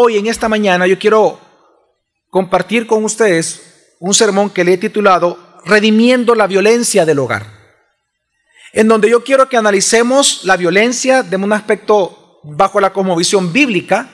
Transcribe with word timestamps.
hoy 0.00 0.16
en 0.16 0.28
esta 0.28 0.48
mañana 0.48 0.86
yo 0.86 0.96
quiero 0.96 1.40
compartir 2.30 2.86
con 2.86 3.04
ustedes 3.04 3.96
un 3.98 4.14
sermón 4.14 4.48
que 4.48 4.62
le 4.62 4.74
he 4.74 4.78
titulado 4.78 5.36
Redimiendo 5.64 6.36
la 6.36 6.46
violencia 6.46 7.04
del 7.04 7.18
hogar, 7.18 7.46
en 8.72 8.86
donde 8.86 9.10
yo 9.10 9.24
quiero 9.24 9.48
que 9.48 9.56
analicemos 9.56 10.44
la 10.44 10.56
violencia 10.56 11.24
de 11.24 11.36
un 11.36 11.52
aspecto 11.52 12.38
bajo 12.44 12.80
la 12.80 12.92
cosmovisión 12.92 13.52
bíblica, 13.52 14.08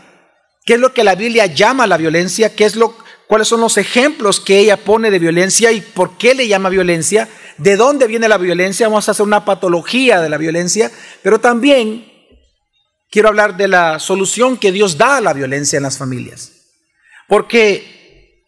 qué 0.64 0.74
es 0.74 0.80
lo 0.80 0.94
que 0.94 1.04
la 1.04 1.16
Biblia 1.16 1.46
llama 1.46 1.87
la 1.87 1.98
violencia, 1.98 2.57
qué 2.57 2.64
es 2.64 2.77
lo, 2.77 2.96
cuáles 3.29 3.46
son 3.46 3.61
los 3.61 3.77
ejemplos 3.77 4.41
que 4.41 4.59
ella 4.59 4.79
pone 4.79 5.11
de 5.11 5.19
violencia 5.19 5.71
y 5.71 5.82
por 5.82 6.16
qué 6.16 6.35
le 6.35 6.48
llama 6.48 6.71
violencia, 6.71 7.29
de 7.59 7.77
dónde 7.77 8.07
viene 8.07 8.27
la 8.27 8.39
violencia, 8.39 8.89
vamos 8.89 9.07
a 9.07 9.12
hacer 9.12 9.27
una 9.27 9.45
patología 9.45 10.23
de 10.23 10.30
la 10.30 10.39
violencia, 10.39 10.91
pero 11.23 11.41
también 11.41 12.13
quiero 13.14 13.28
hablar 13.28 13.56
de 13.56 13.68
la 13.68 14.00
solución 14.00 14.56
que 14.56 14.72
Dios 14.72 14.98
da 14.98 15.18
a 15.18 15.20
la 15.20 15.32
violencia 15.32 15.76
en 15.76 15.84
las 15.84 15.98
familias. 15.98 16.50
Porque 17.28 18.42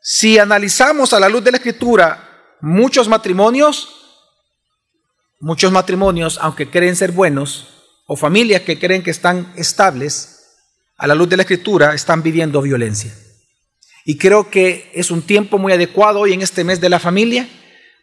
si 0.00 0.38
analizamos 0.38 1.12
a 1.12 1.18
la 1.18 1.28
luz 1.28 1.42
de 1.42 1.50
la 1.50 1.56
escritura, 1.56 2.56
muchos 2.60 3.08
matrimonios, 3.08 3.88
muchos 5.40 5.72
matrimonios, 5.72 6.38
aunque 6.40 6.70
creen 6.70 6.94
ser 6.94 7.10
buenos, 7.10 7.66
o 8.06 8.14
familias 8.14 8.62
que 8.62 8.78
creen 8.78 9.02
que 9.02 9.10
están 9.10 9.52
estables, 9.56 10.60
a 10.96 11.08
la 11.08 11.16
luz 11.16 11.28
de 11.28 11.36
la 11.36 11.42
escritura, 11.42 11.92
están 11.92 12.22
viviendo 12.22 12.62
violencia. 12.62 13.12
Y 14.04 14.16
creo 14.16 14.48
que 14.48 14.92
es 14.94 15.10
un 15.10 15.22
tiempo 15.22 15.58
muy 15.58 15.72
adecuado 15.72 16.20
hoy 16.20 16.34
en 16.34 16.42
este 16.42 16.62
mes 16.62 16.80
de 16.80 16.88
la 16.88 17.00
familia 17.00 17.48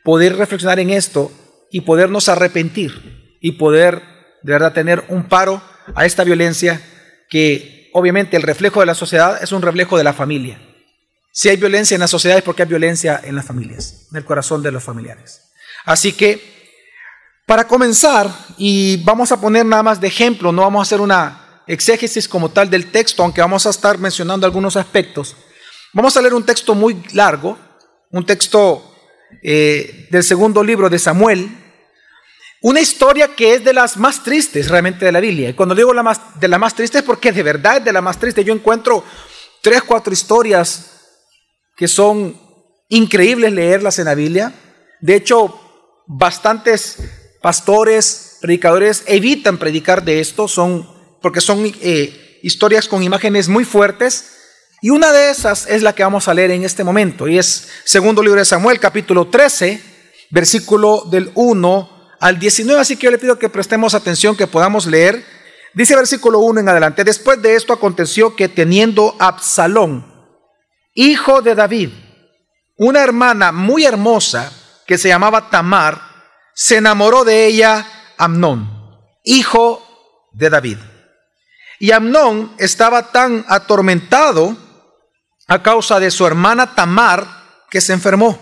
poder 0.04 0.36
reflexionar 0.36 0.82
en 0.82 0.90
esto 0.90 1.32
y 1.72 1.82
podernos 1.82 2.28
arrepentir 2.28 3.38
y 3.40 3.54
poder 3.54 4.02
de 4.44 4.52
verdad 4.52 4.74
tener 4.74 5.06
un 5.08 5.30
paro 5.30 5.62
a 5.96 6.06
esta 6.06 6.24
violencia 6.24 6.82
que 7.30 7.90
obviamente 7.94 8.38
el 8.38 8.44
reflejo 8.44 8.80
de 8.80 8.86
la 8.86 8.96
sociedad 8.96 9.42
es 9.42 9.52
un 9.52 9.62
reflejo 9.62 9.98
de 9.98 10.04
la 10.04 10.14
familia. 10.14 10.62
Si 11.32 11.50
hay 11.50 11.58
violencia 11.58 11.96
en 11.96 12.02
la 12.02 12.08
sociedad 12.08 12.38
es 12.38 12.44
porque 12.44 12.64
hay 12.64 12.70
violencia 12.70 13.20
en 13.24 13.36
las 13.36 13.46
familias, 13.46 14.08
en 14.12 14.18
el 14.18 14.26
corazón 14.26 14.62
de 14.62 14.72
los 14.72 14.84
familiares. 14.84 15.52
Así 15.86 16.14
que, 16.14 16.42
para 17.46 17.68
comenzar, 17.68 18.30
y 18.58 18.98
vamos 19.04 19.32
a 19.32 19.40
poner 19.40 19.66
nada 19.66 19.84
más 19.84 20.02
de 20.02 20.08
ejemplo, 20.08 20.52
no 20.52 20.62
vamos 20.62 20.82
a 20.82 20.84
hacer 20.88 21.02
una 21.02 21.64
exégesis 21.68 22.28
como 22.28 22.50
tal 22.50 22.70
del 22.70 22.92
texto, 22.92 23.24
aunque 23.24 23.42
vamos 23.42 23.66
a 23.66 23.70
estar 23.70 23.98
mencionando 23.98 24.46
algunos 24.46 24.76
aspectos. 24.76 25.36
Vamos 25.94 26.16
a 26.16 26.22
leer 26.22 26.34
un 26.34 26.46
texto 26.46 26.76
muy 26.76 27.02
largo, 27.14 27.58
un 28.12 28.26
texto 28.26 28.94
eh, 29.42 30.08
del 30.12 30.24
segundo 30.24 30.64
libro 30.64 30.90
de 30.90 31.00
Samuel, 31.00 31.50
una 32.62 32.80
historia 32.80 33.36
que 33.36 33.56
es 33.56 33.64
de 33.64 33.74
las 33.74 33.98
más 33.98 34.24
tristes 34.24 34.70
realmente 34.70 35.04
de 35.04 35.12
la 35.12 35.20
Biblia. 35.20 35.50
Y 35.50 35.54
cuando 35.54 35.74
digo 35.74 35.94
la 35.94 36.04
más, 36.04 36.40
de 36.40 36.48
la 36.48 36.60
más 36.60 36.76
triste 36.76 37.00
es 37.00 37.04
porque 37.04 37.32
de 37.32 37.42
verdad 37.44 37.78
es 37.78 37.86
de 37.86 37.92
la 37.92 38.02
más 38.02 38.20
triste. 38.20 38.44
Yo 38.44 38.54
encuentro 38.54 39.04
tres, 39.62 39.82
cuatro 39.82 40.14
historias 40.14 40.92
que 41.76 41.88
son 41.88 42.40
increíbles 42.90 43.52
leerlas 43.52 43.98
en 43.98 44.06
la 44.06 44.16
Biblia. 44.16 44.54
De 45.00 45.16
hecho, 45.16 45.60
bastantes 46.06 46.98
pastores, 47.42 48.38
predicadores 48.42 49.04
evitan 49.08 49.58
predicar 49.58 50.06
de 50.06 50.20
esto, 50.20 50.48
son, 50.48 50.88
porque 51.20 51.42
son 51.42 51.66
eh, 51.82 52.40
historias 52.44 52.88
con 52.88 53.02
imágenes 53.02 53.50
muy 53.50 53.66
fuertes. 53.66 54.38
Y 54.84 54.92
una 54.92 55.12
de 55.12 55.32
esas 55.32 55.66
es 55.66 55.82
la 55.82 55.96
que 55.96 56.04
vamos 56.04 56.28
a 56.28 56.34
leer 56.36 56.52
en 56.52 56.64
este 56.64 56.84
momento, 56.84 57.28
y 57.28 57.38
es 57.38 57.70
segundo 57.86 58.24
libro 58.24 58.40
de 58.40 58.46
Samuel, 58.46 58.80
capítulo 58.80 59.28
13, 59.28 59.82
versículo 60.32 61.06
del 61.10 61.32
1 61.36 61.91
al 62.22 62.38
19, 62.38 62.80
así 62.80 62.96
que 62.98 63.06
yo 63.06 63.12
le 63.12 63.18
pido 63.18 63.40
que 63.40 63.50
prestemos 63.50 63.96
atención, 63.96 64.38
que 64.38 64.46
podamos 64.46 64.86
leer. 64.86 65.26
Dice 65.74 65.96
versículo 65.96 66.38
1 66.40 66.60
en 66.60 66.70
adelante, 66.70 67.04
después 67.04 67.42
de 67.42 67.56
esto 67.56 67.74
aconteció 67.74 68.36
que 68.36 68.48
teniendo 68.48 69.16
Absalón, 69.18 70.06
hijo 70.94 71.42
de 71.42 71.56
David, 71.56 71.90
una 72.78 73.02
hermana 73.02 73.52
muy 73.52 73.86
hermosa 73.86 74.54
que 74.86 75.00
se 75.00 75.08
llamaba 75.08 75.50
Tamar, 75.50 76.00
se 76.54 76.78
enamoró 76.78 77.24
de 77.24 77.48
ella 77.48 77.88
Amnón, 78.20 78.70
hijo 79.24 79.84
de 80.32 80.52
David. 80.52 80.78
Y 81.80 81.92
Amnón 81.92 82.54
estaba 82.60 83.12
tan 83.12 83.44
atormentado 83.48 84.56
a 85.48 85.64
causa 85.64 86.00
de 86.00 86.12
su 86.12 86.28
hermana 86.28 86.76
Tamar 86.76 87.26
que 87.72 87.82
se 87.82 87.94
enfermó, 87.94 88.38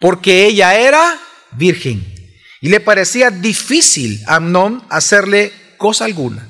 porque 0.00 0.46
ella 0.46 0.74
era 0.74 1.16
virgen. 1.52 2.17
Y 2.60 2.68
le 2.68 2.80
parecía 2.80 3.30
difícil 3.30 4.22
a 4.26 4.36
Amnón 4.36 4.84
hacerle 4.88 5.52
cosa 5.76 6.04
alguna. 6.04 6.48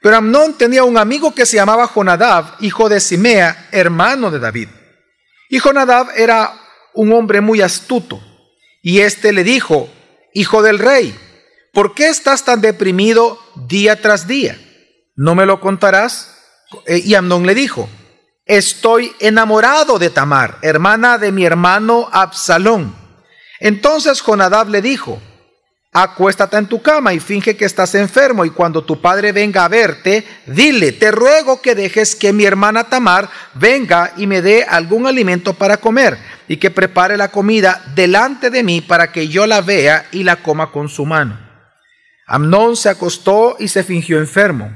Pero 0.00 0.16
Amnón 0.16 0.56
tenía 0.56 0.84
un 0.84 0.96
amigo 0.96 1.34
que 1.34 1.44
se 1.44 1.56
llamaba 1.56 1.86
Jonadab, 1.86 2.56
hijo 2.60 2.88
de 2.88 3.00
Simea, 3.00 3.68
hermano 3.70 4.30
de 4.30 4.38
David. 4.38 4.68
Y 5.50 5.58
Jonadab 5.58 6.08
era 6.16 6.52
un 6.94 7.12
hombre 7.12 7.40
muy 7.40 7.60
astuto. 7.60 8.20
Y 8.82 9.00
éste 9.00 9.32
le 9.32 9.44
dijo, 9.44 9.90
hijo 10.32 10.62
del 10.62 10.78
rey, 10.78 11.14
¿por 11.72 11.94
qué 11.94 12.08
estás 12.08 12.44
tan 12.44 12.62
deprimido 12.62 13.38
día 13.68 14.00
tras 14.00 14.26
día? 14.26 14.58
¿No 15.16 15.34
me 15.34 15.44
lo 15.44 15.60
contarás? 15.60 16.34
Eh, 16.86 17.02
y 17.04 17.14
Amnón 17.14 17.46
le 17.46 17.54
dijo, 17.54 17.90
estoy 18.46 19.12
enamorado 19.20 19.98
de 19.98 20.08
Tamar, 20.08 20.58
hermana 20.62 21.18
de 21.18 21.30
mi 21.30 21.44
hermano 21.44 22.08
Absalón. 22.10 22.99
Entonces 23.60 24.22
Jonadab 24.22 24.70
le 24.70 24.80
dijo, 24.80 25.20
acuéstate 25.92 26.56
en 26.56 26.66
tu 26.66 26.80
cama 26.80 27.12
y 27.12 27.20
finge 27.20 27.56
que 27.56 27.66
estás 27.66 27.94
enfermo 27.94 28.44
y 28.44 28.50
cuando 28.50 28.82
tu 28.84 29.00
padre 29.00 29.32
venga 29.32 29.64
a 29.64 29.68
verte, 29.68 30.26
dile, 30.46 30.92
te 30.92 31.10
ruego 31.10 31.60
que 31.60 31.74
dejes 31.74 32.16
que 32.16 32.32
mi 32.32 32.44
hermana 32.44 32.84
Tamar 32.84 33.28
venga 33.54 34.12
y 34.16 34.26
me 34.26 34.40
dé 34.40 34.64
algún 34.64 35.06
alimento 35.06 35.52
para 35.54 35.76
comer 35.76 36.16
y 36.48 36.56
que 36.56 36.70
prepare 36.70 37.16
la 37.16 37.28
comida 37.28 37.82
delante 37.94 38.50
de 38.50 38.62
mí 38.62 38.80
para 38.80 39.12
que 39.12 39.28
yo 39.28 39.46
la 39.46 39.60
vea 39.60 40.06
y 40.10 40.22
la 40.22 40.36
coma 40.36 40.72
con 40.72 40.88
su 40.88 41.04
mano. 41.04 41.38
Amnón 42.26 42.76
se 42.76 42.88
acostó 42.88 43.56
y 43.58 43.68
se 43.68 43.82
fingió 43.82 44.18
enfermo. 44.18 44.72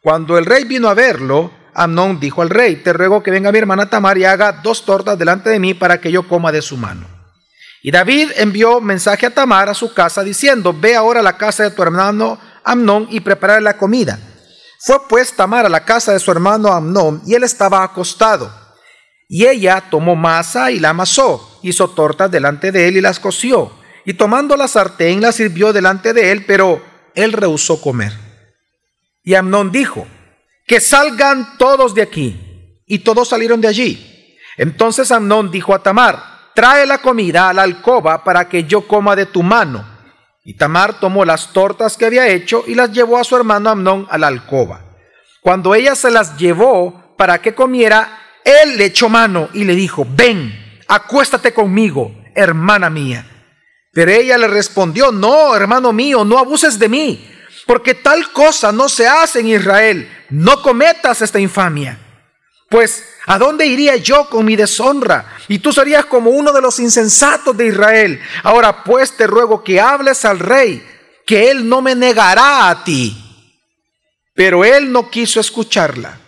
Cuando 0.00 0.38
el 0.38 0.46
rey 0.46 0.64
vino 0.64 0.88
a 0.88 0.94
verlo, 0.94 1.50
Amnón 1.74 2.20
dijo 2.20 2.40
al 2.40 2.50
rey, 2.50 2.76
te 2.76 2.92
ruego 2.92 3.22
que 3.22 3.32
venga 3.32 3.50
mi 3.50 3.58
hermana 3.58 3.90
Tamar 3.90 4.16
y 4.16 4.24
haga 4.24 4.52
dos 4.52 4.84
tortas 4.84 5.18
delante 5.18 5.50
de 5.50 5.58
mí 5.58 5.74
para 5.74 6.00
que 6.00 6.12
yo 6.12 6.28
coma 6.28 6.52
de 6.52 6.62
su 6.62 6.76
mano. 6.76 7.13
Y 7.86 7.90
David 7.90 8.30
envió 8.36 8.80
mensaje 8.80 9.26
a 9.26 9.34
Tamar 9.34 9.68
a 9.68 9.74
su 9.74 9.92
casa 9.92 10.24
diciendo, 10.24 10.72
ve 10.72 10.96
ahora 10.96 11.20
a 11.20 11.22
la 11.22 11.36
casa 11.36 11.64
de 11.64 11.70
tu 11.70 11.82
hermano 11.82 12.40
Amnón 12.64 13.08
y 13.10 13.20
prepara 13.20 13.60
la 13.60 13.76
comida. 13.76 14.18
Fue 14.80 15.06
pues 15.06 15.36
Tamar 15.36 15.66
a 15.66 15.68
la 15.68 15.84
casa 15.84 16.14
de 16.14 16.18
su 16.18 16.30
hermano 16.30 16.72
Amnón 16.72 17.20
y 17.26 17.34
él 17.34 17.44
estaba 17.44 17.82
acostado. 17.84 18.50
Y 19.28 19.44
ella 19.44 19.84
tomó 19.90 20.16
masa 20.16 20.70
y 20.70 20.80
la 20.80 20.88
amasó, 20.88 21.58
hizo 21.60 21.90
tortas 21.90 22.30
delante 22.30 22.72
de 22.72 22.88
él 22.88 22.96
y 22.96 23.00
las 23.02 23.20
coció. 23.20 23.70
Y 24.06 24.14
tomando 24.14 24.56
la 24.56 24.66
sartén 24.66 25.20
la 25.20 25.30
sirvió 25.30 25.74
delante 25.74 26.14
de 26.14 26.32
él, 26.32 26.46
pero 26.46 26.82
él 27.14 27.34
rehusó 27.34 27.82
comer. 27.82 28.14
Y 29.22 29.34
Amnón 29.34 29.70
dijo, 29.70 30.06
que 30.66 30.80
salgan 30.80 31.58
todos 31.58 31.94
de 31.94 32.00
aquí. 32.00 32.80
Y 32.86 33.00
todos 33.00 33.28
salieron 33.28 33.60
de 33.60 33.68
allí. 33.68 34.38
Entonces 34.56 35.12
Amnón 35.12 35.50
dijo 35.50 35.74
a 35.74 35.82
Tamar, 35.82 36.33
trae 36.54 36.86
la 36.86 36.98
comida 36.98 37.48
a 37.48 37.52
la 37.52 37.62
alcoba 37.62 38.24
para 38.24 38.48
que 38.48 38.64
yo 38.64 38.86
coma 38.86 39.16
de 39.16 39.26
tu 39.26 39.42
mano. 39.42 39.84
Y 40.44 40.54
Tamar 40.54 41.00
tomó 41.00 41.24
las 41.24 41.52
tortas 41.52 41.96
que 41.96 42.06
había 42.06 42.28
hecho 42.28 42.64
y 42.66 42.74
las 42.74 42.92
llevó 42.92 43.18
a 43.18 43.24
su 43.24 43.36
hermano 43.36 43.70
Amnón 43.70 44.06
a 44.10 44.18
la 44.18 44.26
alcoba. 44.26 44.82
Cuando 45.40 45.74
ella 45.74 45.94
se 45.94 46.10
las 46.10 46.36
llevó 46.36 47.14
para 47.16 47.40
que 47.40 47.54
comiera, 47.54 48.18
él 48.44 48.76
le 48.76 48.86
echó 48.86 49.08
mano 49.08 49.48
y 49.54 49.64
le 49.64 49.74
dijo, 49.74 50.06
ven, 50.08 50.80
acuéstate 50.86 51.52
conmigo, 51.52 52.14
hermana 52.34 52.90
mía. 52.90 53.26
Pero 53.92 54.10
ella 54.10 54.36
le 54.36 54.48
respondió, 54.48 55.12
no, 55.12 55.54
hermano 55.54 55.92
mío, 55.92 56.24
no 56.24 56.38
abuses 56.38 56.78
de 56.78 56.88
mí, 56.88 57.30
porque 57.66 57.94
tal 57.94 58.32
cosa 58.32 58.72
no 58.72 58.88
se 58.88 59.06
hace 59.06 59.40
en 59.40 59.48
Israel, 59.48 60.10
no 60.30 60.60
cometas 60.60 61.22
esta 61.22 61.38
infamia. 61.38 61.98
Pues, 62.68 63.04
¿a 63.26 63.38
dónde 63.38 63.66
iría 63.66 63.96
yo 63.96 64.28
con 64.28 64.44
mi 64.44 64.56
deshonra? 64.56 65.36
Y 65.48 65.58
tú 65.58 65.72
serías 65.72 66.04
como 66.06 66.30
uno 66.30 66.52
de 66.52 66.60
los 66.60 66.78
insensatos 66.78 67.56
de 67.56 67.66
Israel. 67.66 68.20
Ahora 68.42 68.84
pues 68.84 69.16
te 69.16 69.26
ruego 69.26 69.62
que 69.62 69.80
hables 69.80 70.24
al 70.24 70.38
rey, 70.38 70.86
que 71.26 71.50
él 71.50 71.68
no 71.68 71.82
me 71.82 71.94
negará 71.94 72.68
a 72.68 72.84
ti. 72.84 73.20
Pero 74.34 74.64
él 74.64 74.90
no 74.90 75.10
quiso 75.10 75.40
escucharla. 75.40 76.18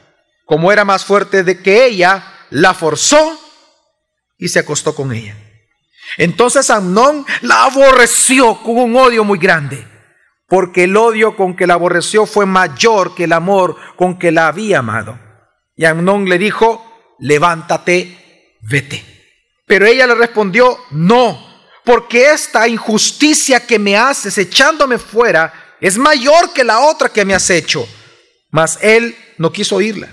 Como 0.44 0.70
era 0.70 0.84
más 0.84 1.04
fuerte 1.04 1.42
de 1.42 1.60
que 1.60 1.86
ella, 1.86 2.32
la 2.50 2.72
forzó 2.72 3.40
y 4.38 4.48
se 4.48 4.60
acostó 4.60 4.94
con 4.94 5.12
ella. 5.12 5.36
Entonces 6.16 6.70
Amnón 6.70 7.26
la 7.42 7.64
aborreció 7.64 8.62
con 8.62 8.78
un 8.78 8.96
odio 8.96 9.24
muy 9.24 9.38
grande, 9.38 9.86
porque 10.46 10.84
el 10.84 10.96
odio 10.96 11.36
con 11.36 11.56
que 11.56 11.66
la 11.66 11.74
aborreció 11.74 12.26
fue 12.26 12.46
mayor 12.46 13.14
que 13.14 13.24
el 13.24 13.32
amor 13.32 13.76
con 13.96 14.18
que 14.18 14.30
la 14.30 14.48
había 14.48 14.78
amado. 14.78 15.18
Y 15.76 15.84
Amnón 15.84 16.28
le 16.28 16.38
dijo, 16.38 17.14
levántate, 17.18 18.56
vete. 18.62 19.04
Pero 19.66 19.86
ella 19.86 20.06
le 20.06 20.14
respondió, 20.14 20.78
no, 20.90 21.38
porque 21.84 22.30
esta 22.30 22.66
injusticia 22.66 23.66
que 23.66 23.78
me 23.78 23.96
haces 23.96 24.38
echándome 24.38 24.98
fuera 24.98 25.76
es 25.80 25.98
mayor 25.98 26.52
que 26.52 26.64
la 26.64 26.80
otra 26.80 27.08
que 27.08 27.24
me 27.24 27.34
has 27.34 27.50
hecho. 27.50 27.86
Mas 28.50 28.78
él 28.80 29.16
no 29.38 29.52
quiso 29.52 29.76
oírla. 29.76 30.08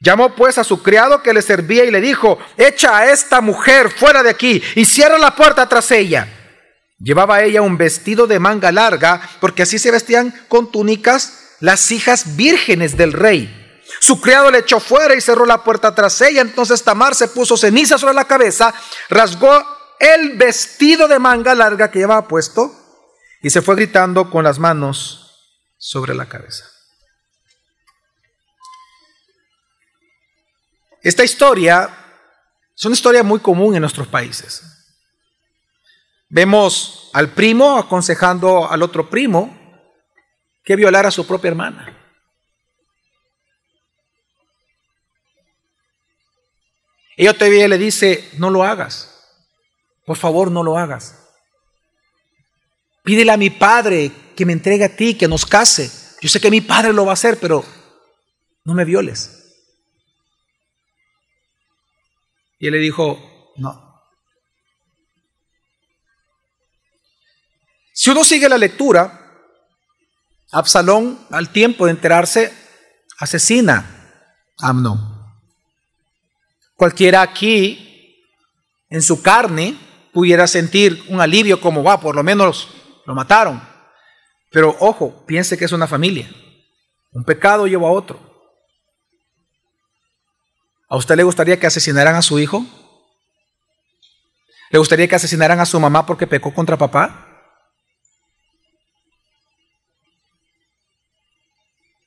Llamó 0.00 0.34
pues 0.34 0.56
a 0.56 0.64
su 0.64 0.82
criado 0.82 1.22
que 1.22 1.34
le 1.34 1.42
servía 1.42 1.84
y 1.84 1.90
le 1.90 2.00
dijo, 2.00 2.38
echa 2.56 2.96
a 2.96 3.12
esta 3.12 3.40
mujer 3.40 3.90
fuera 3.90 4.22
de 4.22 4.30
aquí 4.30 4.62
y 4.74 4.86
cierra 4.86 5.18
la 5.18 5.34
puerta 5.34 5.68
tras 5.68 5.90
ella. 5.90 6.26
Llevaba 6.98 7.42
ella 7.42 7.62
un 7.62 7.76
vestido 7.76 8.26
de 8.26 8.38
manga 8.38 8.72
larga, 8.72 9.20
porque 9.40 9.62
así 9.62 9.78
se 9.78 9.90
vestían 9.90 10.34
con 10.48 10.70
túnicas 10.70 11.56
las 11.60 11.90
hijas 11.90 12.36
vírgenes 12.36 12.96
del 12.96 13.12
rey. 13.12 13.56
Su 14.00 14.20
criado 14.20 14.50
le 14.50 14.58
echó 14.58 14.80
fuera 14.80 15.14
y 15.14 15.20
cerró 15.20 15.44
la 15.44 15.62
puerta 15.62 15.94
tras 15.94 16.20
ella. 16.22 16.40
Entonces 16.40 16.82
Tamar 16.82 17.14
se 17.14 17.28
puso 17.28 17.56
ceniza 17.56 17.98
sobre 17.98 18.14
la 18.14 18.24
cabeza, 18.24 18.74
rasgó 19.10 19.62
el 19.98 20.38
vestido 20.38 21.06
de 21.06 21.18
manga 21.18 21.54
larga 21.54 21.90
que 21.90 21.98
llevaba 21.98 22.26
puesto 22.26 22.74
y 23.42 23.50
se 23.50 23.60
fue 23.60 23.76
gritando 23.76 24.30
con 24.30 24.42
las 24.42 24.58
manos 24.58 25.30
sobre 25.76 26.14
la 26.14 26.26
cabeza. 26.26 26.64
Esta 31.02 31.22
historia 31.22 31.90
es 32.74 32.84
una 32.86 32.94
historia 32.94 33.22
muy 33.22 33.40
común 33.40 33.74
en 33.74 33.82
nuestros 33.82 34.08
países. 34.08 34.62
Vemos 36.30 37.10
al 37.12 37.30
primo 37.34 37.76
aconsejando 37.76 38.70
al 38.70 38.82
otro 38.82 39.10
primo 39.10 39.58
que 40.64 40.76
violara 40.76 41.08
a 41.08 41.12
su 41.12 41.26
propia 41.26 41.48
hermana. 41.48 41.99
Ella 47.20 47.34
todavía 47.34 47.68
le 47.68 47.76
dice, 47.76 48.30
no 48.38 48.48
lo 48.48 48.64
hagas. 48.64 49.14
Por 50.06 50.16
favor, 50.16 50.50
no 50.50 50.62
lo 50.62 50.78
hagas. 50.78 51.18
Pídele 53.04 53.30
a 53.30 53.36
mi 53.36 53.50
padre 53.50 54.10
que 54.34 54.46
me 54.46 54.54
entregue 54.54 54.86
a 54.86 54.96
ti, 54.96 55.12
que 55.18 55.28
nos 55.28 55.44
case. 55.44 55.90
Yo 56.22 56.30
sé 56.30 56.40
que 56.40 56.50
mi 56.50 56.62
padre 56.62 56.94
lo 56.94 57.04
va 57.04 57.10
a 57.10 57.12
hacer, 57.12 57.38
pero 57.38 57.62
no 58.64 58.72
me 58.72 58.86
violes. 58.86 59.54
Y 62.58 62.68
él 62.68 62.72
le 62.72 62.78
dijo, 62.78 63.52
no. 63.56 64.02
Si 67.92 68.08
uno 68.08 68.24
sigue 68.24 68.48
la 68.48 68.56
lectura, 68.56 69.44
Absalón, 70.52 71.26
al 71.30 71.52
tiempo 71.52 71.84
de 71.84 71.90
enterarse, 71.90 72.50
asesina 73.18 74.24
a 74.58 74.70
Amnón. 74.70 75.19
Cualquiera 76.80 77.20
aquí, 77.20 78.24
en 78.88 79.02
su 79.02 79.20
carne, 79.20 79.78
pudiera 80.14 80.46
sentir 80.46 81.04
un 81.08 81.20
alivio 81.20 81.60
como, 81.60 81.84
va, 81.84 82.00
por 82.00 82.16
lo 82.16 82.22
menos 82.22 82.70
lo 83.04 83.14
mataron. 83.14 83.60
Pero 84.50 84.74
ojo, 84.80 85.26
piense 85.26 85.58
que 85.58 85.66
es 85.66 85.72
una 85.72 85.86
familia. 85.86 86.34
Un 87.12 87.22
pecado 87.22 87.66
lleva 87.66 87.86
a 87.86 87.92
otro. 87.92 88.18
¿A 90.88 90.96
usted 90.96 91.16
le 91.16 91.22
gustaría 91.22 91.60
que 91.60 91.66
asesinaran 91.66 92.14
a 92.14 92.22
su 92.22 92.38
hijo? 92.38 92.64
¿Le 94.70 94.78
gustaría 94.78 95.06
que 95.06 95.16
asesinaran 95.16 95.60
a 95.60 95.66
su 95.66 95.78
mamá 95.78 96.06
porque 96.06 96.26
pecó 96.26 96.54
contra 96.54 96.78
papá? 96.78 97.44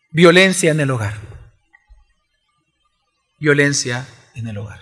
Violencia 0.09 0.71
en 0.71 0.79
el 0.79 0.89
hogar. 0.89 1.13
Violencia 3.37 4.07
en 4.35 4.47
el 4.47 4.57
hogar. 4.57 4.81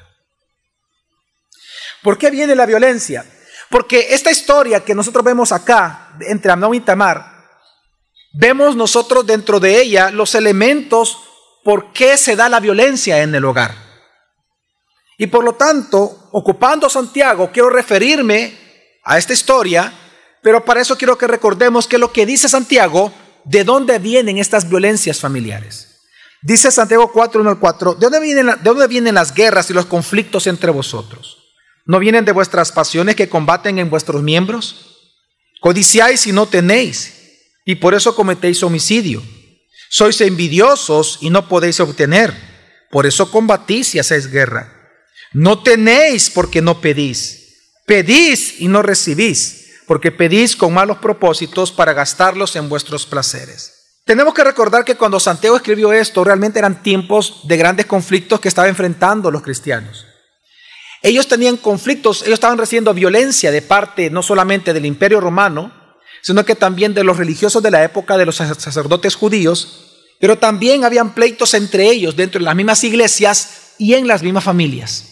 ¿Por 2.02 2.18
qué 2.18 2.32
viene 2.32 2.56
la 2.56 2.66
violencia? 2.66 3.26
Porque 3.70 4.08
esta 4.14 4.32
historia 4.32 4.84
que 4.84 4.96
nosotros 4.96 5.24
vemos 5.24 5.52
acá 5.52 6.16
entre 6.22 6.52
Amnón 6.52 6.76
y 6.76 6.82
Tamar, 6.82 7.50
vemos 8.34 8.76
nosotros 8.76 9.26
dentro 9.26 9.60
de 9.60 9.82
ella 9.82 10.12
los 10.12 10.36
elementos 10.36 11.18
por 11.64 11.94
qué 11.94 12.18
se 12.18 12.36
da 12.36 12.50
la 12.50 12.60
violencia 12.60 13.22
en 13.22 13.36
el 13.36 13.46
hogar. 13.46 13.76
Y 15.18 15.28
por 15.28 15.44
lo 15.44 15.54
tanto, 15.54 16.30
ocupando 16.32 16.90
Santiago, 16.90 17.52
quiero 17.54 17.70
referirme 17.70 18.58
a 19.04 19.18
esta 19.18 19.34
historia, 19.34 19.94
pero 20.42 20.66
para 20.66 20.82
eso 20.82 20.98
quiero 20.98 21.18
que 21.18 21.28
recordemos 21.28 21.88
que 21.88 22.00
lo 22.00 22.12
que 22.12 22.26
dice 22.26 22.50
Santiago, 22.50 23.14
de 23.44 23.64
dónde 23.64 24.00
vienen 24.00 24.38
estas 24.38 24.68
violencias 24.68 25.20
familiares. 25.20 25.91
Dice 26.44 26.72
Santiago 26.72 27.12
4, 27.12 27.42
1 27.42 27.50
al 27.50 27.60
4, 27.60 27.94
¿de 27.96 28.00
dónde, 28.00 28.20
vienen, 28.20 28.48
¿de 28.48 28.56
dónde 28.64 28.88
vienen 28.88 29.16
las 29.16 29.34
guerras 29.34 29.70
y 29.70 29.74
los 29.74 29.86
conflictos 29.86 30.48
entre 30.48 30.72
vosotros? 30.72 31.38
¿No 31.86 32.00
vienen 32.00 32.26
de 32.26 32.32
vuestras 32.32 32.72
pasiones 32.72 33.16
que 33.16 33.30
combaten 33.30 33.78
en 33.78 33.90
vuestros 33.90 34.24
miembros? 34.24 34.98
Codiciáis 35.60 36.26
y 36.26 36.32
no 36.32 36.48
tenéis, 36.48 37.14
y 37.66 37.76
por 37.76 37.94
eso 37.94 38.16
cometéis 38.16 38.64
homicidio. 38.64 39.22
Sois 39.90 40.20
envidiosos 40.22 41.20
y 41.22 41.30
no 41.30 41.48
podéis 41.48 41.80
obtener, 41.80 42.34
por 42.90 43.06
eso 43.06 43.30
combatís 43.30 43.94
y 43.94 44.00
hacéis 44.00 44.28
guerra. 44.28 44.74
No 45.34 45.62
tenéis 45.62 46.30
porque 46.30 46.62
no 46.62 46.82
pedís. 46.82 47.38
Pedís 47.86 48.60
y 48.60 48.68
no 48.68 48.82
recibís, 48.82 49.82
porque 49.86 50.12
pedís 50.12 50.56
con 50.56 50.74
malos 50.74 50.98
propósitos 50.98 51.72
para 51.72 51.94
gastarlos 51.94 52.56
en 52.56 52.68
vuestros 52.68 53.06
placeres. 53.06 53.81
Tenemos 54.12 54.34
que 54.34 54.44
recordar 54.44 54.84
que 54.84 54.98
cuando 54.98 55.22
Santiago 55.22 55.56
escribió 55.56 55.94
esto, 55.94 56.22
realmente 56.22 56.60
eran 56.60 56.84
tiempos 56.84 57.48
de 57.48 57.56
grandes 57.56 57.86
conflictos 57.86 58.42
que 58.42 58.50
estaban 58.50 58.70
enfrentando 58.70 59.32
los 59.32 59.42
cristianos. 59.42 60.06
Ellos 61.02 61.30
tenían 61.30 61.56
conflictos, 61.56 62.24
ellos 62.24 62.34
estaban 62.34 62.58
recibiendo 62.58 62.94
violencia 62.94 63.52
de 63.52 63.62
parte 63.62 64.10
no 64.10 64.22
solamente 64.22 64.74
del 64.74 64.86
imperio 64.86 65.22
romano, 65.22 65.72
sino 66.22 66.44
que 66.44 66.56
también 66.56 66.94
de 66.94 67.06
los 67.06 67.16
religiosos 67.16 67.64
de 67.64 67.72
la 67.72 67.86
época, 67.86 68.18
de 68.18 68.26
los 68.26 68.36
sacerdotes 68.36 69.16
judíos, 69.16 70.10
pero 70.20 70.38
también 70.38 70.84
habían 70.84 71.14
pleitos 71.14 71.54
entre 71.54 71.90
ellos 71.90 72.18
dentro 72.18 72.40
de 72.40 72.44
las 72.44 72.56
mismas 72.56 72.84
iglesias 72.84 73.76
y 73.78 73.94
en 73.94 74.08
las 74.08 74.24
mismas 74.24 74.44
familias. 74.44 75.06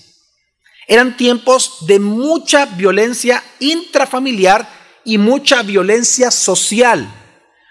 Eran 0.89 1.15
tiempos 1.15 1.85
de 1.87 1.99
mucha 1.99 2.65
violencia 2.65 3.41
intrafamiliar 3.61 4.69
y 5.05 5.17
mucha 5.17 5.63
violencia 5.63 6.31
social, 6.31 7.09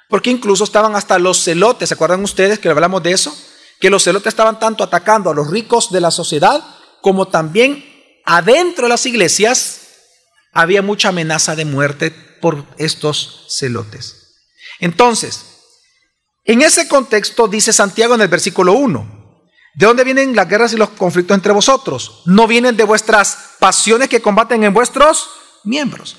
porque 0.08 0.30
incluso 0.30 0.64
estaban 0.64 0.96
hasta 0.96 1.18
los 1.18 1.42
celotes, 1.42 1.88
¿se 1.88 1.94
acuerdan 1.94 2.24
ustedes 2.24 2.58
que 2.58 2.68
hablamos 2.68 3.02
de 3.02 3.12
eso? 3.12 3.36
Que 3.80 3.90
los 3.90 4.04
celotes 4.04 4.28
estaban 4.28 4.58
tanto 4.58 4.82
atacando 4.82 5.30
a 5.30 5.34
los 5.34 5.50
ricos 5.50 5.92
de 5.92 6.00
la 6.00 6.10
sociedad 6.10 6.64
como 7.00 7.28
también 7.28 7.84
adentro 8.24 8.84
de 8.84 8.88
las 8.90 9.06
iglesias 9.06 9.82
había 10.52 10.82
mucha 10.82 11.10
amenaza 11.10 11.54
de 11.54 11.64
muerte 11.64 12.10
por 12.40 12.64
estos 12.78 13.46
celotes. 13.48 14.34
Entonces, 14.80 15.44
en 16.44 16.62
ese 16.62 16.88
contexto 16.88 17.46
dice 17.46 17.72
Santiago 17.72 18.14
en 18.14 18.22
el 18.22 18.28
versículo 18.28 18.72
1, 18.72 19.18
¿De 19.78 19.86
dónde 19.86 20.02
vienen 20.02 20.34
las 20.34 20.48
guerras 20.48 20.72
y 20.72 20.76
los 20.76 20.90
conflictos 20.90 21.36
entre 21.36 21.52
vosotros? 21.52 22.22
No 22.26 22.48
vienen 22.48 22.76
de 22.76 22.82
vuestras 22.82 23.54
pasiones 23.60 24.08
que 24.08 24.20
combaten 24.20 24.64
en 24.64 24.74
vuestros 24.74 25.30
miembros. 25.62 26.16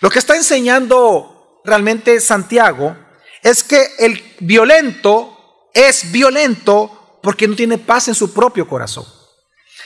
Lo 0.00 0.10
que 0.10 0.18
está 0.18 0.36
enseñando 0.36 1.62
realmente 1.64 2.20
Santiago 2.20 2.94
es 3.42 3.62
que 3.64 3.86
el 3.98 4.22
violento 4.40 5.68
es 5.72 6.10
violento 6.10 7.18
porque 7.22 7.48
no 7.48 7.56
tiene 7.56 7.78
paz 7.78 8.08
en 8.08 8.14
su 8.14 8.32
propio 8.32 8.68
corazón. 8.68 9.04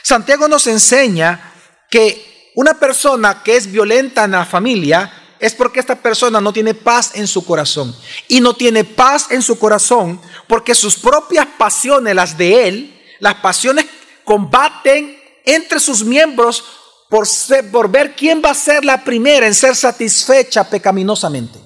Santiago 0.01 0.47
nos 0.47 0.67
enseña 0.67 1.53
que 1.89 2.51
una 2.55 2.73
persona 2.73 3.41
que 3.43 3.55
es 3.55 3.71
violenta 3.71 4.25
en 4.25 4.31
la 4.31 4.45
familia 4.45 5.11
es 5.39 5.53
porque 5.53 5.79
esta 5.79 5.95
persona 5.95 6.39
no 6.39 6.53
tiene 6.53 6.73
paz 6.73 7.11
en 7.15 7.27
su 7.27 7.45
corazón. 7.45 7.95
Y 8.27 8.39
no 8.39 8.55
tiene 8.55 8.85
paz 8.85 9.27
en 9.29 9.41
su 9.41 9.59
corazón 9.59 10.21
porque 10.47 10.73
sus 10.73 10.95
propias 10.95 11.47
pasiones, 11.57 12.15
las 12.15 12.37
de 12.37 12.67
él, 12.67 13.01
las 13.19 13.35
pasiones 13.35 13.85
combaten 14.23 15.17
entre 15.45 15.79
sus 15.79 16.03
miembros 16.03 16.63
por, 17.09 17.89
ver 17.89 18.15
quién 18.15 18.41
va 18.43 18.51
a 18.51 18.55
ser 18.55 18.83
la 18.83 19.03
primera 19.03 19.45
en 19.45 19.53
ser 19.53 19.75
satisfecha 19.75 20.63
pecaminosamente. 20.67 21.59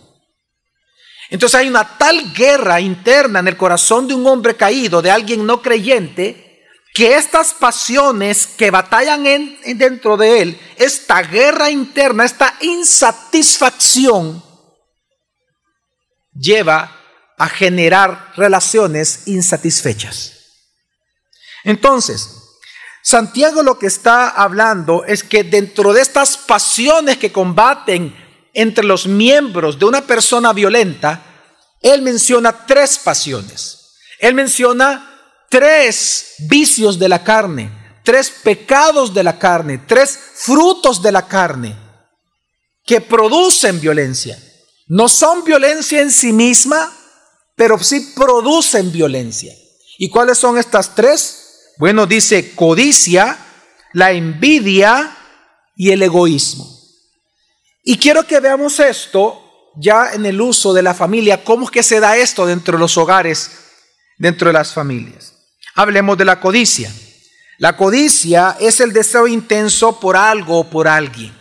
Entonces 1.29 1.60
hay 1.60 1.67
una 1.67 1.98
tal 1.98 2.34
guerra 2.34 2.79
interna 2.79 3.39
en 3.39 3.48
el 3.48 3.57
corazón 3.57 4.07
de 4.07 4.13
un 4.13 4.25
hombre 4.27 4.55
caído, 4.55 5.01
de 5.01 5.12
alguien 5.12 5.46
no 5.46 5.62
creyente, 5.62 6.65
que 6.93 7.15
estas 7.15 7.53
pasiones 7.53 8.48
que 8.48 8.72
batallan 8.72 9.27
en, 9.27 9.60
dentro 9.77 10.17
de 10.17 10.41
él, 10.41 10.60
esta 10.77 11.22
guerra 11.22 11.69
interna, 11.69 12.25
esta 12.25 12.55
insatisfacción, 12.62 14.43
lleva 16.34 16.91
a 17.38 17.50
generar 17.50 18.34
relaciones 18.36 19.27
insatisfechas. 19.27 20.34
Entonces, 21.63 22.29
Santiago 23.03 23.63
lo 23.63 23.77
que 23.77 23.88
está 23.88 24.29
hablando 24.29 25.05
es 25.05 25.24
que 25.24 25.43
dentro 25.43 25.93
de 25.93 26.01
estas 26.01 26.38
pasiones 26.38 27.17
que 27.17 27.31
combaten 27.31 28.15
entre 28.60 28.84
los 28.84 29.06
miembros 29.06 29.78
de 29.78 29.86
una 29.86 30.08
persona 30.08 30.52
violenta, 30.52 31.22
él 31.80 32.02
menciona 32.02 32.66
tres 32.66 32.98
pasiones. 32.98 33.92
Él 34.18 34.34
menciona 34.34 35.46
tres 35.48 36.34
vicios 36.40 36.98
de 36.98 37.08
la 37.08 37.24
carne, 37.24 37.72
tres 38.04 38.32
pecados 38.32 39.14
de 39.14 39.24
la 39.24 39.38
carne, 39.38 39.84
tres 39.88 40.18
frutos 40.34 41.04
de 41.04 41.12
la 41.12 41.28
carne 41.28 41.78
que 42.84 43.00
producen 43.00 43.80
violencia. 43.80 44.42
No 44.88 45.08
son 45.08 45.44
violencia 45.44 46.02
en 46.02 46.12
sí 46.12 46.34
misma, 46.34 46.92
pero 47.56 47.78
sí 47.78 48.12
producen 48.16 48.92
violencia. 48.92 49.54
¿Y 50.00 50.10
cuáles 50.10 50.40
son 50.40 50.58
estas 50.58 50.96
tres? 50.96 51.74
Bueno, 51.78 52.08
dice 52.08 52.56
codicia, 52.56 53.38
la 53.94 54.14
envidia 54.14 55.16
y 55.76 55.92
el 55.92 56.02
egoísmo. 56.02 56.76
Y 57.89 57.98
quiero 57.98 58.27
que 58.27 58.41
veamos 58.41 58.82
esto 58.82 59.72
ya 59.77 60.12
en 60.12 60.25
el 60.25 60.41
uso 60.41 60.74
de 60.74 60.84
la 60.84 60.94
familia, 60.94 61.46
cómo 61.46 61.63
es 61.63 61.72
que 61.72 61.84
se 61.84 62.01
da 62.01 62.17
esto 62.17 62.46
dentro 62.46 62.74
de 62.74 62.82
los 62.82 62.98
hogares, 62.98 63.50
dentro 64.17 64.48
de 64.48 64.53
las 64.53 64.74
familias. 64.74 65.34
Hablemos 65.74 66.17
de 66.17 66.25
la 66.25 66.38
codicia. 66.41 66.91
La 67.60 67.77
codicia 67.77 68.58
es 68.60 68.82
el 68.82 68.91
deseo 68.91 69.25
intenso 69.25 70.01
por 70.01 70.17
algo 70.17 70.60
o 70.60 70.70
por 70.70 70.86
alguien. 70.86 71.34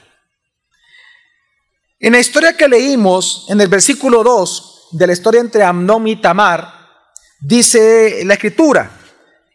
En 1.98 2.12
la 2.12 2.20
historia 2.20 2.56
que 2.56 2.68
leímos, 2.68 3.46
en 3.48 3.60
el 3.60 3.66
versículo 3.66 4.22
2 4.22 4.90
de 4.92 5.06
la 5.08 5.14
historia 5.14 5.40
entre 5.40 5.64
Amnón 5.64 6.06
y 6.06 6.14
Tamar, 6.14 6.72
dice 7.40 8.22
la 8.24 8.34
escritura, 8.34 8.92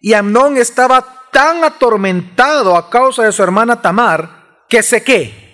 y 0.01 0.12
Amnón 0.12 0.57
estaba 0.57 1.29
tan 1.31 1.63
atormentado 1.63 2.75
a 2.75 2.89
causa 2.89 3.24
de 3.24 3.31
su 3.31 3.41
hermana 3.41 3.81
Tamar, 3.81 4.65
que 4.67 4.83
se 4.83 5.01
qué, 5.01 5.50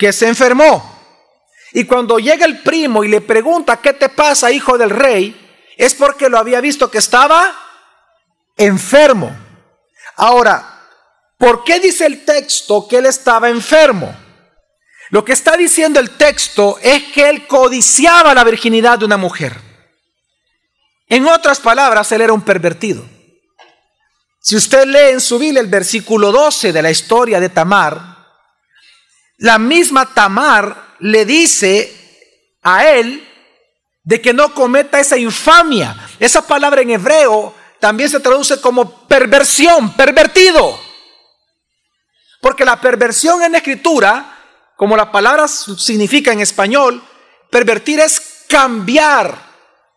que 0.00 0.14
se 0.14 0.26
enfermó. 0.26 0.98
Y 1.72 1.84
cuando 1.84 2.18
llega 2.18 2.46
el 2.46 2.62
primo 2.62 3.04
y 3.04 3.08
le 3.08 3.20
pregunta, 3.20 3.76
¿qué 3.76 3.92
te 3.92 4.08
pasa, 4.08 4.50
hijo 4.50 4.78
del 4.78 4.88
rey? 4.88 5.36
Es 5.76 5.94
porque 5.94 6.30
lo 6.30 6.38
había 6.38 6.62
visto 6.62 6.90
que 6.90 6.96
estaba 6.96 7.54
enfermo. 8.56 9.30
Ahora, 10.16 10.88
¿por 11.36 11.64
qué 11.64 11.80
dice 11.80 12.06
el 12.06 12.24
texto 12.24 12.88
que 12.88 12.96
él 12.96 13.06
estaba 13.06 13.50
enfermo? 13.50 14.16
Lo 15.10 15.22
que 15.22 15.34
está 15.34 15.54
diciendo 15.54 16.00
el 16.00 16.16
texto 16.16 16.78
es 16.80 17.04
que 17.12 17.28
él 17.28 17.46
codiciaba 17.46 18.34
la 18.34 18.42
virginidad 18.42 18.98
de 18.98 19.04
una 19.04 19.18
mujer. 19.18 19.54
En 21.08 21.26
otras 21.26 21.60
palabras, 21.60 22.10
él 22.12 22.22
era 22.22 22.32
un 22.32 22.42
pervertido. 22.42 23.04
Si 24.40 24.56
usted 24.56 24.86
lee 24.86 25.12
en 25.12 25.20
su 25.20 25.38
Biblia 25.38 25.60
el 25.60 25.68
versículo 25.68 26.32
12 26.32 26.72
de 26.72 26.82
la 26.82 26.90
historia 26.90 27.38
de 27.38 27.50
Tamar, 27.50 28.09
la 29.40 29.58
misma 29.58 30.14
Tamar 30.14 30.96
le 31.00 31.24
dice 31.24 31.92
a 32.62 32.88
él 32.88 33.26
de 34.02 34.20
que 34.20 34.32
no 34.32 34.54
cometa 34.54 35.00
esa 35.00 35.18
infamia. 35.18 35.96
Esa 36.18 36.46
palabra 36.46 36.82
en 36.82 36.90
hebreo 36.90 37.54
también 37.78 38.08
se 38.08 38.20
traduce 38.20 38.60
como 38.60 39.06
perversión, 39.06 39.94
pervertido. 39.94 40.78
Porque 42.40 42.64
la 42.64 42.80
perversión 42.80 43.42
en 43.42 43.52
la 43.52 43.58
escritura 43.58 44.36
como 44.80 44.96
la 44.96 45.12
palabra 45.12 45.46
significa 45.46 46.32
en 46.32 46.40
español, 46.40 47.02
pervertir 47.50 48.00
es 48.00 48.46
cambiar, 48.48 49.49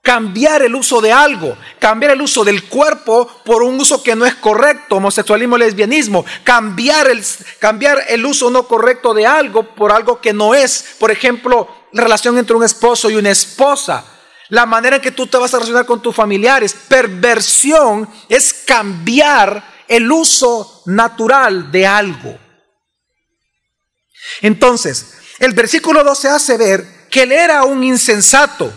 cambiar 0.04 0.62
el 0.62 0.76
uso 0.76 1.00
de 1.00 1.14
algo, 1.14 1.58
cambiar 1.80 2.12
el 2.12 2.22
uso 2.22 2.44
del 2.44 2.66
cuerpo 2.66 3.26
por 3.46 3.64
un 3.64 3.80
uso 3.80 4.04
que 4.04 4.18
no 4.18 4.26
es 4.26 4.36
correcto, 4.36 4.98
homosexualismo, 4.98 5.58
lesbianismo, 5.58 6.26
cambiar 6.44 7.10
el, 7.10 7.24
cambiar 7.58 8.04
el 8.10 8.26
uso 8.26 8.52
no 8.52 8.68
correcto 8.68 9.14
de 9.14 9.26
algo 9.26 9.74
por 9.74 9.94
algo 9.94 10.20
que 10.20 10.34
no 10.34 10.54
es, 10.54 10.98
por 11.00 11.10
ejemplo, 11.10 11.70
la 11.94 12.04
relación 12.04 12.38
entre 12.38 12.54
un 12.54 12.66
esposo 12.66 13.10
y 13.10 13.16
una 13.16 13.32
esposa, 13.32 14.06
la 14.50 14.66
manera 14.66 14.98
en 14.98 15.02
que 15.02 15.12
tú 15.12 15.26
te 15.26 15.38
vas 15.38 15.54
a 15.54 15.58
relacionar 15.58 15.86
con 15.86 16.02
tus 16.02 16.14
familiares, 16.14 16.76
perversión 16.90 18.10
es 18.28 18.54
cambiar 18.54 19.64
el 19.88 20.12
uso 20.12 20.84
natural 20.86 21.72
de 21.72 21.88
algo. 21.88 22.38
Entonces, 24.42 25.14
el 25.40 25.54
versículo 25.54 26.04
12 26.04 26.28
hace 26.28 26.58
ver 26.58 27.08
que 27.10 27.24
él 27.24 27.32
era 27.32 27.64
un 27.64 27.86
insensato, 27.86 28.74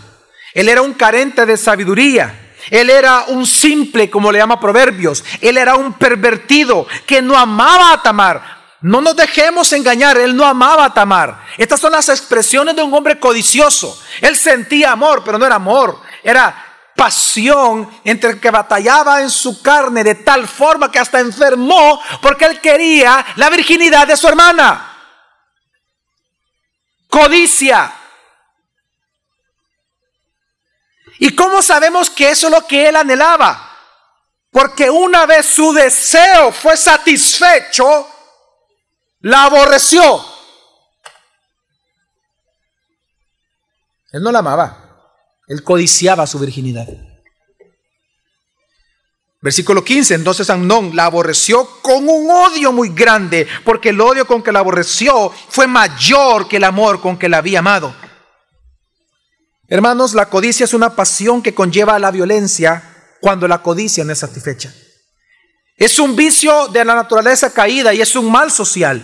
él 0.57 0.69
era 0.69 0.81
un 0.81 0.95
carente 0.95 1.45
de 1.45 1.55
sabiduría, 1.55 2.55
él 2.71 2.89
era 2.89 3.25
un 3.27 3.45
simple, 3.45 4.09
como 4.09 4.31
le 4.31 4.39
llama 4.39 4.59
Proverbios, 4.59 5.23
él 5.39 5.55
era 5.55 5.75
un 5.75 5.93
pervertido 5.93 6.87
que 7.05 7.21
no 7.21 7.37
amaba 7.37 7.93
a 7.93 8.01
Tamar. 8.01 8.57
No 8.81 8.99
nos 8.99 9.15
dejemos 9.15 9.71
engañar, 9.73 10.17
él 10.17 10.35
no 10.35 10.43
amaba 10.45 10.85
a 10.85 10.93
Tamar. 10.95 11.45
Estas 11.59 11.79
son 11.79 11.91
las 11.91 12.09
expresiones 12.09 12.75
de 12.75 12.81
un 12.81 12.91
hombre 12.91 13.19
codicioso. 13.19 14.01
Él 14.19 14.35
sentía 14.35 14.93
amor, 14.93 15.21
pero 15.23 15.37
no 15.37 15.45
era 15.45 15.57
amor, 15.57 16.01
era 16.23 16.65
pasión 16.95 17.87
entre 18.03 18.39
que 18.39 18.49
batallaba 18.49 19.21
en 19.21 19.29
su 19.29 19.61
carne 19.61 20.03
de 20.03 20.15
tal 20.15 20.47
forma 20.47 20.91
que 20.91 20.97
hasta 20.97 21.19
enfermó 21.19 22.01
porque 22.19 22.45
él 22.45 22.59
quería 22.59 23.23
la 23.35 23.51
virginidad 23.51 24.07
de 24.07 24.17
su 24.17 24.27
hermana 24.27 24.95
codicia. 27.07 27.93
¿Y 31.19 31.35
cómo 31.35 31.61
sabemos 31.61 32.09
que 32.09 32.29
eso 32.29 32.47
es 32.47 32.53
lo 32.53 32.67
que 32.67 32.87
él 32.87 32.95
anhelaba? 32.95 33.63
Porque 34.51 34.89
una 34.89 35.25
vez 35.25 35.45
su 35.45 35.73
deseo 35.73 36.51
fue 36.51 36.77
satisfecho, 36.77 38.07
la 39.21 39.43
aborreció. 39.43 40.23
Él 44.11 44.23
no 44.23 44.31
la 44.31 44.39
amaba, 44.39 45.13
él 45.47 45.63
codiciaba 45.63 46.25
su 46.25 46.39
virginidad. 46.39 46.87
Versículo 49.39 49.83
15, 49.83 50.15
entonces 50.15 50.49
Amnón 50.49 50.95
la 50.95 51.05
aborreció 51.05 51.65
con 51.81 52.09
un 52.09 52.29
odio 52.29 52.71
muy 52.71 52.89
grande, 52.89 53.47
porque 53.63 53.89
el 53.89 54.01
odio 54.01 54.25
con 54.25 54.41
que 54.41 54.51
la 54.51 54.59
aborreció 54.59 55.29
fue 55.29 55.67
mayor 55.67 56.47
que 56.47 56.57
el 56.57 56.63
amor 56.63 56.99
con 56.99 57.17
que 57.17 57.29
la 57.29 57.37
había 57.37 57.59
amado. 57.59 57.93
Hermanos, 59.69 60.13
la 60.13 60.29
codicia 60.29 60.63
es 60.63 60.73
una 60.73 60.95
pasión 60.95 61.41
que 61.41 61.53
conlleva 61.53 61.95
a 61.95 61.99
la 61.99 62.11
violencia 62.11 62.81
cuando 63.19 63.47
la 63.47 63.61
codicia 63.61 64.03
no 64.03 64.13
es 64.13 64.19
satisfecha. 64.19 64.73
Es 65.75 65.99
un 65.99 66.15
vicio 66.15 66.67
de 66.69 66.85
la 66.85 66.95
naturaleza 66.95 67.53
caída 67.53 67.93
y 67.93 68.01
es 68.01 68.15
un 68.15 68.31
mal 68.31 68.49
social. 68.49 69.03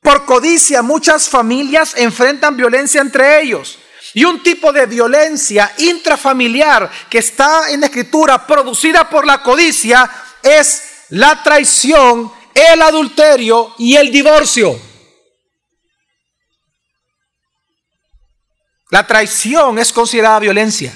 Por 0.00 0.24
codicia 0.24 0.82
muchas 0.82 1.28
familias 1.28 1.94
enfrentan 1.96 2.56
violencia 2.56 3.00
entre 3.00 3.40
ellos. 3.40 3.78
Y 4.14 4.24
un 4.24 4.42
tipo 4.42 4.72
de 4.72 4.86
violencia 4.86 5.72
intrafamiliar 5.78 6.90
que 7.08 7.18
está 7.18 7.70
en 7.70 7.80
la 7.80 7.86
escritura 7.86 8.46
producida 8.46 9.08
por 9.08 9.24
la 9.24 9.42
codicia 9.42 10.10
es 10.42 10.82
la 11.10 11.40
traición, 11.42 12.30
el 12.52 12.82
adulterio 12.82 13.74
y 13.78 13.94
el 13.94 14.10
divorcio. 14.10 14.91
La 18.92 19.06
traición 19.06 19.78
es 19.78 19.90
considerada 19.90 20.38
violencia. 20.38 20.94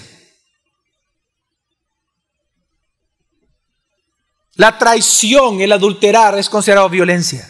La 4.56 4.76
traición, 4.76 5.62
el 5.62 5.72
adulterar 5.72 6.38
es 6.38 6.50
considerado 6.50 6.90
violencia. 6.90 7.48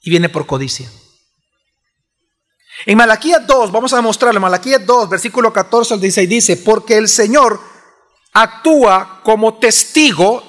Y 0.00 0.10
viene 0.10 0.28
por 0.28 0.44
codicia. 0.44 0.90
En 2.84 2.98
Malaquías 2.98 3.46
2, 3.46 3.70
vamos 3.70 3.92
a 3.92 4.00
mostrarlo, 4.00 4.40
Malaquías 4.40 4.84
2, 4.84 5.08
versículo 5.08 5.52
14 5.52 5.94
al 5.94 6.00
16 6.00 6.28
dice, 6.28 6.56
porque 6.56 6.96
el 6.96 7.08
Señor 7.08 7.60
actúa 8.32 9.20
como 9.22 9.54
testigo 9.58 10.42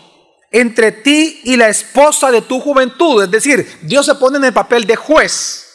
entre 0.50 0.92
ti 0.92 1.42
y 1.44 1.58
la 1.58 1.70
esposa 1.70 2.32
de 2.32 2.42
tu 2.42 2.60
juventud. 2.60 3.22
Es 3.22 3.30
decir, 3.30 3.82
Dios 3.84 4.08
se 4.08 4.16
pone 4.16 4.40
en 4.40 4.46
el 4.46 4.54
papel 4.54 4.88
de 4.88 4.96
juez, 4.96 5.68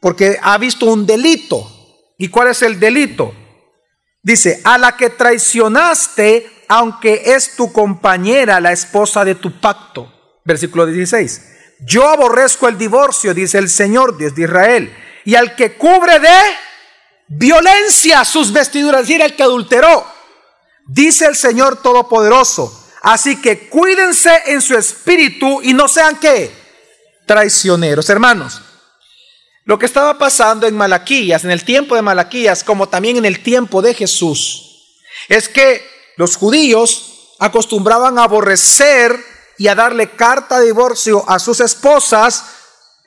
porque 0.00 0.38
ha 0.40 0.56
visto 0.56 0.86
un 0.86 1.04
delito. 1.04 1.70
¿Y 2.18 2.28
cuál 2.28 2.48
es 2.48 2.62
el 2.62 2.78
delito? 2.78 3.34
Dice, 4.22 4.60
a 4.64 4.78
la 4.78 4.96
que 4.96 5.10
traicionaste, 5.10 6.64
aunque 6.68 7.22
es 7.26 7.56
tu 7.56 7.72
compañera, 7.72 8.60
la 8.60 8.72
esposa 8.72 9.24
de 9.24 9.34
tu 9.34 9.60
pacto. 9.60 10.40
Versículo 10.44 10.86
16. 10.86 11.52
Yo 11.80 12.08
aborrezco 12.08 12.68
el 12.68 12.78
divorcio, 12.78 13.34
dice 13.34 13.58
el 13.58 13.68
Señor, 13.68 14.16
Dios 14.16 14.34
de 14.34 14.42
Israel 14.42 14.96
y 15.24 15.34
al 15.34 15.56
que 15.56 15.74
cubre 15.74 16.18
de 16.20 16.38
violencia 17.28 18.24
sus 18.24 18.52
vestiduras, 18.52 19.02
es 19.02 19.08
decir, 19.08 19.22
el 19.22 19.34
que 19.34 19.42
adulteró, 19.42 20.06
dice 20.86 21.26
el 21.26 21.34
Señor 21.34 21.82
Todopoderoso. 21.82 22.82
Así 23.02 23.40
que 23.40 23.68
cuídense 23.68 24.30
en 24.46 24.62
su 24.62 24.76
espíritu 24.76 25.60
y 25.62 25.74
no 25.74 25.88
sean 25.88 26.16
qué? 26.16 26.50
Traicioneros, 27.26 28.08
hermanos. 28.08 28.62
Lo 29.64 29.78
que 29.78 29.86
estaba 29.86 30.18
pasando 30.18 30.66
en 30.66 30.76
Malaquías, 30.76 31.44
en 31.44 31.50
el 31.50 31.64
tiempo 31.64 31.94
de 31.94 32.02
Malaquías, 32.02 32.62
como 32.62 32.88
también 32.88 33.16
en 33.16 33.24
el 33.24 33.42
tiempo 33.42 33.80
de 33.80 33.94
Jesús, 33.94 35.00
es 35.28 35.48
que 35.48 35.82
los 36.16 36.36
judíos 36.36 37.34
acostumbraban 37.38 38.18
a 38.18 38.24
aborrecer 38.24 39.18
y 39.56 39.68
a 39.68 39.74
darle 39.74 40.10
carta 40.10 40.58
de 40.58 40.66
divorcio 40.66 41.24
a 41.28 41.38
sus 41.38 41.60
esposas 41.60 42.44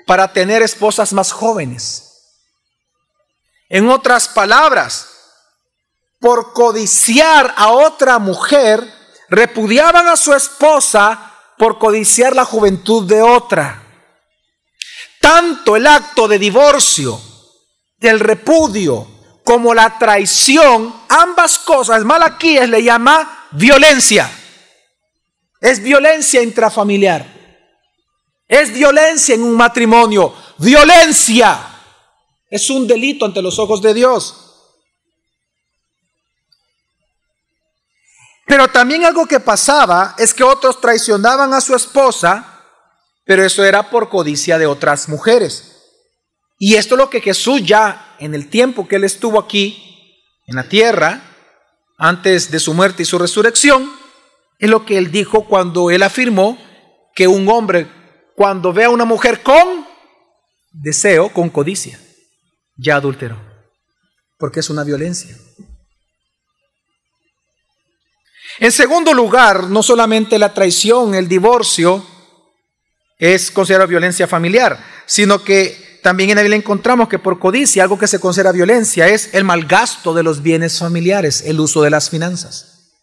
para 0.08 0.34
tener 0.34 0.64
esposas 0.64 1.14
más 1.14 1.32
jóvenes. 1.32 2.04
En 3.70 3.90
otras 3.90 4.28
palabras, 4.28 5.10
por 6.20 6.54
codiciar 6.54 7.54
a 7.56 7.70
otra 7.70 8.18
mujer, 8.18 8.92
repudiaban 9.30 10.08
a 10.08 10.16
su 10.16 10.34
esposa 10.34 11.34
por 11.58 11.78
codiciar 11.78 12.36
la 12.36 12.46
juventud 12.46 13.06
de 13.08 13.22
otra. 13.22 13.87
Tanto 15.28 15.76
el 15.76 15.86
acto 15.86 16.26
de 16.26 16.40
divorcio, 16.40 17.20
del 17.98 18.18
repudio, 18.18 19.06
como 19.44 19.74
la 19.74 20.00
traición, 20.00 21.02
ambas 21.10 21.60
cosas, 21.60 22.06
Malaquíes 22.06 22.70
le 22.70 22.82
llama 22.82 23.50
violencia. 23.52 24.32
Es 25.60 25.84
violencia 25.84 26.42
intrafamiliar. 26.42 27.26
Es 28.48 28.72
violencia 28.72 29.36
en 29.36 29.44
un 29.44 29.58
matrimonio. 29.58 30.34
Violencia. 30.60 31.60
Es 32.50 32.70
un 32.70 32.88
delito 32.88 33.26
ante 33.26 33.42
los 33.42 33.60
ojos 33.60 33.82
de 33.82 33.94
Dios. 33.94 34.34
Pero 38.46 38.70
también 38.70 39.04
algo 39.04 39.26
que 39.26 39.42
pasaba 39.42 40.16
es 40.18 40.34
que 40.34 40.46
otros 40.46 40.80
traicionaban 40.80 41.54
a 41.54 41.60
su 41.60 41.76
esposa, 41.76 42.57
pero 43.28 43.46
eso 43.46 43.64
era 43.66 43.90
por 43.90 44.10
codicia 44.10 44.58
de 44.58 44.66
otras 44.66 45.10
mujeres. 45.10 45.74
Y 46.58 46.76
esto 46.76 46.96
es 46.96 47.00
lo 47.00 47.10
que 47.10 47.22
Jesús 47.22 47.62
ya 47.64 48.16
en 48.20 48.34
el 48.34 48.50
tiempo 48.50 48.88
que 48.88 48.96
él 48.96 49.04
estuvo 49.04 49.38
aquí 49.38 50.16
en 50.48 50.56
la 50.56 50.64
tierra, 50.64 51.22
antes 51.98 52.50
de 52.50 52.60
su 52.60 52.74
muerte 52.74 53.04
y 53.04 53.06
su 53.06 53.20
resurrección, 53.20 53.92
es 54.58 54.70
lo 54.70 54.86
que 54.86 54.98
él 54.98 55.12
dijo 55.12 55.46
cuando 55.46 55.92
él 55.92 56.04
afirmó 56.04 56.58
que 57.14 57.28
un 57.28 57.48
hombre 57.50 57.92
cuando 58.36 58.72
ve 58.72 58.86
a 58.86 58.90
una 58.90 59.04
mujer 59.04 59.44
con 59.44 59.86
deseo, 60.72 61.34
con 61.34 61.50
codicia, 61.50 62.00
ya 62.78 62.96
adulteró, 62.96 63.42
porque 64.38 64.62
es 64.62 64.70
una 64.70 64.84
violencia. 64.84 65.36
En 68.60 68.72
segundo 68.72 69.14
lugar, 69.14 69.66
no 69.66 69.84
solamente 69.84 70.40
la 70.40 70.54
traición, 70.54 71.14
el 71.14 71.28
divorcio 71.28 72.06
es 73.18 73.52
considerado 73.52 73.88
violencia 73.88 74.28
familiar, 74.28 74.84
sino 75.06 75.44
que 75.44 76.00
también 76.04 76.30
en 76.30 76.50
la 76.50 76.56
encontramos 76.56 77.10
que 77.10 77.20
por 77.20 77.40
codicia 77.40 77.84
algo 77.84 77.98
que 77.98 78.08
se 78.08 78.20
considera 78.20 78.52
violencia 78.52 79.08
es 79.08 79.34
el 79.34 79.44
malgasto 79.44 80.14
de 80.14 80.24
los 80.24 80.42
bienes 80.42 80.80
familiares, 80.80 81.44
el 81.46 81.60
uso 81.60 81.82
de 81.82 81.90
las 81.90 82.10
finanzas. 82.10 82.94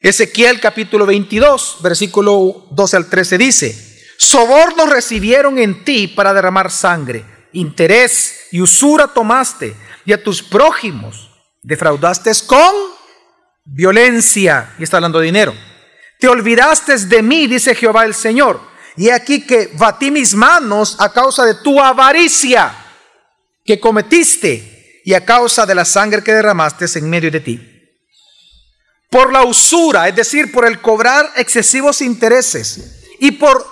Ezequiel 0.00 0.60
capítulo 0.60 1.06
22, 1.06 1.78
versículo 1.82 2.68
12 2.70 2.96
al 2.96 3.06
13 3.06 3.38
dice, 3.38 4.04
sobornos 4.16 4.90
recibieron 4.90 5.58
en 5.58 5.84
ti 5.84 6.08
para 6.08 6.32
derramar 6.32 6.70
sangre, 6.70 7.24
interés 7.52 8.46
y 8.52 8.60
usura 8.60 9.08
tomaste, 9.08 9.76
y 10.04 10.12
a 10.12 10.22
tus 10.22 10.42
prójimos 10.42 11.30
defraudaste 11.62 12.30
con 12.46 12.74
violencia, 13.64 14.74
y 14.78 14.84
está 14.84 14.96
hablando 14.96 15.18
de 15.18 15.26
dinero. 15.26 15.54
Te 16.18 16.28
olvidaste 16.28 16.96
de 16.96 17.22
mí, 17.22 17.46
dice 17.46 17.74
Jehová 17.74 18.04
el 18.04 18.14
Señor, 18.14 18.60
y 18.96 19.10
aquí 19.10 19.46
que 19.46 19.70
batí 19.74 20.10
mis 20.10 20.34
manos 20.34 20.96
a 20.98 21.12
causa 21.12 21.44
de 21.44 21.54
tu 21.54 21.80
avaricia 21.80 22.74
que 23.64 23.78
cometiste 23.78 25.02
y 25.04 25.14
a 25.14 25.24
causa 25.24 25.64
de 25.64 25.74
la 25.74 25.84
sangre 25.84 26.24
que 26.24 26.34
derramaste 26.34 26.86
en 26.98 27.08
medio 27.08 27.30
de 27.30 27.40
ti. 27.40 27.74
Por 29.08 29.32
la 29.32 29.44
usura, 29.44 30.08
es 30.08 30.16
decir, 30.16 30.50
por 30.50 30.66
el 30.66 30.80
cobrar 30.80 31.30
excesivos 31.36 32.02
intereses 32.02 33.04
y 33.20 33.32
por 33.32 33.64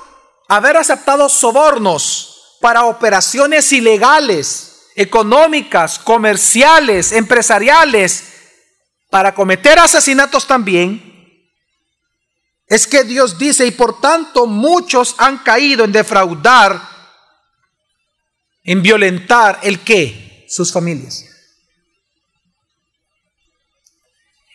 haber 0.49 0.77
aceptado 0.77 1.29
sobornos 1.29 2.59
para 2.61 2.85
operaciones 2.85 3.73
ilegales, 3.73 4.91
económicas, 4.95 5.99
comerciales, 5.99 7.13
empresariales, 7.13 8.25
para 9.11 9.35
cometer 9.35 9.79
asesinatos 9.79 10.47
también, 10.47 11.16
es 12.67 12.87
que 12.87 13.05
Dios 13.05 13.39
dice, 13.39 13.67
y 13.67 13.71
por 13.71 14.01
tanto 14.01 14.47
muchos 14.47 15.15
han 15.19 15.39
caído 15.39 15.85
en 15.85 15.93
defraudar, 15.93 16.81
en 18.65 18.83
violentar 18.83 19.61
el 19.63 19.81
qué, 19.81 20.45
sus 20.49 20.73
familias. 20.73 21.25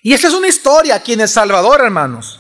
Y 0.03 0.13
esa 0.13 0.27
es 0.27 0.33
una 0.33 0.47
historia 0.47 0.95
aquí 0.95 1.13
en 1.13 1.21
El 1.21 1.29
Salvador, 1.29 1.81
hermanos. 1.81 2.39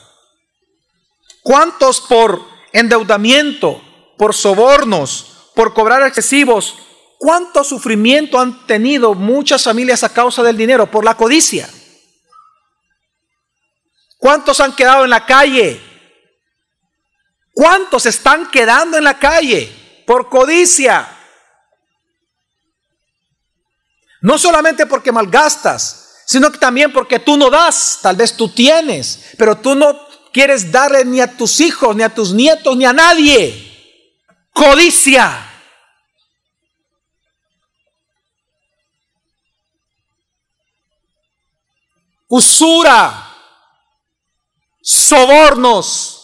¿Cuántos 1.41 2.01
por 2.01 2.45
endeudamiento, 2.73 3.81
por 4.17 4.33
sobornos, 4.33 5.51
por 5.55 5.73
cobrar 5.73 6.03
excesivos, 6.03 6.75
cuánto 7.17 7.63
sufrimiento 7.63 8.39
han 8.39 8.65
tenido 8.65 9.13
muchas 9.13 9.63
familias 9.63 10.03
a 10.03 10.09
causa 10.09 10.43
del 10.43 10.57
dinero, 10.57 10.89
por 10.89 11.05
la 11.05 11.15
codicia? 11.15 11.69
¿Cuántos 14.21 14.59
han 14.59 14.75
quedado 14.75 15.03
en 15.03 15.09
la 15.09 15.25
calle? 15.25 15.81
¿Cuántos 17.51 18.05
están 18.05 18.51
quedando 18.51 18.99
en 18.99 19.03
la 19.03 19.17
calle 19.17 20.03
por 20.05 20.29
codicia? 20.29 21.09
No 24.21 24.37
solamente 24.37 24.85
porque 24.85 25.11
malgastas, 25.11 26.21
sino 26.27 26.51
que 26.51 26.59
también 26.59 26.93
porque 26.93 27.17
tú 27.17 27.35
no 27.35 27.49
das, 27.49 27.97
tal 28.03 28.15
vez 28.15 28.37
tú 28.37 28.47
tienes, 28.49 29.33
pero 29.39 29.57
tú 29.57 29.73
no 29.73 29.99
quieres 30.31 30.71
darle 30.71 31.03
ni 31.03 31.19
a 31.19 31.35
tus 31.35 31.59
hijos, 31.59 31.95
ni 31.95 32.03
a 32.03 32.13
tus 32.13 32.31
nietos, 32.31 32.77
ni 32.77 32.85
a 32.85 32.93
nadie. 32.93 34.05
Codicia. 34.53 35.47
Usura 42.27 43.30
sobornos 44.81 46.17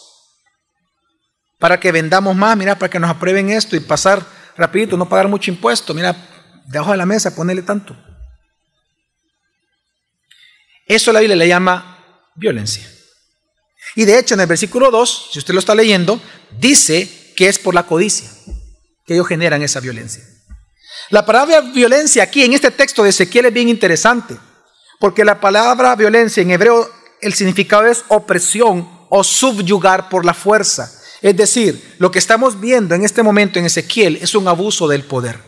para 1.58 1.78
que 1.80 1.92
vendamos 1.92 2.36
más, 2.36 2.56
mira, 2.56 2.78
para 2.78 2.90
que 2.90 2.98
nos 2.98 3.10
aprueben 3.10 3.50
esto 3.50 3.76
y 3.76 3.80
pasar 3.80 4.24
rapidito, 4.56 4.96
no 4.96 5.08
pagar 5.08 5.28
mucho 5.28 5.50
impuesto, 5.50 5.94
mira, 5.94 6.16
debajo 6.66 6.92
de 6.92 6.96
la 6.96 7.06
mesa, 7.06 7.34
ponerle 7.34 7.62
tanto. 7.62 7.96
Eso 10.86 11.12
la 11.12 11.20
Biblia 11.20 11.36
le 11.36 11.48
llama 11.48 11.98
violencia. 12.34 12.88
Y 13.94 14.04
de 14.04 14.18
hecho 14.18 14.34
en 14.34 14.40
el 14.40 14.46
versículo 14.46 14.90
2, 14.90 15.30
si 15.32 15.38
usted 15.38 15.54
lo 15.54 15.60
está 15.60 15.74
leyendo, 15.74 16.20
dice 16.58 17.32
que 17.36 17.48
es 17.48 17.58
por 17.58 17.74
la 17.74 17.84
codicia 17.84 18.28
que 19.06 19.14
ellos 19.14 19.26
generan 19.26 19.62
esa 19.62 19.80
violencia. 19.80 20.22
La 21.10 21.24
palabra 21.24 21.60
violencia 21.60 22.22
aquí 22.22 22.44
en 22.44 22.52
este 22.52 22.70
texto 22.70 23.02
de 23.02 23.10
Ezequiel 23.10 23.46
es 23.46 23.52
bien 23.52 23.68
interesante, 23.68 24.36
porque 25.00 25.24
la 25.24 25.40
palabra 25.40 25.94
violencia 25.96 26.42
en 26.42 26.50
hebreo 26.50 26.90
el 27.20 27.34
significado 27.34 27.86
es 27.86 28.04
opresión 28.08 28.88
o 29.08 29.24
subyugar 29.24 30.08
por 30.08 30.24
la 30.24 30.34
fuerza. 30.34 30.92
Es 31.20 31.36
decir, 31.36 31.96
lo 31.98 32.10
que 32.10 32.18
estamos 32.18 32.60
viendo 32.60 32.94
en 32.94 33.04
este 33.04 33.22
momento 33.22 33.58
en 33.58 33.66
Ezequiel 33.66 34.18
es 34.20 34.34
un 34.34 34.46
abuso 34.46 34.86
del 34.86 35.04
poder. 35.04 35.40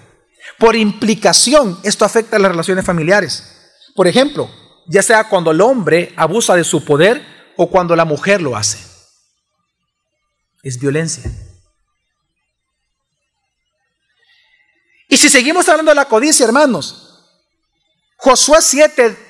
Por 0.58 0.74
implicación, 0.76 1.78
esto 1.84 2.04
afecta 2.04 2.36
a 2.36 2.38
las 2.40 2.50
relaciones 2.50 2.84
familiares. 2.84 3.44
Por 3.94 4.08
ejemplo, 4.08 4.50
ya 4.86 5.02
sea 5.02 5.28
cuando 5.28 5.52
el 5.52 5.60
hombre 5.60 6.12
abusa 6.16 6.56
de 6.56 6.64
su 6.64 6.84
poder 6.84 7.24
o 7.56 7.70
cuando 7.70 7.94
la 7.94 8.04
mujer 8.04 8.42
lo 8.42 8.56
hace. 8.56 8.78
Es 10.62 10.78
violencia. 10.78 11.30
Y 15.08 15.16
si 15.16 15.28
seguimos 15.28 15.68
hablando 15.68 15.90
de 15.90 15.96
la 15.96 16.06
codicia, 16.06 16.44
hermanos, 16.46 17.24
Josué 18.16 18.58
7 18.60 19.29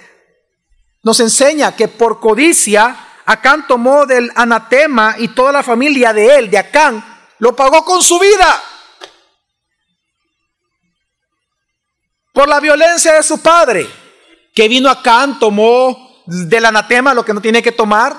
nos 1.03 1.21
enseña 1.21 1.75
que 1.75 1.89
por 1.89 2.21
codicia 2.21 2.97
Acán 3.27 3.67
tomó 3.67 4.07
del 4.07 4.31
anatema 4.35 5.15
y 5.19 5.29
toda 5.29 5.53
la 5.53 5.63
familia 5.63 6.13
de 6.13 6.37
él, 6.37 6.51
de 6.51 6.59
Acán, 6.59 7.05
lo 7.39 7.55
pagó 7.55 7.85
con 7.85 8.03
su 8.03 8.19
vida. 8.19 8.63
Por 12.33 12.49
la 12.49 12.59
violencia 12.59 13.13
de 13.15 13.23
su 13.23 13.41
padre, 13.41 13.89
que 14.53 14.67
vino 14.69 14.91
Acán, 14.91 15.39
tomó 15.39 16.23
del 16.27 16.65
anatema 16.65 17.15
lo 17.15 17.25
que 17.25 17.33
no 17.33 17.41
tiene 17.41 17.63
que 17.63 17.73
tomar, 17.73 18.17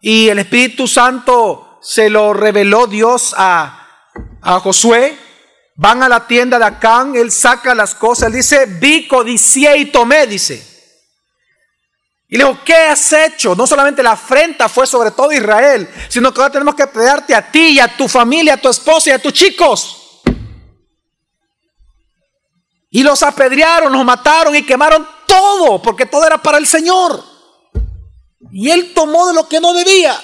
y 0.00 0.28
el 0.28 0.38
Espíritu 0.38 0.86
Santo 0.88 1.78
se 1.82 2.08
lo 2.08 2.32
reveló 2.32 2.86
Dios 2.86 3.34
a, 3.36 3.86
a 4.40 4.60
Josué. 4.60 5.18
Van 5.74 6.02
a 6.02 6.08
la 6.08 6.26
tienda 6.26 6.58
de 6.58 6.64
Acán, 6.64 7.16
él 7.16 7.30
saca 7.30 7.74
las 7.74 7.94
cosas, 7.94 8.32
dice, 8.32 8.66
vi, 8.66 9.06
codicié 9.06 9.76
y 9.76 9.86
tomé, 9.86 10.26
dice. 10.26 10.77
Y 12.30 12.36
le 12.36 12.44
dijo, 12.44 12.58
¿qué 12.62 12.74
has 12.74 13.10
hecho? 13.10 13.54
No 13.54 13.66
solamente 13.66 14.02
la 14.02 14.12
afrenta 14.12 14.68
fue 14.68 14.86
sobre 14.86 15.10
todo 15.12 15.32
Israel, 15.32 15.88
sino 16.10 16.32
que 16.32 16.42
ahora 16.42 16.52
tenemos 16.52 16.74
que 16.74 16.86
pegarte 16.86 17.34
a 17.34 17.50
ti 17.50 17.80
a 17.80 17.96
tu 17.96 18.06
familia, 18.06 18.54
a 18.54 18.56
tu 18.58 18.68
esposa 18.68 19.10
y 19.10 19.12
a 19.14 19.22
tus 19.22 19.32
chicos. 19.32 20.20
Y 22.90 23.02
los 23.02 23.22
apedrearon, 23.22 23.90
los 23.90 24.04
mataron 24.04 24.54
y 24.54 24.62
quemaron 24.62 25.08
todo, 25.26 25.80
porque 25.80 26.04
todo 26.04 26.26
era 26.26 26.36
para 26.36 26.58
el 26.58 26.66
Señor. 26.66 27.24
Y 28.50 28.70
él 28.70 28.92
tomó 28.94 29.28
de 29.28 29.34
lo 29.34 29.48
que 29.48 29.58
no 29.58 29.72
debía. 29.72 30.20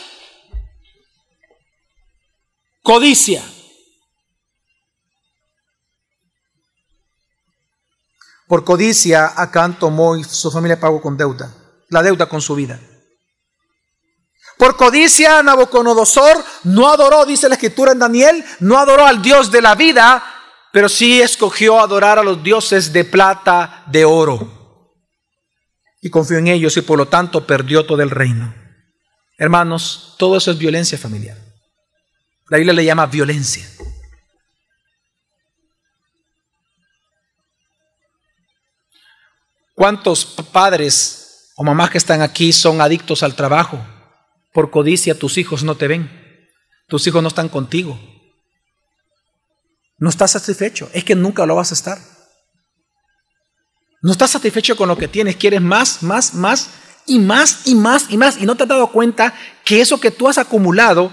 Codicia. 2.83 3.43
Por 8.47 8.62
codicia, 8.62 9.33
Acán 9.35 9.79
tomó 9.79 10.17
y 10.17 10.25
su 10.25 10.51
familia 10.51 10.79
pagó 10.79 11.01
con 11.01 11.17
deuda 11.17 11.63
la 11.88 12.03
deuda 12.03 12.27
con 12.27 12.40
su 12.40 12.55
vida. 12.55 12.81
Por 14.57 14.77
codicia, 14.77 15.42
Nabucodonosor 15.42 16.44
no 16.64 16.88
adoró, 16.88 17.25
dice 17.27 17.49
la 17.49 17.57
escritura 17.57 17.92
en 17.92 17.99
Daniel, 17.99 18.44
no 18.61 18.79
adoró 18.79 19.05
al 19.07 19.20
Dios 19.20 19.51
de 19.51 19.61
la 19.61 19.75
vida, 19.75 20.25
pero 20.73 20.88
sí 20.88 21.20
escogió 21.20 21.81
adorar 21.81 22.18
a 22.18 22.23
los 22.23 22.42
dioses 22.42 22.92
de 22.92 23.05
plata, 23.05 23.85
de 23.87 24.05
oro. 24.05 24.92
Y 26.01 26.11
confió 26.11 26.38
en 26.38 26.49
ellos 26.49 26.77
y 26.77 26.83
por 26.83 26.99
lo 26.99 27.09
tanto 27.09 27.47
perdió 27.47 27.85
todo 27.87 28.03
el 28.03 28.11
reino. 28.11 28.55
Hermanos, 29.38 30.14
todo 30.18 30.37
eso 30.37 30.51
es 30.51 30.59
violencia 30.59 30.97
familiar. 30.99 31.37
La 32.49 32.59
Biblia 32.59 32.75
le 32.75 32.85
llama 32.85 33.07
violencia. 33.07 33.66
¿Cuántos 39.75 40.25
padres 40.25 41.24
o 41.57 41.64
mamás 41.64 41.90
que 41.90 41.99
están 41.99 42.23
aquí 42.23 42.53
son 42.53 42.81
adictos 42.81 43.23
al 43.23 43.37
trabajo? 43.37 43.79
Por 44.53 44.71
codicia 44.71 45.19
tus 45.19 45.38
hijos 45.38 45.64
no 45.64 45.77
te 45.77 45.88
ven. 45.88 46.11
Tus 46.88 47.07
hijos 47.07 47.23
no 47.23 47.29
están 47.29 47.49
contigo. 47.49 47.99
No 49.99 50.11
estás 50.11 50.33
satisfecho. 50.33 50.88
Es 50.93 51.05
que 51.05 51.14
nunca 51.14 51.47
lo 51.47 51.57
vas 51.57 51.71
a 51.71 51.75
estar. 51.75 51.99
No 54.03 54.12
estás 54.12 54.33
satisfecho 54.33 54.77
con 54.77 54.88
lo 54.88 54.99
que 54.99 55.09
tienes. 55.09 55.37
Quieres 55.37 55.62
más, 55.62 56.03
más, 56.03 56.35
más 56.35 56.71
y 57.07 57.19
más 57.19 57.67
y 57.67 57.75
más 57.75 58.07
y 58.11 58.17
más. 58.17 58.38
Y 58.40 58.47
no 58.47 58.57
te 58.57 58.64
has 58.64 58.69
dado 58.69 58.93
cuenta 58.93 59.35
que 59.64 59.81
eso 59.81 59.99
que 59.99 60.11
tú 60.11 60.29
has 60.29 60.38
acumulado 60.38 61.11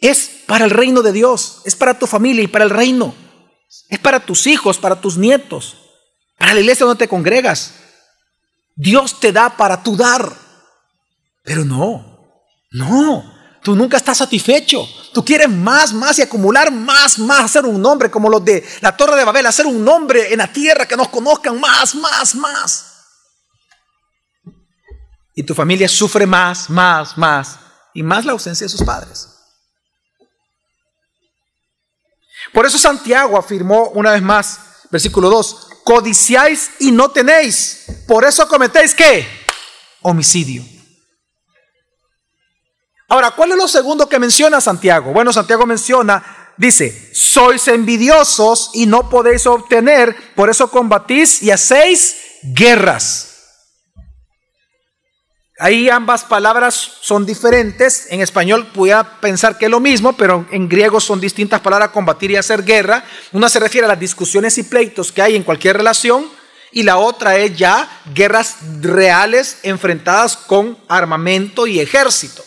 es 0.00 0.42
para 0.46 0.66
el 0.66 0.70
reino 0.70 1.02
de 1.02 1.12
Dios. 1.12 1.62
Es 1.64 1.74
para 1.74 1.98
tu 1.98 2.06
familia 2.06 2.42
y 2.42 2.48
para 2.48 2.64
el 2.64 2.70
reino. 2.70 3.14
Es 3.88 3.98
para 3.98 4.20
tus 4.20 4.46
hijos, 4.46 4.78
para 4.78 5.00
tus 5.00 5.16
nietos. 5.16 5.76
Para 6.36 6.54
la 6.54 6.60
iglesia 6.60 6.84
donde 6.84 7.04
te 7.04 7.08
congregas. 7.08 7.74
Dios 8.74 9.20
te 9.20 9.32
da 9.32 9.56
para 9.56 9.82
tu 9.82 9.96
dar. 9.96 10.32
Pero 11.42 11.64
no, 11.64 12.14
no, 12.72 13.34
tú 13.62 13.74
nunca 13.76 13.96
estás 13.96 14.18
satisfecho. 14.18 14.86
Tú 15.12 15.24
quieres 15.24 15.48
más, 15.48 15.92
más 15.92 16.18
y 16.18 16.22
acumular 16.22 16.72
más, 16.72 17.18
más, 17.18 17.44
hacer 17.44 17.64
un 17.64 17.80
nombre 17.80 18.10
como 18.10 18.28
los 18.28 18.44
de 18.44 18.66
la 18.80 18.96
Torre 18.96 19.16
de 19.16 19.24
Babel, 19.24 19.46
hacer 19.46 19.66
un 19.66 19.84
nombre 19.84 20.32
en 20.32 20.38
la 20.38 20.52
tierra 20.52 20.86
que 20.86 20.96
nos 20.96 21.08
conozcan 21.08 21.60
más, 21.60 21.94
más, 21.94 22.34
más. 22.34 22.90
Y 25.34 25.42
tu 25.42 25.54
familia 25.54 25.88
sufre 25.88 26.26
más, 26.26 26.70
más, 26.70 27.16
más 27.18 27.58
y 27.92 28.02
más 28.02 28.24
la 28.24 28.32
ausencia 28.32 28.64
de 28.64 28.70
sus 28.70 28.82
padres. 28.82 29.28
Por 32.52 32.66
eso 32.66 32.78
Santiago 32.78 33.36
afirmó 33.36 33.88
una 33.90 34.12
vez 34.12 34.22
más, 34.22 34.60
versículo 34.90 35.28
2, 35.30 35.68
codiciáis 35.84 36.70
y 36.80 36.90
no 36.90 37.10
tenéis. 37.10 37.84
Por 38.08 38.24
eso 38.24 38.48
cometéis 38.48 38.94
qué? 38.94 39.26
Homicidio. 40.02 40.64
Ahora, 43.08 43.30
¿cuál 43.30 43.52
es 43.52 43.56
lo 43.56 43.68
segundo 43.68 44.08
que 44.08 44.18
menciona 44.18 44.60
Santiago? 44.60 45.12
Bueno, 45.12 45.32
Santiago 45.32 45.66
menciona, 45.66 46.52
dice, 46.56 47.10
sois 47.14 47.68
envidiosos 47.68 48.70
y 48.74 48.86
no 48.86 49.08
podéis 49.08 49.46
obtener, 49.46 50.34
por 50.34 50.50
eso 50.50 50.70
combatís 50.70 51.42
y 51.42 51.50
hacéis 51.50 52.16
guerras. 52.42 53.33
Ahí 55.58 55.88
ambas 55.88 56.24
palabras 56.24 56.74
son 57.00 57.24
diferentes. 57.24 58.08
En 58.10 58.20
español 58.20 58.66
pudiera 58.72 59.20
pensar 59.20 59.56
que 59.56 59.66
es 59.66 59.70
lo 59.70 59.78
mismo, 59.78 60.14
pero 60.14 60.46
en 60.50 60.68
griego 60.68 61.00
son 61.00 61.20
distintas 61.20 61.60
palabras, 61.60 61.90
combatir 61.90 62.32
y 62.32 62.36
hacer 62.36 62.64
guerra. 62.64 63.04
Una 63.32 63.48
se 63.48 63.60
refiere 63.60 63.84
a 63.84 63.88
las 63.88 64.00
discusiones 64.00 64.58
y 64.58 64.64
pleitos 64.64 65.12
que 65.12 65.22
hay 65.22 65.36
en 65.36 65.44
cualquier 65.44 65.76
relación 65.76 66.28
y 66.74 66.82
la 66.82 66.98
otra 66.98 67.36
es 67.36 67.56
ya 67.56 67.88
guerras 68.12 68.56
reales 68.80 69.58
enfrentadas 69.62 70.36
con 70.36 70.76
armamento 70.88 71.68
y 71.68 71.78
ejército. 71.78 72.44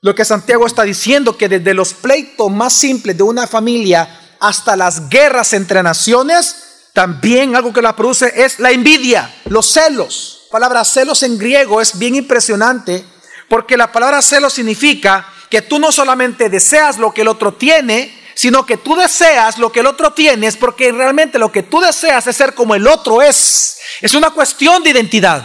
Lo 0.00 0.14
que 0.14 0.24
Santiago 0.24 0.66
está 0.66 0.82
diciendo, 0.84 1.36
que 1.36 1.48
desde 1.48 1.74
los 1.74 1.92
pleitos 1.92 2.50
más 2.50 2.72
simples 2.72 3.16
de 3.16 3.22
una 3.22 3.46
familia 3.46 4.36
hasta 4.40 4.74
las 4.74 5.08
guerras 5.10 5.52
entre 5.52 5.82
naciones, 5.82 6.88
también 6.94 7.54
algo 7.54 7.72
que 7.74 7.82
la 7.82 7.94
produce 7.94 8.32
es 8.42 8.58
la 8.58 8.70
envidia, 8.70 9.34
los 9.46 9.66
celos. 9.70 10.33
La 10.54 10.60
palabra 10.60 10.84
celos 10.84 11.24
en 11.24 11.36
griego 11.36 11.80
es 11.80 11.98
bien 11.98 12.14
impresionante 12.14 13.04
porque 13.48 13.76
la 13.76 13.90
palabra 13.90 14.22
celos 14.22 14.52
significa 14.52 15.28
que 15.50 15.62
tú 15.62 15.80
no 15.80 15.90
solamente 15.90 16.48
deseas 16.48 16.96
lo 16.96 17.12
que 17.12 17.22
el 17.22 17.26
otro 17.26 17.54
tiene, 17.54 18.16
sino 18.36 18.64
que 18.64 18.76
tú 18.76 18.94
deseas 18.94 19.58
lo 19.58 19.72
que 19.72 19.80
el 19.80 19.86
otro 19.88 20.12
tiene, 20.12 20.52
porque 20.52 20.92
realmente 20.92 21.40
lo 21.40 21.50
que 21.50 21.64
tú 21.64 21.80
deseas 21.80 22.28
es 22.28 22.36
ser 22.36 22.54
como 22.54 22.76
el 22.76 22.86
otro 22.86 23.20
es. 23.20 23.78
Es 24.00 24.14
una 24.14 24.30
cuestión 24.30 24.84
de 24.84 24.90
identidad. 24.90 25.44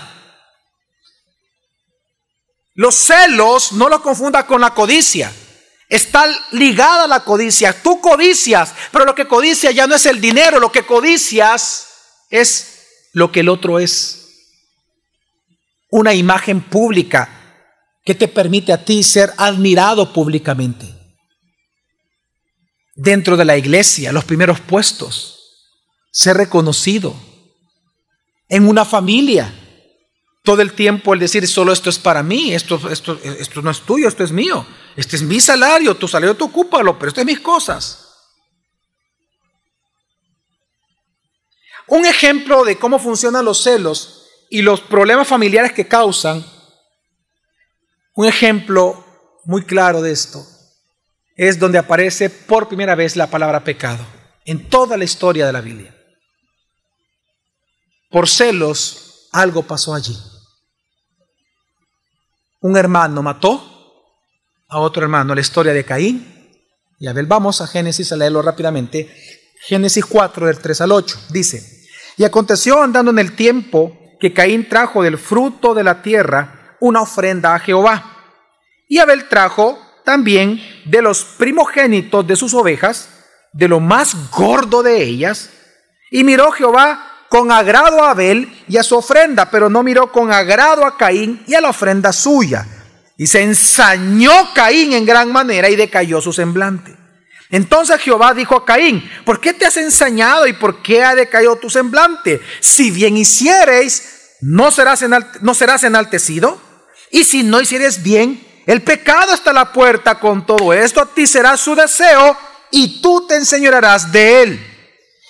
Los 2.75 2.93
celos 2.93 3.71
no 3.71 3.89
lo 3.89 4.03
confunda 4.03 4.45
con 4.45 4.61
la 4.61 4.75
codicia. 4.75 5.33
Está 5.89 6.27
ligada 6.51 7.05
a 7.05 7.07
la 7.07 7.23
codicia. 7.23 7.81
Tú 7.81 7.99
codicias, 7.99 8.75
pero 8.91 9.05
lo 9.05 9.15
que 9.15 9.27
codicia 9.27 9.71
ya 9.71 9.87
no 9.87 9.95
es 9.95 10.05
el 10.05 10.21
dinero, 10.21 10.59
lo 10.59 10.71
que 10.71 10.85
codicias 10.85 11.87
es 12.29 12.83
lo 13.13 13.31
que 13.31 13.39
el 13.39 13.49
otro 13.49 13.79
es. 13.79 14.19
Una 15.89 16.13
imagen 16.13 16.61
pública 16.61 17.39
que 18.03 18.15
te 18.15 18.27
permite 18.27 18.73
a 18.73 18.83
ti 18.83 19.03
ser 19.03 19.31
admirado 19.37 20.11
públicamente. 20.13 20.87
Dentro 22.95 23.37
de 23.37 23.45
la 23.45 23.57
iglesia, 23.57 24.11
los 24.11 24.25
primeros 24.25 24.59
puestos, 24.59 25.39
ser 26.11 26.37
reconocido. 26.37 27.15
En 28.47 28.67
una 28.67 28.83
familia, 28.83 29.53
todo 30.43 30.61
el 30.61 30.73
tiempo 30.73 31.13
el 31.13 31.19
decir 31.19 31.47
solo 31.47 31.71
esto 31.71 31.89
es 31.89 31.99
para 31.99 32.23
mí, 32.23 32.53
esto, 32.53 32.89
esto, 32.89 33.19
esto 33.23 33.61
no 33.61 33.69
es 33.69 33.81
tuyo, 33.81 34.07
esto 34.07 34.23
es 34.23 34.31
mío, 34.31 34.65
este 34.95 35.15
es 35.15 35.21
mi 35.21 35.39
salario, 35.39 35.95
tu 35.95 36.07
salario 36.07 36.35
tú 36.35 36.45
ocúpalo, 36.45 36.97
pero 36.97 37.09
esto 37.09 37.21
es 37.21 37.27
mis 37.27 37.39
cosas. 37.39 38.07
Un 41.87 42.05
ejemplo 42.05 42.63
de 42.63 42.77
cómo 42.77 42.99
funcionan 42.99 43.45
los 43.45 43.63
celos 43.63 44.18
y 44.49 44.61
los 44.61 44.81
problemas 44.81 45.27
familiares 45.27 45.73
que 45.73 45.87
causan, 45.87 46.45
un 48.15 48.25
ejemplo 48.25 49.05
muy 49.45 49.63
claro 49.63 50.01
de 50.01 50.11
esto, 50.11 50.45
es 51.35 51.59
donde 51.59 51.77
aparece 51.77 52.29
por 52.29 52.67
primera 52.67 52.95
vez 52.95 53.15
la 53.15 53.27
palabra 53.27 53.63
pecado 53.63 54.05
en 54.45 54.69
toda 54.69 54.97
la 54.97 55.03
historia 55.03 55.45
de 55.45 55.53
la 55.53 55.61
Biblia. 55.61 55.95
Por 58.09 58.27
celos, 58.27 59.29
algo 59.31 59.63
pasó 59.63 59.93
allí 59.93 60.17
un 62.61 62.75
hermano 62.75 63.21
mató 63.21 63.65
a 64.67 64.79
otro 64.79 65.03
hermano, 65.03 65.33
la 65.33 65.41
historia 65.41 65.73
de 65.73 65.83
Caín 65.83 66.51
y 66.99 67.07
Abel. 67.07 67.25
Vamos 67.25 67.61
a 67.61 67.67
Génesis 67.67 68.11
a 68.11 68.15
leerlo 68.15 68.41
rápidamente. 68.41 69.09
Génesis 69.61 70.05
4 70.05 70.47
del 70.47 70.59
3 70.59 70.81
al 70.81 70.91
8 70.91 71.19
dice, 71.29 71.87
y 72.17 72.23
aconteció 72.23 72.81
andando 72.81 73.11
en 73.11 73.19
el 73.19 73.35
tiempo 73.35 73.97
que 74.19 74.33
Caín 74.33 74.67
trajo 74.67 75.03
del 75.03 75.17
fruto 75.17 75.73
de 75.73 75.83
la 75.83 76.01
tierra 76.01 76.75
una 76.79 77.01
ofrenda 77.01 77.55
a 77.55 77.59
Jehová. 77.59 78.17
Y 78.87 78.99
Abel 78.99 79.27
trajo 79.27 79.79
también 80.03 80.61
de 80.85 81.01
los 81.01 81.23
primogénitos 81.23 82.25
de 82.25 82.35
sus 82.35 82.53
ovejas, 82.53 83.09
de 83.53 83.67
lo 83.67 83.79
más 83.79 84.31
gordo 84.31 84.83
de 84.83 85.03
ellas, 85.03 85.51
y 86.11 86.23
miró 86.23 86.51
Jehová 86.51 87.25
con 87.29 87.51
agrado 87.51 88.03
a 88.03 88.11
Abel 88.11 88.51
y 88.67 88.77
a 88.77 88.83
su 88.83 88.97
ofrenda, 88.97 89.51
pero 89.51 89.69
no 89.69 89.83
miró 89.83 90.11
con 90.11 90.31
agrado 90.31 90.85
a 90.85 90.97
Caín 90.97 91.43
y 91.47 91.53
a 91.53 91.61
la 91.61 91.69
ofrenda 91.69 92.11
suya. 92.11 92.65
Y 93.17 93.27
se 93.27 93.43
ensañó 93.43 94.31
Caín 94.55 94.93
en 94.93 95.05
gran 95.05 95.31
manera 95.31 95.69
y 95.69 95.75
decayó 95.75 96.21
su 96.21 96.33
semblante. 96.33 96.98
Entonces 97.51 97.99
Jehová 98.01 98.33
dijo 98.33 98.55
a 98.55 98.65
Caín, 98.65 99.09
¿por 99.25 99.39
qué 99.41 99.53
te 99.53 99.65
has 99.65 99.77
ensañado 99.77 100.45
y 100.45 100.53
por 100.53 100.81
qué 100.83 101.03
ha 101.03 101.15
decaído 101.15 101.55
tu 101.55 101.69
semblante? 101.69 102.41
Si 102.59 102.91
bien 102.91 103.17
hiciereis, 103.17 104.35
¿no 104.41 104.69
serás, 104.69 105.03
no 105.41 105.53
serás 105.53 105.83
enaltecido? 105.83 106.61
Y 107.09 107.23
si 107.23 107.41
no 107.41 107.59
hicieres 107.59 108.03
bien, 108.03 108.45
el 108.67 108.83
pecado 108.83 109.33
está 109.33 109.49
a 109.49 109.53
la 109.53 109.73
puerta 109.73 110.19
con 110.19 110.45
todo 110.45 110.73
esto, 110.73 111.01
a 111.01 111.07
ti 111.07 111.25
será 111.25 111.57
su 111.57 111.73
deseo 111.73 112.37
y 112.69 113.01
tú 113.01 113.25
te 113.27 113.35
enseñarás 113.35 114.11
de 114.11 114.43
él. 114.43 114.65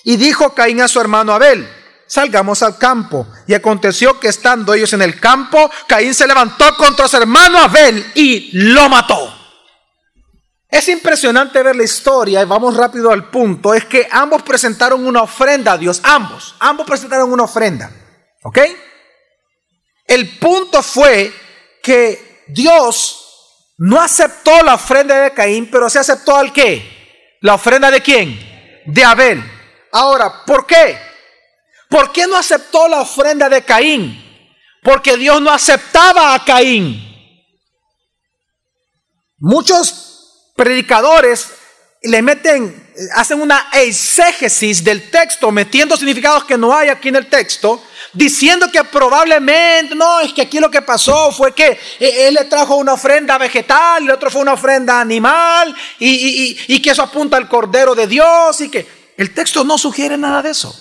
Y 0.04 0.18
dijo 0.18 0.54
Caín 0.54 0.82
a 0.82 0.90
su 0.90 1.00
hermano 1.00 1.32
Abel, 1.32 1.70
salgamos 2.06 2.62
al 2.64 2.78
campo. 2.78 3.28
Y 3.48 3.54
aconteció 3.54 4.20
que 4.20 4.28
estando 4.28 4.74
ellos 4.74 4.92
en 4.92 5.02
el 5.02 5.22
campo, 5.22 5.72
Caín 5.88 6.14
se 6.14 6.28
levantó 6.28 6.76
contra 6.76 7.08
su 7.08 7.16
hermano 7.16 7.60
Abel 7.60 8.12
y 8.16 8.50
lo 8.52 8.90
mató. 8.90 9.39
Es 10.70 10.88
impresionante 10.88 11.64
ver 11.64 11.76
la 11.76 11.84
historia, 11.84 12.42
y 12.42 12.46
vamos 12.46 12.78
rápido 12.78 13.12
al 13.12 13.30
punto, 13.30 13.74
es 13.74 13.86
que 13.86 14.08
ambos 14.12 14.44
presentaron 14.44 15.06
una 15.06 15.24
ofrenda 15.24 15.74
a 15.74 15.78
Dios, 15.78 16.00
ambos, 16.04 16.56
ambos 16.60 16.86
presentaron 16.86 17.32
una 17.32 17.44
ofrenda, 17.44 17.92
¿ok? 18.44 18.60
El 20.06 20.38
punto 20.38 20.84
fue 20.84 21.34
que 21.82 22.44
Dios 22.48 23.74
no 23.80 24.00
aceptó 24.00 24.62
la 24.64 24.76
ofrenda 24.76 25.22
de 25.22 25.34
Caín, 25.34 25.70
pero 25.72 25.90
se 25.90 26.00
aceptó 26.00 26.36
al 26.36 26.54
qué? 26.54 27.38
La 27.42 27.56
ofrenda 27.56 27.90
de 27.90 28.02
quién? 28.02 28.84
De 28.86 29.04
Abel. 29.04 29.44
Ahora, 29.92 30.46
¿por 30.46 30.68
qué? 30.68 31.00
¿Por 31.90 32.12
qué 32.12 32.28
no 32.28 32.38
aceptó 32.38 32.88
la 32.88 33.02
ofrenda 33.02 33.50
de 33.50 33.64
Caín? 33.64 34.24
Porque 34.84 35.18
Dios 35.18 35.42
no 35.42 35.52
aceptaba 35.52 36.34
a 36.34 36.44
Caín. 36.44 37.06
Muchos 39.38 40.09
predicadores 40.60 41.52
le 42.02 42.22
meten, 42.22 42.92
hacen 43.16 43.40
una 43.42 43.70
exégesis 43.72 44.84
del 44.84 45.10
texto, 45.10 45.52
metiendo 45.52 45.96
significados 45.96 46.44
que 46.44 46.58
no 46.58 46.76
hay 46.76 46.90
aquí 46.90 47.08
en 47.08 47.16
el 47.16 47.28
texto, 47.28 47.82
diciendo 48.12 48.70
que 48.70 48.84
probablemente, 48.84 49.96
no, 49.96 50.20
es 50.20 50.34
que 50.34 50.42
aquí 50.42 50.60
lo 50.60 50.70
que 50.70 50.82
pasó 50.82 51.32
fue 51.32 51.54
que 51.54 51.80
e, 51.98 52.28
él 52.28 52.34
le 52.34 52.44
trajo 52.46 52.76
una 52.76 52.94
ofrenda 52.94 53.38
vegetal, 53.38 54.04
el 54.04 54.12
otro 54.12 54.30
fue 54.30 54.42
una 54.42 54.54
ofrenda 54.54 55.00
animal, 55.00 55.74
y, 55.98 56.58
y 56.68 56.82
que 56.82 56.90
eso 56.90 57.04
apunta 57.04 57.38
al 57.38 57.48
Cordero 57.48 57.96
de 57.96 58.08
Dios, 58.08 58.60
y 58.60 58.70
que 58.70 58.86
el 59.16 59.34
texto 59.34 59.64
no 59.64 59.78
sugiere 59.78 60.18
nada 60.18 60.42
de 60.42 60.50
eso. 60.50 60.76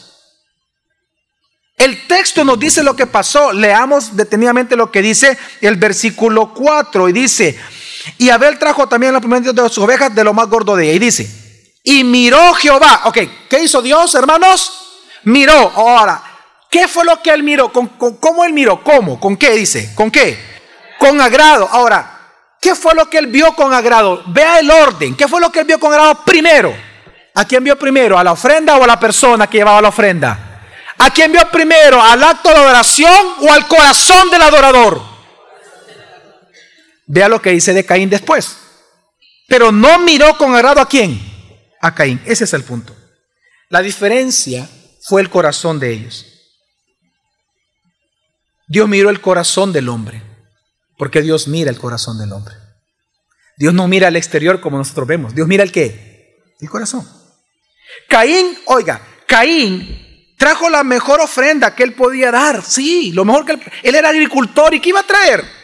El 1.76 2.08
texto 2.08 2.44
nos 2.44 2.58
dice 2.58 2.82
lo 2.82 2.96
que 2.96 3.06
pasó. 3.06 3.52
Leamos 3.52 4.16
detenidamente 4.16 4.74
lo 4.74 4.90
que 4.90 5.00
dice 5.00 5.38
el 5.60 5.76
versículo 5.76 6.52
4 6.52 7.08
y 7.08 7.12
dice, 7.12 7.56
y 8.18 8.30
Abel 8.30 8.58
trajo 8.58 8.88
también 8.88 9.12
la 9.12 9.20
primera 9.20 9.52
de 9.52 9.68
sus 9.68 9.78
ovejas 9.78 10.14
de 10.14 10.24
lo 10.24 10.32
más 10.32 10.48
gordo 10.48 10.76
de 10.76 10.84
ella. 10.84 10.94
Y 10.94 10.98
dice, 10.98 11.48
y 11.84 12.04
miró 12.04 12.54
Jehová. 12.54 13.02
Ok, 13.04 13.18
¿qué 13.48 13.60
hizo 13.60 13.80
Dios, 13.82 14.14
hermanos? 14.14 14.72
Miró. 15.24 15.72
Ahora, 15.74 16.22
¿qué 16.70 16.88
fue 16.88 17.04
lo 17.04 17.20
que 17.22 17.30
él 17.30 17.42
miró? 17.42 17.72
¿Con, 17.72 17.88
cómo 17.88 18.44
él 18.44 18.52
miró? 18.52 18.82
¿Cómo? 18.82 19.18
¿Con 19.18 19.36
qué 19.36 19.52
dice? 19.52 19.94
¿Con 19.94 20.10
qué? 20.10 20.38
Con 20.98 21.20
agrado. 21.20 21.68
Ahora, 21.70 22.18
¿qué 22.60 22.74
fue 22.74 22.94
lo 22.94 23.08
que 23.08 23.18
él 23.18 23.28
vio 23.28 23.54
con 23.54 23.72
agrado? 23.72 24.22
Vea 24.26 24.58
el 24.58 24.70
orden. 24.70 25.16
¿Qué 25.16 25.28
fue 25.28 25.40
lo 25.40 25.50
que 25.50 25.60
él 25.60 25.66
vio 25.66 25.80
con 25.80 25.92
agrado 25.92 26.22
primero? 26.24 26.74
¿A 27.34 27.44
quién 27.44 27.62
vio 27.62 27.78
primero? 27.78 28.18
¿A 28.18 28.24
la 28.24 28.32
ofrenda 28.32 28.76
o 28.76 28.84
a 28.84 28.86
la 28.86 28.98
persona 28.98 29.46
que 29.46 29.58
llevaba 29.58 29.80
la 29.80 29.88
ofrenda? 29.88 30.60
¿A 30.98 31.10
quién 31.10 31.30
vio 31.30 31.48
primero? 31.50 32.02
¿Al 32.02 32.22
acto 32.22 32.48
de 32.48 32.56
adoración 32.56 33.34
o 33.40 33.52
al 33.52 33.66
corazón 33.68 34.30
del 34.30 34.42
adorador? 34.42 35.07
Vea 37.08 37.28
lo 37.28 37.42
que 37.42 37.50
dice 37.50 37.72
de 37.72 37.84
Caín 37.84 38.08
después. 38.08 38.56
Pero 39.48 39.72
no 39.72 39.98
miró 39.98 40.36
con 40.38 40.54
agrado 40.54 40.80
a 40.80 40.88
quién? 40.88 41.20
A 41.80 41.94
Caín. 41.94 42.20
Ese 42.24 42.44
es 42.44 42.52
el 42.52 42.62
punto. 42.62 42.94
La 43.68 43.82
diferencia 43.82 44.68
fue 45.02 45.20
el 45.20 45.28
corazón 45.28 45.80
de 45.80 45.92
ellos. 45.92 46.26
Dios 48.68 48.88
miró 48.88 49.10
el 49.10 49.20
corazón 49.20 49.72
del 49.72 49.88
hombre, 49.88 50.22
porque 50.96 51.22
Dios 51.22 51.48
mira 51.48 51.70
el 51.70 51.78
corazón 51.78 52.18
del 52.18 52.32
hombre. 52.32 52.54
Dios 53.56 53.74
no 53.74 53.88
mira 53.88 54.08
al 54.08 54.16
exterior 54.16 54.60
como 54.60 54.78
nosotros 54.78 55.08
vemos. 55.08 55.34
Dios 55.34 55.48
mira 55.48 55.64
el 55.64 55.72
qué? 55.72 56.54
El 56.60 56.68
corazón. 56.68 57.08
Caín, 58.08 58.58
oiga, 58.66 59.00
Caín 59.26 60.06
Trajo 60.38 60.70
la 60.70 60.84
mejor 60.84 61.20
ofrenda 61.20 61.74
que 61.74 61.82
él 61.82 61.94
podía 61.94 62.30
dar. 62.30 62.62
Sí, 62.62 63.10
lo 63.12 63.24
mejor 63.24 63.44
que 63.44 63.52
él, 63.52 63.62
él 63.82 63.94
era 63.96 64.10
agricultor. 64.10 64.72
¿Y 64.72 64.80
qué 64.80 64.90
iba 64.90 65.00
a 65.00 65.06
traer? 65.06 65.57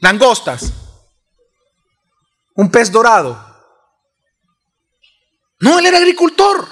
Langostas. 0.00 0.72
Un 2.54 2.70
pez 2.70 2.90
dorado. 2.90 3.46
No, 5.60 5.78
él 5.78 5.86
era 5.86 5.98
agricultor. 5.98 6.68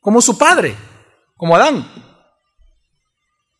Como 0.00 0.22
su 0.22 0.38
padre, 0.38 0.76
como 1.36 1.56
Adán. 1.56 1.86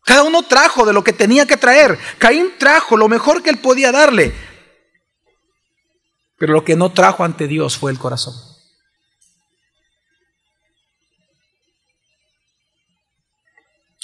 Cada 0.03 0.23
uno 0.23 0.43
trajo 0.43 0.85
de 0.85 0.93
lo 0.93 1.03
que 1.03 1.13
tenía 1.13 1.45
que 1.45 1.57
traer. 1.57 1.99
Caín 2.17 2.57
trajo 2.57 2.97
lo 2.97 3.07
mejor 3.07 3.43
que 3.43 3.49
él 3.49 3.59
podía 3.59 3.91
darle. 3.91 4.33
Pero 6.37 6.53
lo 6.53 6.63
que 6.63 6.75
no 6.75 6.91
trajo 6.91 7.23
ante 7.23 7.47
Dios 7.47 7.77
fue 7.77 7.91
el 7.91 7.99
corazón. 7.99 8.33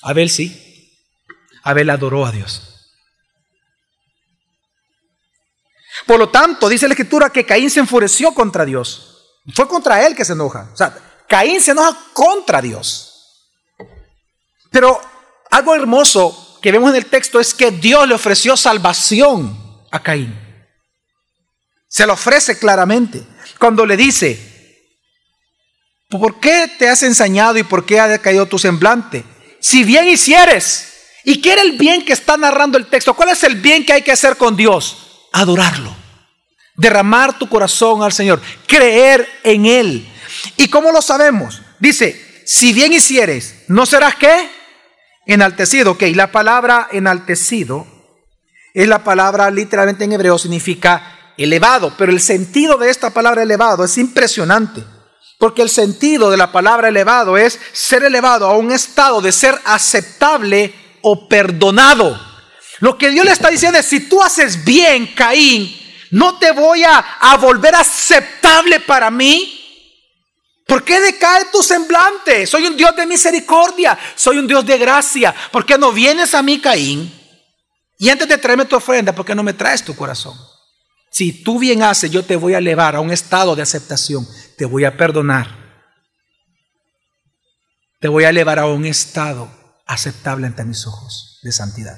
Abel 0.03 0.29
sí. 0.29 0.66
Abel 1.67 1.89
adoró 1.89 2.25
a 2.25 2.31
Dios. 2.31 2.91
Por 6.05 6.19
lo 6.19 6.29
tanto, 6.29 6.69
dice 6.69 6.87
la 6.87 6.93
escritura 6.93 7.29
que 7.29 7.45
Caín 7.45 7.69
se 7.69 7.79
enfureció 7.79 8.33
contra 8.33 8.63
Dios. 8.65 9.41
Fue 9.53 9.67
contra 9.67 10.05
él 10.05 10.15
que 10.15 10.23
se 10.23 10.33
enoja. 10.33 10.69
O 10.73 10.77
sea, 10.77 10.97
Caín 11.27 11.61
se 11.61 11.71
enoja 11.71 11.97
contra 12.13 12.61
Dios. 12.61 13.51
Pero 14.71 15.01
algo 15.51 15.75
hermoso 15.75 16.59
que 16.61 16.71
vemos 16.71 16.91
en 16.91 16.97
el 16.97 17.05
texto 17.07 17.39
es 17.39 17.53
que 17.53 17.71
Dios 17.71 18.07
le 18.07 18.15
ofreció 18.15 18.55
salvación 18.55 19.85
a 19.91 20.01
Caín. 20.01 20.39
Se 21.87 22.05
lo 22.05 22.13
ofrece 22.13 22.57
claramente. 22.57 23.25
Cuando 23.59 23.85
le 23.85 23.97
dice, 23.97 24.85
¿por 26.09 26.39
qué 26.39 26.71
te 26.79 26.87
has 26.87 27.03
ensañado 27.03 27.57
y 27.57 27.63
por 27.63 27.85
qué 27.85 27.99
ha 27.99 28.07
decaído 28.07 28.45
tu 28.45 28.57
semblante? 28.57 29.25
si 29.59 29.83
bien 29.83 30.07
hicieres. 30.07 30.86
¿Y 31.29 31.41
qué 31.41 31.51
era 31.51 31.61
el 31.61 31.73
bien 31.73 32.05
que 32.05 32.13
está 32.13 32.37
narrando 32.37 32.77
el 32.77 32.85
texto? 32.85 33.13
¿Cuál 33.13 33.27
es 33.27 33.43
el 33.43 33.55
bien 33.55 33.85
que 33.85 33.91
hay 33.91 34.01
que 34.01 34.13
hacer 34.13 34.37
con 34.37 34.55
Dios? 34.55 35.27
Adorarlo. 35.33 35.93
Derramar 36.77 37.37
tu 37.37 37.49
corazón 37.49 38.01
al 38.01 38.13
Señor. 38.13 38.41
Creer 38.65 39.27
en 39.43 39.65
Él. 39.65 40.07
¿Y 40.55 40.69
cómo 40.69 40.89
lo 40.89 41.01
sabemos? 41.01 41.61
Dice, 41.79 42.43
si 42.45 42.71
bien 42.71 42.93
hicieres, 42.93 43.65
¿no 43.67 43.85
serás 43.85 44.15
qué? 44.15 44.49
Enaltecido. 45.25 45.91
Ok, 45.91 46.03
la 46.15 46.31
palabra 46.31 46.87
enaltecido 46.93 47.85
es 48.73 48.87
la 48.87 49.03
palabra 49.03 49.51
literalmente 49.51 50.05
en 50.05 50.13
hebreo 50.13 50.37
significa 50.37 51.33
elevado, 51.37 51.93
pero 51.97 52.13
el 52.13 52.21
sentido 52.21 52.77
de 52.77 52.89
esta 52.89 53.09
palabra 53.09 53.43
elevado 53.43 53.83
es 53.83 53.97
impresionante. 53.97 54.81
Porque 55.39 55.61
el 55.61 55.69
sentido 55.69 56.31
de 56.31 56.37
la 56.37 56.53
palabra 56.53 56.87
elevado 56.87 57.35
es 57.35 57.59
ser 57.73 58.05
elevado 58.05 58.47
a 58.47 58.55
un 58.55 58.71
estado 58.71 59.19
de 59.19 59.33
ser 59.33 59.59
aceptable 59.65 60.86
o 61.09 61.27
perdonado. 61.27 62.19
Lo 62.79 62.97
que 62.97 63.09
Dios 63.09 63.25
le 63.25 63.31
está 63.31 63.49
diciendo 63.49 63.79
es, 63.79 63.85
si 63.85 64.01
tú 64.09 64.21
haces 64.21 64.63
bien, 64.63 65.13
Caín, 65.15 65.75
no 66.11 66.37
te 66.37 66.51
voy 66.51 66.83
a, 66.83 66.97
a 66.97 67.37
volver 67.37 67.75
aceptable 67.75 68.79
para 68.81 69.09
mí. 69.09 69.53
¿Por 70.67 70.83
qué 70.83 70.99
decae 70.99 71.45
tu 71.51 71.63
semblante? 71.63 72.45
Soy 72.45 72.65
un 72.67 72.75
Dios 72.75 72.95
de 72.95 73.05
misericordia, 73.05 73.97
soy 74.15 74.37
un 74.37 74.47
Dios 74.47 74.65
de 74.65 74.77
gracia. 74.77 75.33
¿Por 75.51 75.65
qué 75.65 75.77
no 75.77 75.91
vienes 75.91 76.35
a 76.35 76.43
mí, 76.43 76.59
Caín? 76.59 77.11
Y 77.97 78.09
antes 78.09 78.27
de 78.27 78.37
traerme 78.37 78.65
tu 78.65 78.75
ofrenda, 78.75 79.13
¿por 79.15 79.25
qué 79.25 79.33
no 79.33 79.43
me 79.43 79.53
traes 79.53 79.83
tu 79.83 79.95
corazón? 79.95 80.37
Si 81.09 81.43
tú 81.43 81.57
bien 81.57 81.81
haces, 81.81 82.11
yo 82.11 82.23
te 82.23 82.35
voy 82.35 82.53
a 82.53 82.57
elevar 82.59 82.95
a 82.95 82.99
un 82.99 83.11
estado 83.11 83.55
de 83.55 83.63
aceptación 83.63 84.27
te 84.57 84.65
voy 84.65 84.85
a 84.85 84.97
perdonar. 84.97 85.55
Te 87.99 88.07
voy 88.07 88.25
a 88.25 88.29
elevar 88.29 88.59
a 88.59 88.65
un 88.65 88.85
estado 88.85 89.49
aceptable 89.87 90.47
ante 90.47 90.65
mis 90.65 90.85
ojos 90.85 91.39
de 91.43 91.51
santidad. 91.51 91.97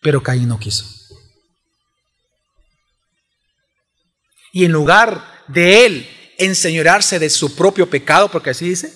Pero 0.00 0.22
Caín 0.22 0.48
no 0.48 0.58
quiso. 0.58 0.86
Y 4.52 4.64
en 4.64 4.72
lugar 4.72 5.44
de 5.48 5.86
él 5.86 6.08
enseñorarse 6.38 7.18
de 7.18 7.30
su 7.30 7.54
propio 7.54 7.88
pecado, 7.88 8.30
porque 8.30 8.50
así 8.50 8.68
dice, 8.68 8.92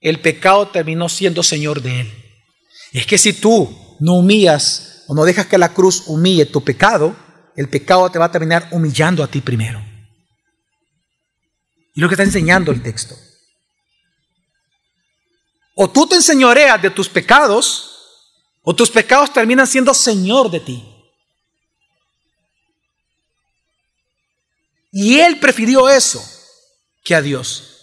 el 0.00 0.20
pecado 0.20 0.68
terminó 0.68 1.08
siendo 1.08 1.42
señor 1.42 1.82
de 1.82 2.00
él. 2.00 2.24
Es 2.92 3.06
que 3.06 3.18
si 3.18 3.32
tú 3.32 3.96
no 4.00 4.14
humillas 4.14 5.04
o 5.08 5.14
no 5.14 5.24
dejas 5.24 5.46
que 5.46 5.58
la 5.58 5.72
cruz 5.74 6.04
humille 6.06 6.46
tu 6.46 6.62
pecado, 6.62 7.16
el 7.56 7.68
pecado 7.68 8.10
te 8.10 8.18
va 8.18 8.26
a 8.26 8.30
terminar 8.30 8.68
humillando 8.70 9.22
a 9.22 9.28
ti 9.28 9.40
primero. 9.40 9.84
Y 11.94 12.00
lo 12.00 12.08
que 12.08 12.14
está 12.14 12.22
enseñando 12.22 12.70
el 12.70 12.82
texto. 12.82 13.16
O 15.80 15.88
tú 15.88 16.08
te 16.08 16.16
enseñoreas 16.16 16.82
de 16.82 16.90
tus 16.90 17.08
pecados, 17.08 18.24
o 18.62 18.74
tus 18.74 18.90
pecados 18.90 19.32
terminan 19.32 19.64
siendo 19.64 19.94
Señor 19.94 20.50
de 20.50 20.58
ti. 20.58 20.84
Y 24.90 25.20
él 25.20 25.38
prefirió 25.38 25.88
eso 25.88 26.20
que 27.04 27.14
a 27.14 27.22
Dios. 27.22 27.76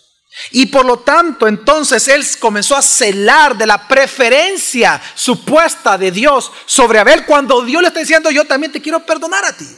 Y 0.51 0.65
por 0.65 0.85
lo 0.85 0.99
tanto, 0.99 1.47
entonces 1.47 2.09
él 2.09 2.21
comenzó 2.37 2.75
a 2.75 2.81
celar 2.81 3.57
de 3.57 3.65
la 3.65 3.87
preferencia 3.87 5.01
supuesta 5.15 5.97
de 5.97 6.11
Dios 6.11 6.51
sobre 6.65 6.99
Abel 6.99 7.25
cuando 7.25 7.61
Dios 7.61 7.81
le 7.81 7.87
está 7.87 8.01
diciendo, 8.01 8.29
yo 8.29 8.43
también 8.43 8.73
te 8.73 8.81
quiero 8.81 9.05
perdonar 9.05 9.45
a 9.45 9.55
ti. 9.55 9.69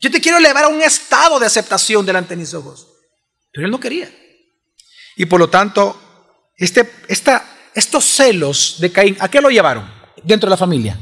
Yo 0.00 0.10
te 0.10 0.20
quiero 0.20 0.36
elevar 0.36 0.64
a 0.64 0.68
un 0.68 0.82
estado 0.82 1.40
de 1.40 1.46
aceptación 1.46 2.04
delante 2.04 2.34
de 2.34 2.42
mis 2.42 2.52
ojos. 2.52 2.88
Pero 3.50 3.64
él 3.64 3.70
no 3.70 3.80
quería. 3.80 4.14
Y 5.16 5.24
por 5.24 5.40
lo 5.40 5.48
tanto, 5.48 6.01
este, 6.62 6.88
estos 7.74 8.04
celos 8.04 8.76
de 8.78 8.92
Caín, 8.92 9.16
¿a 9.18 9.28
qué 9.28 9.40
lo 9.40 9.50
llevaron 9.50 9.90
dentro 10.22 10.48
de 10.48 10.50
la 10.50 10.56
familia? 10.56 10.96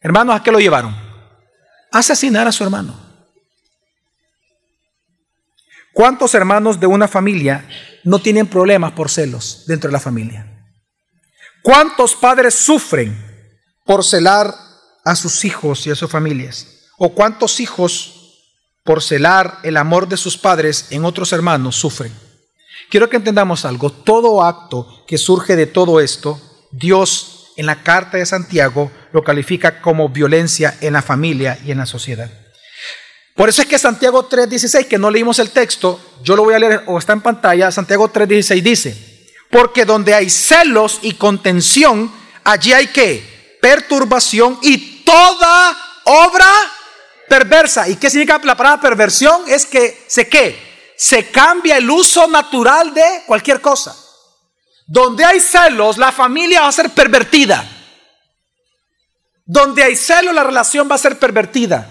Hermanos, 0.00 0.36
¿a 0.36 0.42
qué 0.42 0.50
lo 0.50 0.58
llevaron? 0.58 0.94
A 1.92 1.98
asesinar 1.98 2.48
a 2.48 2.52
su 2.52 2.64
hermano. 2.64 2.98
¿Cuántos 5.92 6.34
hermanos 6.34 6.80
de 6.80 6.86
una 6.86 7.06
familia 7.06 7.68
no 8.04 8.18
tienen 8.18 8.46
problemas 8.46 8.92
por 8.92 9.10
celos 9.10 9.64
dentro 9.66 9.88
de 9.88 9.92
la 9.92 10.00
familia? 10.00 10.50
¿Cuántos 11.62 12.16
padres 12.16 12.54
sufren 12.54 13.14
por 13.84 14.02
celar 14.02 14.52
a 15.04 15.14
sus 15.14 15.44
hijos 15.44 15.86
y 15.86 15.90
a 15.90 15.94
sus 15.94 16.10
familias? 16.10 16.88
¿O 16.96 17.14
cuántos 17.14 17.60
hijos 17.60 18.40
por 18.82 19.02
celar 19.02 19.58
el 19.62 19.76
amor 19.76 20.08
de 20.08 20.16
sus 20.16 20.38
padres 20.38 20.86
en 20.90 21.04
otros 21.04 21.32
hermanos 21.32 21.76
sufren? 21.76 22.23
Quiero 22.90 23.08
que 23.08 23.16
entendamos 23.16 23.64
algo. 23.64 23.90
Todo 23.90 24.42
acto 24.42 25.04
que 25.06 25.18
surge 25.18 25.56
de 25.56 25.66
todo 25.66 26.00
esto, 26.00 26.40
Dios 26.70 27.52
en 27.56 27.66
la 27.66 27.82
carta 27.82 28.18
de 28.18 28.26
Santiago 28.26 28.90
lo 29.12 29.22
califica 29.22 29.80
como 29.80 30.08
violencia 30.08 30.76
en 30.80 30.92
la 30.92 31.02
familia 31.02 31.58
y 31.64 31.70
en 31.70 31.78
la 31.78 31.86
sociedad. 31.86 32.30
Por 33.34 33.48
eso 33.48 33.62
es 33.62 33.68
que 33.68 33.78
Santiago 33.78 34.28
3:16, 34.28 34.86
que 34.86 34.98
no 34.98 35.10
leímos 35.10 35.38
el 35.38 35.50
texto, 35.50 36.00
yo 36.22 36.36
lo 36.36 36.44
voy 36.44 36.54
a 36.54 36.58
leer 36.58 36.84
o 36.86 36.98
está 36.98 37.12
en 37.12 37.20
pantalla, 37.20 37.70
Santiago 37.70 38.12
3:16 38.12 38.62
dice, 38.62 39.14
porque 39.50 39.84
donde 39.84 40.14
hay 40.14 40.30
celos 40.30 41.00
y 41.02 41.14
contención, 41.14 42.12
allí 42.44 42.72
hay 42.72 42.88
que 42.88 43.58
perturbación 43.60 44.58
y 44.62 45.02
toda 45.04 45.76
obra 46.04 46.50
perversa. 47.28 47.88
¿Y 47.88 47.96
qué 47.96 48.10
significa 48.10 48.40
la 48.44 48.56
palabra 48.56 48.80
perversión? 48.80 49.42
Es 49.48 49.66
que 49.66 50.04
se 50.06 50.28
qué? 50.28 50.73
Se 50.96 51.30
cambia 51.30 51.76
el 51.76 51.90
uso 51.90 52.26
natural 52.26 52.94
de 52.94 53.22
cualquier 53.26 53.60
cosa. 53.60 53.96
Donde 54.86 55.24
hay 55.24 55.40
celos, 55.40 55.96
la 55.98 56.12
familia 56.12 56.62
va 56.62 56.68
a 56.68 56.72
ser 56.72 56.90
pervertida. 56.90 57.66
Donde 59.46 59.82
hay 59.82 59.96
celos, 59.96 60.34
la 60.34 60.44
relación 60.44 60.88
va 60.90 60.94
a 60.94 60.98
ser 60.98 61.18
pervertida. 61.18 61.90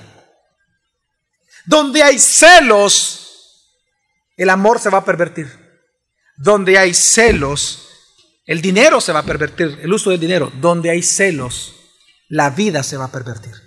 Donde 1.66 2.04
hay 2.04 2.20
celos, 2.20 3.70
el 4.38 4.50
amor 4.50 4.80
se 4.80 4.90
va 4.90 5.00
a 5.00 5.06
pervertir. 5.06 5.48
Donde 6.38 6.78
hay 6.78 6.94
celos, 6.94 7.90
el 8.46 8.62
dinero 8.62 9.00
se 9.00 9.12
va 9.12 9.20
a 9.20 9.26
pervertir, 9.26 9.80
el 9.82 9.94
uso 9.94 10.10
del 10.10 10.20
dinero. 10.20 10.52
Donde 10.56 10.90
hay 10.90 11.02
celos, 11.02 11.76
la 12.28 12.50
vida 12.50 12.84
se 12.84 12.98
va 12.98 13.06
a 13.06 13.12
pervertir. 13.12 13.63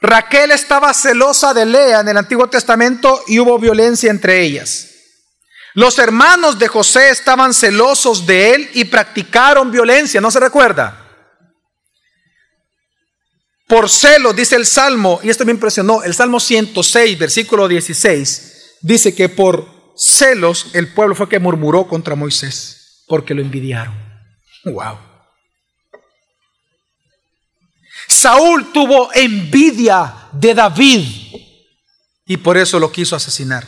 Raquel 0.00 0.50
estaba 0.50 0.94
celosa 0.94 1.52
de 1.52 1.66
Lea 1.66 2.00
en 2.00 2.08
el 2.08 2.16
Antiguo 2.16 2.48
Testamento 2.48 3.22
y 3.26 3.38
hubo 3.38 3.58
violencia 3.58 4.10
entre 4.10 4.40
ellas. 4.40 4.88
Los 5.74 5.98
hermanos 5.98 6.58
de 6.58 6.68
José 6.68 7.10
estaban 7.10 7.54
celosos 7.54 8.26
de 8.26 8.54
él 8.54 8.70
y 8.74 8.86
practicaron 8.86 9.70
violencia, 9.70 10.20
¿no 10.20 10.30
se 10.30 10.40
recuerda? 10.40 10.96
Por 13.68 13.88
celo, 13.88 14.32
dice 14.32 14.56
el 14.56 14.66
Salmo, 14.66 15.20
y 15.22 15.30
esto 15.30 15.44
me 15.44 15.52
impresionó, 15.52 16.02
el 16.02 16.12
Salmo 16.12 16.40
106, 16.40 17.18
versículo 17.18 17.68
16, 17.68 18.78
dice 18.80 19.14
que 19.14 19.28
por 19.28 19.92
celos 19.96 20.70
el 20.72 20.92
pueblo 20.92 21.14
fue 21.14 21.28
que 21.28 21.38
murmuró 21.38 21.86
contra 21.86 22.16
Moisés, 22.16 23.04
porque 23.06 23.32
lo 23.32 23.42
envidiaron. 23.42 23.94
Wow. 24.64 25.09
Saúl 28.20 28.70
tuvo 28.70 29.08
envidia 29.14 30.28
de 30.32 30.52
David 30.52 31.06
y 32.26 32.36
por 32.36 32.58
eso 32.58 32.78
lo 32.78 32.92
quiso 32.92 33.16
asesinar. 33.16 33.66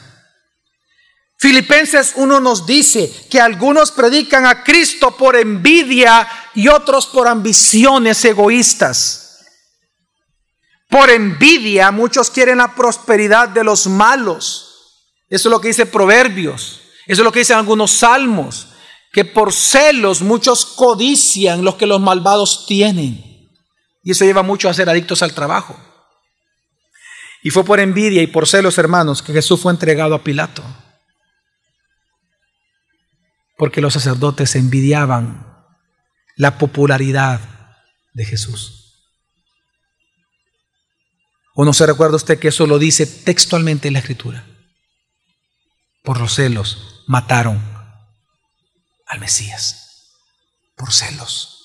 Filipenses 1.39 2.13
1 2.17 2.39
nos 2.39 2.67
dice 2.67 3.11
que 3.31 3.41
algunos 3.41 3.93
predican 3.93 4.45
a 4.45 4.63
Cristo 4.63 5.17
por 5.17 5.37
envidia 5.37 6.29
y 6.55 6.69
otros 6.69 7.07
por 7.07 7.29
ambiciones 7.29 8.23
egoístas. 8.27 9.41
Por 10.91 11.09
envidia 11.09 11.91
muchos 11.91 12.29
quieren 12.29 12.59
la 12.59 12.75
prosperidad 12.75 13.49
de 13.49 13.65
los 13.65 13.87
malos. 13.87 14.99
Eso 15.31 15.49
es 15.49 15.51
lo 15.51 15.63
que 15.63 15.69
dice 15.69 15.87
Proverbios. 15.87 16.83
Eso 17.07 17.23
es 17.23 17.25
lo 17.25 17.33
que 17.33 17.39
dicen 17.39 17.57
algunos 17.57 17.91
salmos. 17.91 18.69
Que 19.15 19.25
por 19.25 19.51
celos 19.51 20.21
muchos 20.21 20.67
codician 20.67 21.65
lo 21.65 21.79
que 21.79 21.87
los 21.87 22.03
malvados 22.03 22.67
tienen. 22.67 23.32
Y 24.03 24.13
eso 24.13 24.25
lleva 24.25 24.43
mucho 24.43 24.69
a 24.69 24.75
ser 24.75 24.89
adictos 24.89 25.23
al 25.23 25.35
trabajo. 25.35 25.79
Y 27.43 27.51
fue 27.51 27.65
por 27.65 27.81
envidia 27.81 28.23
y 28.23 28.27
por 28.29 28.47
celos, 28.47 28.79
hermanos, 28.79 29.23
que 29.23 29.33
Jesús 29.33 29.61
fue 29.61 29.73
entregado 29.73 30.15
a 30.15 30.23
Pilato. 30.23 30.63
Porque 33.57 33.81
los 33.81 33.95
sacerdotes 33.95 34.55
envidiaban 34.55 35.47
la 36.37 36.59
popularidad 36.59 37.41
de 38.13 38.25
Jesús. 38.25 38.83
¿O 41.55 41.65
no 41.65 41.73
se 41.73 41.87
recuerda 41.87 42.17
usted 42.17 42.39
que 42.39 42.49
eso 42.49 42.67
lo 42.67 42.79
dice 42.79 43.07
textualmente 43.07 43.89
en 43.89 43.95
la 43.95 44.01
Escritura? 44.01 44.47
Por 46.03 46.19
los 46.19 46.35
celos 46.35 47.05
mataron 47.07 47.61
al 49.07 49.21
Mesías. 49.21 50.17
Por 50.77 50.93
celos. 50.93 51.62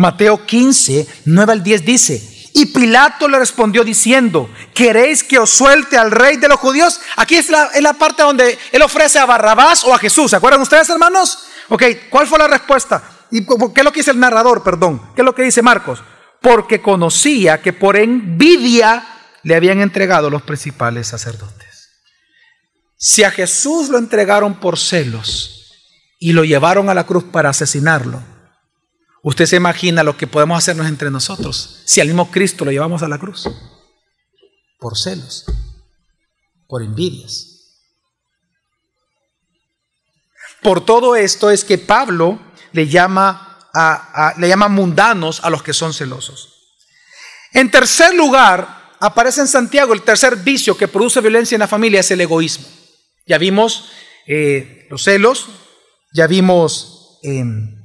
Mateo 0.00 0.46
15, 0.46 1.06
9 1.26 1.52
al 1.52 1.62
10 1.62 1.84
dice, 1.84 2.50
y 2.54 2.66
Pilato 2.66 3.28
le 3.28 3.38
respondió 3.38 3.84
diciendo, 3.84 4.48
¿queréis 4.74 5.22
que 5.22 5.38
os 5.38 5.50
suelte 5.50 5.98
al 5.98 6.10
rey 6.10 6.38
de 6.38 6.48
los 6.48 6.58
judíos? 6.58 7.00
Aquí 7.16 7.36
es 7.36 7.50
la, 7.50 7.70
la 7.80 7.92
parte 7.92 8.22
donde 8.22 8.58
él 8.72 8.80
ofrece 8.80 9.18
a 9.18 9.26
Barrabás 9.26 9.84
o 9.84 9.94
a 9.94 9.98
Jesús. 9.98 10.30
¿Se 10.30 10.36
acuerdan 10.36 10.62
ustedes, 10.62 10.88
hermanos? 10.88 11.44
Ok, 11.68 11.84
¿cuál 12.08 12.26
fue 12.26 12.38
la 12.38 12.48
respuesta? 12.48 13.02
¿Y 13.30 13.44
qué 13.44 13.80
es 13.80 13.84
lo 13.84 13.92
que 13.92 14.00
dice 14.00 14.10
el 14.10 14.18
narrador, 14.18 14.62
perdón? 14.62 15.02
¿Qué 15.14 15.20
es 15.20 15.24
lo 15.24 15.34
que 15.34 15.42
dice 15.42 15.60
Marcos? 15.60 16.02
Porque 16.40 16.80
conocía 16.80 17.60
que 17.60 17.74
por 17.74 17.98
envidia 17.98 19.06
le 19.42 19.54
habían 19.54 19.82
entregado 19.82 20.30
los 20.30 20.40
principales 20.40 21.08
sacerdotes. 21.08 21.90
Si 22.96 23.22
a 23.22 23.30
Jesús 23.30 23.90
lo 23.90 23.98
entregaron 23.98 24.60
por 24.60 24.78
celos 24.78 25.74
y 26.18 26.32
lo 26.32 26.44
llevaron 26.44 26.88
a 26.88 26.94
la 26.94 27.04
cruz 27.04 27.24
para 27.24 27.50
asesinarlo, 27.50 28.22
Usted 29.22 29.46
se 29.46 29.56
imagina 29.56 30.02
lo 30.02 30.16
que 30.16 30.26
podemos 30.26 30.56
hacernos 30.56 30.86
entre 30.86 31.10
nosotros 31.10 31.82
si 31.84 32.00
al 32.00 32.06
mismo 32.06 32.30
Cristo 32.30 32.64
lo 32.64 32.70
llevamos 32.70 33.02
a 33.02 33.08
la 33.08 33.18
cruz. 33.18 33.48
Por 34.78 34.96
celos, 34.96 35.44
por 36.66 36.82
envidias. 36.82 37.48
Por 40.62 40.84
todo 40.84 41.16
esto 41.16 41.50
es 41.50 41.64
que 41.64 41.78
Pablo 41.78 42.40
le 42.72 42.88
llama, 42.88 43.58
a, 43.74 44.34
le 44.38 44.48
llama 44.48 44.68
mundanos 44.68 45.40
a 45.44 45.50
los 45.50 45.62
que 45.62 45.74
son 45.74 45.92
celosos. 45.92 46.54
En 47.52 47.70
tercer 47.70 48.14
lugar, 48.14 48.92
aparece 49.00 49.40
en 49.42 49.48
Santiago 49.48 49.92
el 49.92 50.02
tercer 50.02 50.36
vicio 50.36 50.76
que 50.76 50.88
produce 50.88 51.20
violencia 51.20 51.56
en 51.56 51.60
la 51.60 51.68
familia 51.68 52.00
es 52.00 52.10
el 52.10 52.20
egoísmo. 52.20 52.66
Ya 53.26 53.36
vimos 53.36 53.90
eh, 54.26 54.86
los 54.88 55.02
celos, 55.04 55.48
ya 56.14 56.26
vimos... 56.26 57.18
Em, 57.22 57.79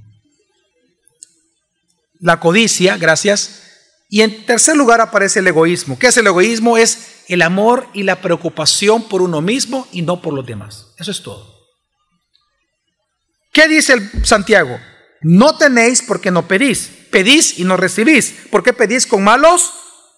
la 2.25 2.39
codicia, 2.39 2.97
gracias. 2.97 3.61
Y 4.09 4.21
en 4.21 4.47
tercer 4.47 4.75
lugar 4.75 4.99
aparece 4.99 5.39
el 5.39 5.47
egoísmo. 5.47 5.99
¿Qué 5.99 6.07
es 6.07 6.17
el 6.17 6.25
egoísmo? 6.25 6.75
Es 6.75 7.23
el 7.27 7.43
amor 7.43 7.87
y 7.93 8.01
la 8.01 8.19
preocupación 8.19 9.07
por 9.07 9.21
uno 9.21 9.41
mismo 9.41 9.87
y 9.91 10.01
no 10.01 10.21
por 10.23 10.33
los 10.33 10.43
demás. 10.43 10.87
Eso 10.97 11.11
es 11.11 11.21
todo. 11.21 11.53
¿Qué 13.53 13.67
dice 13.67 13.93
el 13.93 14.25
Santiago? 14.25 14.79
No 15.21 15.55
tenéis 15.55 16.01
porque 16.01 16.31
no 16.31 16.47
pedís. 16.47 16.89
Pedís 17.11 17.59
y 17.59 17.63
no 17.63 17.77
recibís. 17.77 18.33
¿Por 18.49 18.63
qué 18.63 18.73
pedís 18.73 19.05
con 19.05 19.23
malos 19.23 19.73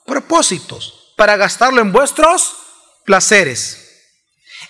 propósitos? 0.05 1.13
Para 1.17 1.35
gastarlo 1.35 1.81
en 1.81 1.91
vuestros 1.91 2.55
placeres. 3.05 3.83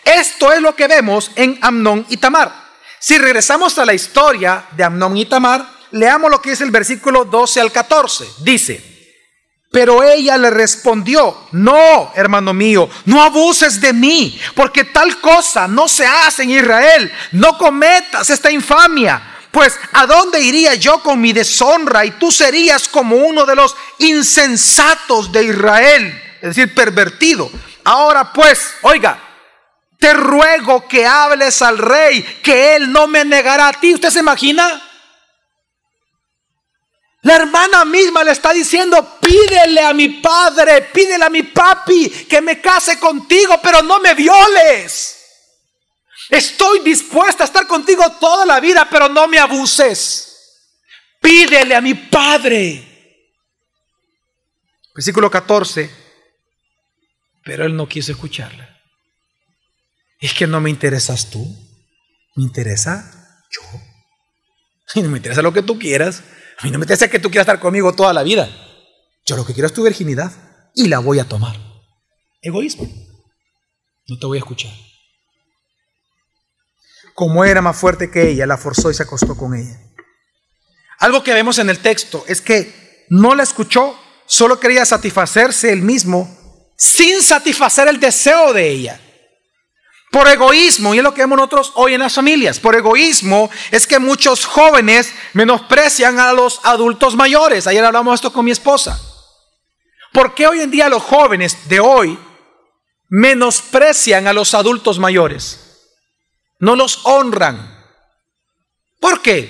Esto 0.04 0.52
es 0.52 0.62
lo 0.62 0.76
que 0.76 0.88
vemos 0.88 1.30
en 1.36 1.60
Amnón 1.62 2.04
y 2.10 2.18
Tamar. 2.18 2.52
Si 3.00 3.20
regresamos 3.20 3.78
a 3.78 3.86
la 3.86 3.94
historia 3.94 4.66
de 4.76 4.84
Amnón 4.84 5.16
y 5.18 5.26
Tamar, 5.26 5.77
leamos 5.92 6.32
lo 6.32 6.42
que 6.42 6.52
es 6.52 6.62
el 6.62 6.72
versículo 6.72 7.26
12 7.26 7.62
al 7.62 7.72
14. 7.72 8.26
Dice, 8.40 8.98
pero 9.72 10.02
ella 10.02 10.38
le 10.38 10.50
respondió, 10.50 11.48
no, 11.52 12.12
hermano 12.16 12.54
mío, 12.54 12.90
no 13.06 13.22
abuses 13.22 13.82
de 13.82 13.94
mí, 13.94 14.40
porque 14.56 14.86
tal 14.86 15.20
cosa 15.20 15.68
no 15.68 15.88
se 15.88 16.06
hace 16.06 16.44
en 16.44 16.52
Israel. 16.52 17.12
No 17.34 17.58
cometas 17.58 18.30
esta 18.30 18.50
infamia. 18.50 19.36
Pues, 19.52 19.78
¿a 19.94 20.06
dónde 20.06 20.40
iría 20.40 20.76
yo 20.76 21.02
con 21.02 21.20
mi 21.20 21.34
deshonra? 21.34 22.06
Y 22.06 22.12
tú 22.12 22.32
serías 22.32 22.88
como 22.88 23.16
uno 23.18 23.46
de 23.46 23.56
los 23.56 23.76
insensatos 24.00 25.32
de 25.32 25.44
Israel, 25.44 26.24
es 26.42 26.56
decir, 26.56 26.74
pervertido. 26.74 27.50
Ahora 27.84 28.32
pues, 28.34 28.74
oiga, 28.82 29.20
te 30.00 30.14
ruego 30.14 30.88
que 30.88 31.06
hables 31.06 31.62
al 31.62 31.78
rey, 31.78 32.22
que 32.44 32.76
él 32.76 32.92
no 32.92 33.08
me 33.08 33.26
negará 33.26 33.70
a 33.70 33.74
ti. 33.74 33.94
¿Usted 33.94 34.10
se 34.10 34.20
imagina? 34.20 34.82
La 37.28 37.36
hermana 37.36 37.84
misma 37.84 38.24
le 38.24 38.32
está 38.32 38.54
diciendo, 38.54 39.20
pídele 39.20 39.82
a 39.82 39.94
mi 39.94 40.08
padre, 40.08 40.84
pídele 40.84 41.26
a 41.26 41.30
mi 41.30 41.44
papi 41.44 42.10
que 42.26 42.40
me 42.42 42.62
case 42.62 42.98
contigo, 42.98 43.60
pero 43.62 43.82
no 43.82 44.00
me 44.00 44.14
violes. 44.14 45.26
Estoy 46.30 46.80
dispuesta 46.80 47.44
a 47.44 47.48
estar 47.48 47.68
contigo 47.68 48.10
toda 48.18 48.46
la 48.46 48.62
vida, 48.62 48.88
pero 48.90 49.10
no 49.10 49.28
me 49.28 49.40
abuses. 49.40 50.72
Pídele 51.20 51.76
a 51.76 51.82
mi 51.82 51.96
padre. 51.96 53.26
Versículo 54.96 55.30
14. 55.30 55.92
Pero 57.44 57.66
él 57.66 57.76
no 57.76 57.90
quiso 57.90 58.14
escucharla. 58.14 58.80
Es 60.22 60.34
que 60.34 60.48
no 60.48 60.62
me 60.62 60.70
interesas 60.70 61.30
tú, 61.30 61.46
me 62.38 62.44
interesa 62.44 63.44
yo. 63.52 63.62
Y 64.96 65.02
no 65.02 65.10
me 65.10 65.18
interesa 65.18 65.42
lo 65.42 65.52
que 65.52 65.62
tú 65.62 65.78
quieras. 65.78 66.24
A 66.58 66.64
mí 66.64 66.72
no 66.72 66.80
me 66.80 66.86
interesa 66.86 67.08
que 67.08 67.20
tú 67.20 67.30
quieras 67.30 67.46
estar 67.46 67.60
conmigo 67.60 67.94
toda 67.94 68.14
la 68.14 68.24
vida. 68.24 68.50
Yo 69.26 69.36
lo 69.36 69.46
que 69.46 69.54
quiero 69.54 69.68
es 69.68 69.74
tu 69.74 69.84
virginidad. 69.84 70.32
y 70.74 70.88
la 70.88 71.00
voy 71.00 71.18
a 71.18 71.28
tomar. 71.28 71.56
Egoísmo. 72.40 72.88
No 74.08 74.20
te 74.20 74.28
voy 74.28 74.38
a 74.38 74.42
escuchar. 74.42 74.72
Como 77.16 77.44
era 77.44 77.64
más 77.64 77.76
fuerte 77.76 78.12
que 78.12 78.30
ella, 78.30 78.46
la 78.46 78.58
forzó 78.58 78.92
y 78.92 78.94
se 78.94 79.02
acostó 79.02 79.36
con 79.36 79.56
ella. 79.56 79.82
Algo 81.00 81.24
que 81.24 81.34
vemos 81.34 81.58
en 81.58 81.72
el 81.72 81.80
texto 81.80 82.24
es 82.28 82.42
que 82.42 83.06
no 83.10 83.34
la 83.34 83.42
escuchó, 83.42 84.00
solo 84.28 84.60
quería 84.60 84.86
satisfacerse 84.86 85.74
él 85.74 85.82
mismo 85.82 86.38
sin 86.78 87.24
satisfacer 87.24 87.88
el 87.88 88.00
deseo 88.00 88.54
de 88.54 88.70
ella. 88.70 89.02
Por 90.12 90.28
egoísmo, 90.28 90.96
y 90.96 91.00
es 91.00 91.04
lo 91.04 91.14
que 91.14 91.22
vemos 91.22 91.38
nosotros 91.38 91.74
hoy 91.76 91.94
en 91.94 92.00
las 92.00 92.16
familias, 92.16 92.60
por 92.60 92.76
egoísmo 92.76 93.50
es 93.72 93.86
que 93.86 94.00
muchos 94.00 94.46
jóvenes 94.46 95.14
menosprecian 95.34 96.18
a 96.18 96.32
los 96.32 96.62
adultos 96.64 97.16
mayores. 97.16 97.68
Ayer 97.68 97.84
hablamos 97.84 98.14
de 98.14 98.16
esto 98.16 98.34
con 98.34 98.46
mi 98.46 98.52
esposa. 98.52 99.00
¿Por 100.14 100.34
qué 100.34 100.48
hoy 100.48 100.62
en 100.62 100.72
día 100.72 100.88
los 100.88 101.04
jóvenes 101.04 101.68
de 101.68 101.82
hoy 101.82 102.18
menosprecian 103.10 104.28
a 104.28 104.34
los 104.34 104.54
adultos 104.54 104.98
mayores? 104.98 105.60
No 106.60 106.76
los 106.76 107.02
honran. 107.04 107.78
¿Por 109.02 109.22
qué? 109.22 109.50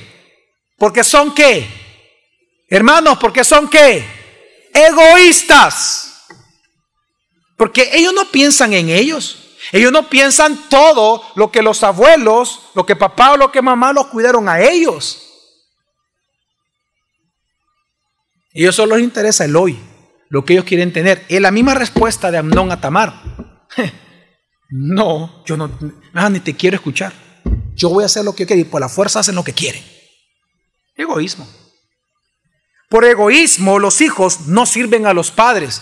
Porque 0.77 1.03
son 1.03 1.33
qué? 1.35 1.67
Hermanos, 2.67 3.19
porque 3.19 3.43
son 3.43 3.69
qué? 3.69 4.05
Egoístas. 4.73 6.25
Porque 7.55 7.91
ellos 7.93 8.13
no 8.13 8.29
piensan 8.31 8.73
en 8.73 8.89
ellos. 8.89 9.46
Ellos 9.71 9.91
no 9.91 10.09
piensan 10.09 10.69
todo 10.69 11.23
lo 11.35 11.51
que 11.51 11.61
los 11.61 11.83
abuelos, 11.83 12.61
lo 12.73 12.85
que 12.85 12.95
papá 12.95 13.33
o 13.33 13.37
lo 13.37 13.51
que 13.51 13.61
mamá 13.61 13.93
los 13.93 14.07
cuidaron 14.07 14.47
a 14.47 14.59
ellos. 14.61 15.23
Eso 18.53 18.71
solo 18.71 18.95
les 18.95 19.03
interesa 19.03 19.45
el 19.45 19.55
hoy, 19.55 19.79
lo 20.29 20.43
que 20.43 20.53
ellos 20.53 20.65
quieren 20.65 20.91
tener. 20.91 21.25
Es 21.29 21.41
la 21.41 21.51
misma 21.51 21.73
respuesta 21.73 22.31
de 22.31 22.37
Amnón 22.37 22.71
a 22.71 22.81
Tamar. 22.81 23.21
No, 24.69 25.45
yo 25.45 25.55
no, 25.55 25.71
ni 26.29 26.41
te 26.41 26.53
quiero 26.53 26.75
escuchar. 26.75 27.13
Yo 27.73 27.87
voy 27.87 28.03
a 28.03 28.07
hacer 28.07 28.25
lo 28.25 28.35
que 28.35 28.45
quiero 28.45 28.61
y 28.61 28.65
por 28.65 28.81
la 28.81 28.89
fuerza 28.89 29.21
hacen 29.21 29.35
lo 29.35 29.43
que 29.45 29.53
quieren. 29.53 29.81
Egoísmo. 30.93 31.47
Por 32.89 33.05
egoísmo 33.05 33.79
los 33.79 34.01
hijos 34.01 34.41
no 34.47 34.65
sirven 34.65 35.05
a 35.05 35.13
los 35.13 35.31
padres. 35.31 35.81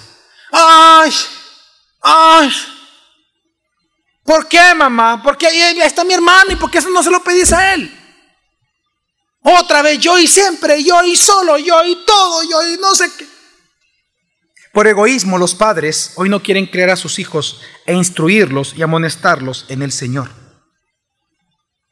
¡Ay! 0.52 1.12
¡Ay! 2.02 2.52
¿Por 4.26 4.48
qué, 4.48 4.74
mamá? 4.76 5.22
Porque 5.22 5.46
ahí 5.46 5.80
está 5.82 6.04
mi 6.04 6.16
hermano 6.16 6.52
y 6.52 6.56
por 6.56 6.72
qué 6.72 6.80
eso 6.80 6.90
no 6.90 7.04
se 7.04 7.12
lo 7.12 7.24
pedís 7.24 7.54
a 7.54 7.76
él. 7.76 7.96
Otra 9.44 9.84
vez, 9.84 10.00
yo 10.00 10.18
y 10.18 10.26
siempre, 10.26 10.84
yo 10.84 11.06
y 11.06 11.16
solo, 11.16 11.60
yo 11.60 11.86
y 11.86 12.04
todo, 12.04 12.42
yo 12.42 12.74
y 12.74 12.78
no 12.78 12.96
sé 12.96 13.12
qué. 13.16 13.28
Por 14.74 14.88
egoísmo 14.88 15.38
los 15.38 15.54
padres 15.54 16.14
hoy 16.16 16.28
no 16.28 16.42
quieren 16.42 16.66
crear 16.66 16.90
a 16.90 16.96
sus 16.96 17.20
hijos 17.20 17.62
e 17.86 17.94
instruirlos 17.94 18.74
y 18.76 18.82
amonestarlos 18.82 19.66
en 19.70 19.84
el 19.84 19.92
Señor. 19.92 20.32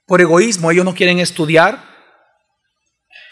Por 0.07 0.19
egoísmo 0.19 0.71
ellos 0.71 0.83
no 0.83 0.95
quieren 0.95 1.19
estudiar 1.19 1.87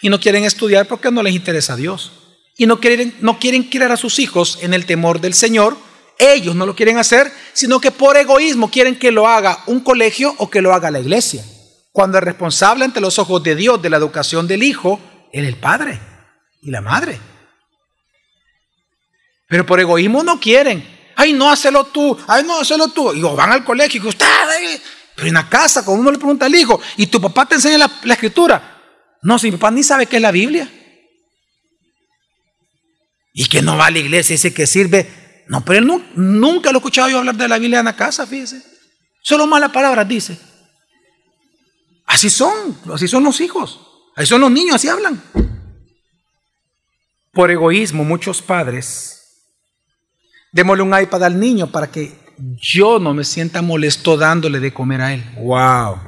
y 0.04 0.10
no 0.10 0.20
quieren 0.20 0.43
estudiar 0.43 0.88
porque 0.88 1.10
no 1.10 1.24
les 1.24 1.34
interesa 1.34 1.74
a 1.74 1.78
Dios. 1.78 2.12
Y 2.56 2.68
no 2.68 2.80
quieren, 2.80 3.18
no 3.22 3.39
quieren 3.39 3.64
criar 3.64 3.91
a 3.91 3.97
sus 3.97 4.20
hijos 4.20 4.60
en 4.62 4.76
el 4.76 4.86
temor 4.86 5.20
del 5.20 5.34
Señor 5.34 5.76
ellos 6.22 6.56
no 6.56 6.66
lo 6.66 6.76
quieren 6.76 6.98
hacer, 6.98 7.32
sino 7.54 7.82
que 7.82 7.92
por 7.92 8.16
egoísmo 8.16 8.70
quieren 8.70 8.98
que 8.98 9.12
lo 9.12 9.28
haga 9.28 9.64
un 9.66 9.80
colegio 9.80 10.36
o 10.38 10.50
que 10.50 10.62
lo 10.62 10.74
haga 10.74 10.92
la 10.92 11.00
iglesia. 11.00 11.44
Cuando 11.92 12.18
el 12.18 12.24
responsable 12.24 12.86
ante 12.86 13.02
los 13.02 13.20
ojos 13.20 13.42
de 13.44 13.56
Dios 13.56 13.82
de 13.82 13.90
la 13.90 13.98
educación 13.98 14.48
del 14.48 14.64
hijo 14.64 15.00
es 15.34 15.46
el 15.46 15.58
padre 15.58 16.00
y 16.62 16.70
la 16.70 16.82
madre. 16.82 17.20
Pero 19.48 19.66
por 19.66 19.80
egoísmo 19.80 20.24
no 20.24 20.40
quieren. 20.40 20.88
Ay, 21.16 21.34
no, 21.34 21.52
hacelo 21.52 21.86
tú. 21.86 22.18
Ay, 22.28 22.44
no, 22.44 22.62
hacelo 22.62 22.88
tú. 22.90 23.14
Y 23.14 23.22
van 23.22 23.52
al 23.52 23.66
colegio 23.66 24.02
y 24.04 24.08
usted, 24.08 24.26
pero 25.16 25.28
en 25.28 25.34
la 25.34 25.50
casa, 25.50 25.84
cuando 25.84 26.02
uno 26.02 26.12
le 26.12 26.18
pregunta 26.18 26.46
al 26.46 26.56
hijo, 26.56 26.80
y 26.98 27.08
tu 27.08 27.20
papá 27.20 27.46
te 27.46 27.56
enseña 27.56 27.78
la, 27.78 27.92
la 28.04 28.14
escritura. 28.14 28.82
No, 29.22 29.38
si 29.38 29.52
mi 29.52 29.58
papá 29.58 29.72
ni 29.72 29.84
sabe 29.84 30.06
qué 30.06 30.16
es 30.16 30.22
la 30.22 30.32
Biblia. 30.32 30.72
Y 33.34 33.46
que 33.46 33.62
no 33.62 33.78
va 33.78 33.88
a 33.88 33.92
la 33.92 34.00
iglesia, 34.00 34.34
dice 34.34 34.54
que 34.54 34.66
sirve 34.66 35.21
no, 35.52 35.66
pero 35.66 35.80
él 35.80 36.04
nunca 36.16 36.72
lo 36.72 36.78
he 36.78 36.80
escuchado 36.80 37.10
yo 37.10 37.18
hablar 37.18 37.36
de 37.36 37.45
la 37.45 37.60
Biblia 37.60 37.80
en 37.80 37.86
la 37.86 37.95
casa, 37.97 38.26
fíjese. 38.26 38.64
Solo 39.22 39.45
malas 39.47 39.72
palabras 39.72 40.08
dice. 40.08 40.39
Así 42.06 42.30
son, 42.30 42.78
así 42.93 43.06
son 43.06 43.26
los 43.26 43.41
hijos, 43.41 43.82
así 44.16 44.28
son 44.28 44.39
los 44.39 44.49
niños, 44.49 44.76
así 44.76 44.88
hablan. 44.88 45.22
Por 47.34 47.52
egoísmo, 47.52 48.06
muchos 48.06 48.41
padres, 48.41 49.43
démosle 50.54 50.84
un 50.84 50.97
iPad 50.97 51.26
al 51.26 51.38
niño 51.38 51.70
para 51.70 51.91
que 51.91 52.18
yo 52.38 52.97
no 52.97 53.14
me 53.14 53.26
sienta 53.26 53.62
molesto 53.62 54.16
dándole 54.16 54.62
de 54.62 54.74
comer 54.74 55.02
a 55.02 55.14
él. 55.14 55.26
¡Wow! 55.36 55.99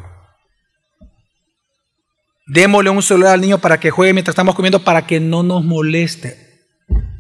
Démosle 2.48 2.92
un 2.92 3.04
celular 3.04 3.34
al 3.34 3.42
niño 3.42 3.58
para 3.58 3.78
que 3.78 3.92
juegue 3.92 4.14
mientras 4.14 4.36
estamos 4.36 4.56
comiendo 4.56 4.86
para 4.86 5.06
que 5.06 5.20
no 5.20 5.44
nos 5.44 5.66
moleste. 5.66 6.64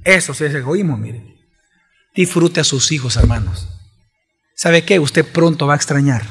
Eso 0.06 0.34
sí 0.34 0.46
es 0.46 0.56
egoísmo, 0.56 0.96
mire. 0.96 1.33
Disfrute 2.14 2.60
a 2.60 2.64
sus 2.64 2.92
hijos, 2.92 3.18
hermanos. 3.18 3.68
¿Sabe 4.56 4.86
qué? 4.86 5.00
Usted 5.00 5.26
pronto 5.26 5.66
va 5.66 5.74
a 5.74 5.78
extrañar 5.78 6.24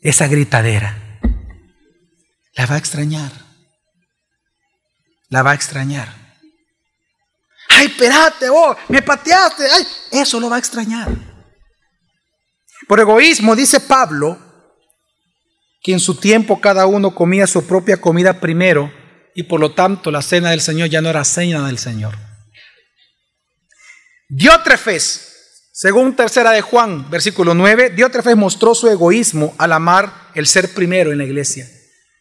esa 0.00 0.26
gritadera. 0.26 1.20
La 2.54 2.66
va 2.66 2.74
a 2.74 2.78
extrañar. 2.78 3.30
La 5.28 5.42
va 5.42 5.52
a 5.52 5.54
extrañar. 5.54 6.12
Ay, 7.68 7.86
espérate, 7.86 8.50
vos, 8.50 8.76
me 8.88 9.02
pateaste. 9.02 9.64
Ay, 9.70 9.86
eso 10.10 10.40
lo 10.40 10.50
va 10.50 10.56
a 10.56 10.58
extrañar. 10.58 11.08
Por 12.88 12.98
egoísmo, 12.98 13.54
dice 13.54 13.78
Pablo, 13.78 14.36
que 15.80 15.92
en 15.92 16.00
su 16.00 16.16
tiempo 16.16 16.60
cada 16.60 16.86
uno 16.86 17.14
comía 17.14 17.46
su 17.46 17.64
propia 17.66 18.00
comida 18.00 18.40
primero 18.40 18.92
y 19.34 19.44
por 19.44 19.60
lo 19.60 19.72
tanto 19.74 20.10
la 20.10 20.22
cena 20.22 20.50
del 20.50 20.60
Señor 20.60 20.88
ya 20.88 21.00
no 21.00 21.08
era 21.08 21.24
cena 21.24 21.66
del 21.66 21.78
Señor. 21.78 22.29
Diótrefes, 24.32 25.70
según 25.72 26.14
tercera 26.14 26.52
de 26.52 26.60
Juan, 26.60 27.10
versículo 27.10 27.52
9, 27.52 27.90
Diótrefes 27.90 28.36
mostró 28.36 28.76
su 28.76 28.88
egoísmo 28.88 29.56
al 29.58 29.72
amar 29.72 30.30
el 30.36 30.46
ser 30.46 30.72
primero 30.72 31.10
en 31.10 31.18
la 31.18 31.24
iglesia. 31.24 31.68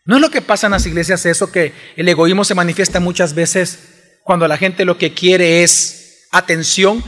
¿No 0.06 0.16
es 0.16 0.22
lo 0.22 0.32
que 0.32 0.42
pasa 0.42 0.66
en 0.66 0.72
las 0.72 0.88
iglesias 0.88 1.28
eso, 1.28 1.52
que 1.52 1.72
el 1.96 2.10
egoísmo 2.10 2.44
se 2.44 2.56
manifiesta 2.56 3.00
muchas 3.00 3.36
veces 3.36 4.18
cuando 4.24 4.48
la 4.48 4.58
gente 4.58 4.86
lo 4.86 4.98
que 4.98 5.14
quiere 5.14 5.62
es 5.62 6.26
atención? 6.32 7.04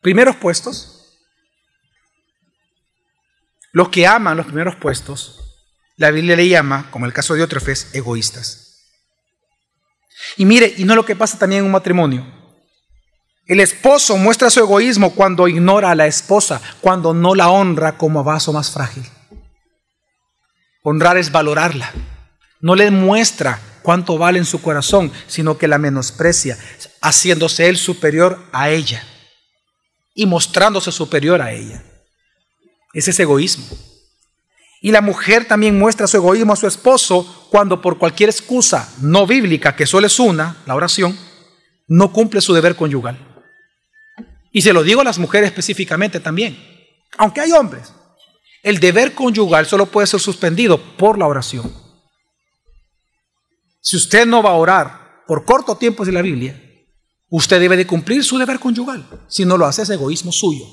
Primeros 0.00 0.36
puestos. 0.36 1.18
Los 3.72 3.90
que 3.90 4.06
aman 4.06 4.38
los 4.38 4.46
primeros 4.46 4.76
puestos, 4.76 5.66
la 5.96 6.10
Biblia 6.10 6.34
le 6.34 6.48
llama, 6.48 6.90
como 6.90 7.04
el 7.04 7.12
caso 7.12 7.34
de 7.34 7.40
Diótrefes, 7.40 7.90
egoístas. 7.92 8.88
Y 10.38 10.46
mire, 10.46 10.72
y 10.78 10.84
no 10.84 10.94
es 10.94 10.96
lo 10.96 11.04
que 11.04 11.14
pasa 11.14 11.38
también 11.38 11.60
en 11.60 11.66
un 11.66 11.72
matrimonio. 11.72 12.41
El 13.46 13.58
esposo 13.58 14.16
muestra 14.16 14.50
su 14.50 14.60
egoísmo 14.60 15.14
cuando 15.14 15.48
ignora 15.48 15.90
a 15.90 15.94
la 15.96 16.06
esposa, 16.06 16.60
cuando 16.80 17.12
no 17.12 17.34
la 17.34 17.50
honra 17.50 17.98
como 17.98 18.22
vaso 18.22 18.52
más 18.52 18.70
frágil. 18.70 19.04
Honrar 20.84 21.16
es 21.16 21.32
valorarla. 21.32 21.92
No 22.60 22.76
le 22.76 22.90
muestra 22.92 23.60
cuánto 23.82 24.16
vale 24.16 24.38
en 24.38 24.44
su 24.44 24.62
corazón, 24.62 25.10
sino 25.26 25.58
que 25.58 25.66
la 25.66 25.78
menosprecia, 25.78 26.56
haciéndose 27.00 27.68
él 27.68 27.76
superior 27.76 28.38
a 28.52 28.70
ella 28.70 29.04
y 30.14 30.26
mostrándose 30.26 30.92
superior 30.92 31.42
a 31.42 31.52
ella. 31.52 31.82
Ese 32.92 33.10
es 33.10 33.18
egoísmo. 33.18 33.66
Y 34.80 34.92
la 34.92 35.00
mujer 35.00 35.46
también 35.46 35.78
muestra 35.78 36.06
su 36.06 36.16
egoísmo 36.16 36.52
a 36.52 36.56
su 36.56 36.68
esposo 36.68 37.48
cuando 37.50 37.80
por 37.80 37.98
cualquier 37.98 38.30
excusa 38.30 38.92
no 39.00 39.26
bíblica, 39.26 39.74
que 39.74 39.86
solo 39.86 40.06
es 40.06 40.18
una, 40.20 40.58
la 40.66 40.76
oración, 40.76 41.18
no 41.88 42.12
cumple 42.12 42.40
su 42.40 42.52
deber 42.52 42.76
conyugal. 42.76 43.31
Y 44.52 44.62
se 44.62 44.72
lo 44.72 44.82
digo 44.82 45.00
a 45.00 45.04
las 45.04 45.18
mujeres 45.18 45.48
específicamente 45.48 46.20
también, 46.20 46.58
aunque 47.16 47.40
hay 47.40 47.52
hombres. 47.52 47.92
El 48.62 48.78
deber 48.78 49.14
conyugal 49.14 49.66
solo 49.66 49.86
puede 49.86 50.06
ser 50.06 50.20
suspendido 50.20 50.78
por 50.96 51.18
la 51.18 51.26
oración. 51.26 51.74
Si 53.80 53.96
usted 53.96 54.26
no 54.26 54.42
va 54.42 54.50
a 54.50 54.54
orar 54.54 55.24
por 55.26 55.44
corto 55.44 55.76
tiempo 55.76 56.04
de 56.04 56.12
la 56.12 56.22
Biblia, 56.22 56.62
usted 57.28 57.58
debe 57.58 57.76
de 57.76 57.86
cumplir 57.86 58.22
su 58.22 58.38
deber 58.38 58.60
conyugal. 58.60 59.08
Si 59.26 59.44
no 59.44 59.56
lo 59.56 59.66
hace 59.66 59.82
es 59.82 59.90
egoísmo 59.90 60.30
suyo. 60.30 60.64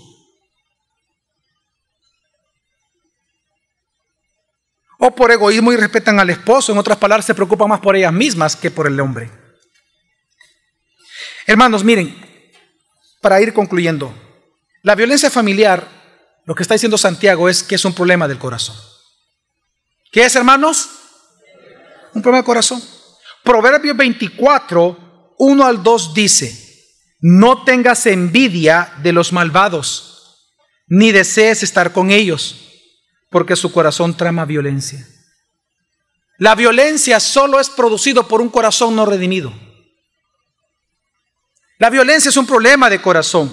O 5.00 5.16
por 5.16 5.32
egoísmo 5.32 5.72
y 5.72 5.78
respetan 5.78 6.20
al 6.20 6.30
esposo, 6.30 6.74
en 6.74 6.78
otras 6.78 6.98
palabras, 6.98 7.26
se 7.26 7.34
preocupan 7.34 7.70
más 7.70 7.80
por 7.80 7.96
ellas 7.96 8.12
mismas 8.12 8.58
que 8.58 8.70
por 8.70 8.86
el 8.86 9.00
hombre. 9.00 9.32
Hermanos, 11.48 11.86
miren, 11.86 12.29
para 13.22 13.42
ir 13.42 13.54
concluyendo, 13.54 14.14
la 14.82 14.96
violencia 14.96 15.30
familiar, 15.30 15.88
lo 16.46 16.56
que 16.56 16.64
está 16.64 16.76
diciendo 16.76 16.98
Santiago 16.98 17.50
es 17.50 17.64
que 17.64 17.76
es 17.76 17.86
un 17.86 17.94
problema 17.94 18.28
del 18.28 18.40
corazón. 18.40 18.76
¿Qué 20.12 20.24
es, 20.24 20.36
hermanos? 20.36 20.90
Un 22.14 22.22
problema 22.22 22.38
del 22.38 22.46
corazón. 22.46 22.82
Proverbios 23.44 23.96
24, 23.96 25.36
1 25.38 25.66
al 25.66 25.84
2 25.84 26.14
dice, 26.14 26.86
No 27.20 27.64
tengas 27.64 28.06
envidia 28.06 28.94
de 29.04 29.14
los 29.14 29.34
malvados, 29.34 30.38
ni 30.88 31.12
desees 31.12 31.62
estar 31.64 31.92
con 31.92 32.10
ellos, 32.10 32.56
porque 33.30 33.56
su 33.56 33.72
corazón 33.72 34.16
trama 34.16 34.46
violencia. 34.46 35.06
La 36.38 36.56
violencia 36.56 37.20
solo 37.20 37.60
es 37.60 37.70
producido 37.70 38.28
por 38.28 38.42
un 38.42 38.50
corazón 38.50 38.96
no 38.96 39.06
redimido. 39.06 39.54
La 41.80 41.90
violencia 41.90 42.28
es 42.28 42.36
un 42.36 42.46
problema 42.46 42.90
de 42.90 43.02
corazón. 43.02 43.50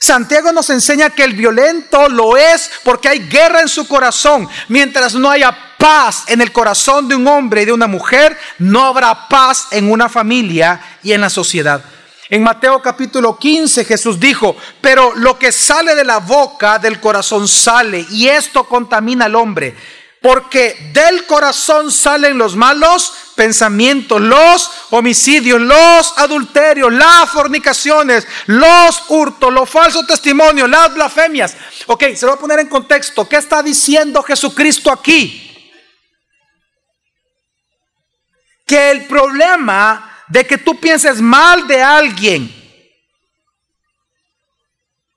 Santiago 0.00 0.52
nos 0.52 0.70
enseña 0.70 1.10
que 1.10 1.22
el 1.22 1.34
violento 1.34 2.08
lo 2.08 2.36
es 2.36 2.68
porque 2.82 3.08
hay 3.08 3.20
guerra 3.28 3.60
en 3.60 3.68
su 3.68 3.86
corazón. 3.86 4.48
Mientras 4.66 5.14
no 5.14 5.30
haya 5.30 5.56
paz 5.78 6.24
en 6.26 6.40
el 6.40 6.50
corazón 6.50 7.08
de 7.08 7.14
un 7.14 7.28
hombre 7.28 7.62
y 7.62 7.66
de 7.66 7.72
una 7.72 7.86
mujer, 7.86 8.36
no 8.58 8.84
habrá 8.84 9.28
paz 9.28 9.68
en 9.70 9.88
una 9.88 10.08
familia 10.08 10.98
y 11.04 11.12
en 11.12 11.20
la 11.20 11.30
sociedad. 11.30 11.84
En 12.28 12.42
Mateo 12.42 12.82
capítulo 12.82 13.38
15 13.38 13.84
Jesús 13.84 14.18
dijo, 14.18 14.56
pero 14.80 15.14
lo 15.14 15.38
que 15.38 15.52
sale 15.52 15.94
de 15.94 16.04
la 16.04 16.18
boca 16.18 16.80
del 16.80 16.98
corazón 16.98 17.46
sale 17.46 18.04
y 18.10 18.26
esto 18.26 18.64
contamina 18.64 19.26
al 19.26 19.36
hombre. 19.36 19.76
Porque 20.24 20.88
del 20.94 21.26
corazón 21.26 21.92
salen 21.92 22.38
los 22.38 22.56
malos 22.56 23.12
pensamientos, 23.36 24.22
los 24.22 24.70
homicidios, 24.88 25.60
los 25.60 26.16
adulterios, 26.16 26.90
las 26.90 27.28
fornicaciones, 27.28 28.26
los 28.46 29.04
hurtos, 29.10 29.52
los 29.52 29.68
falsos 29.68 30.06
testimonios, 30.06 30.66
las 30.70 30.94
blasfemias. 30.94 31.54
Ok, 31.88 32.04
se 32.14 32.24
lo 32.24 32.28
voy 32.28 32.38
a 32.38 32.40
poner 32.40 32.58
en 32.60 32.68
contexto. 32.68 33.28
¿Qué 33.28 33.36
está 33.36 33.62
diciendo 33.62 34.22
Jesucristo 34.22 34.90
aquí? 34.90 35.62
Que 38.64 38.92
el 38.92 39.06
problema 39.06 40.24
de 40.28 40.46
que 40.46 40.56
tú 40.56 40.80
pienses 40.80 41.20
mal 41.20 41.68
de 41.68 41.82
alguien, 41.82 42.50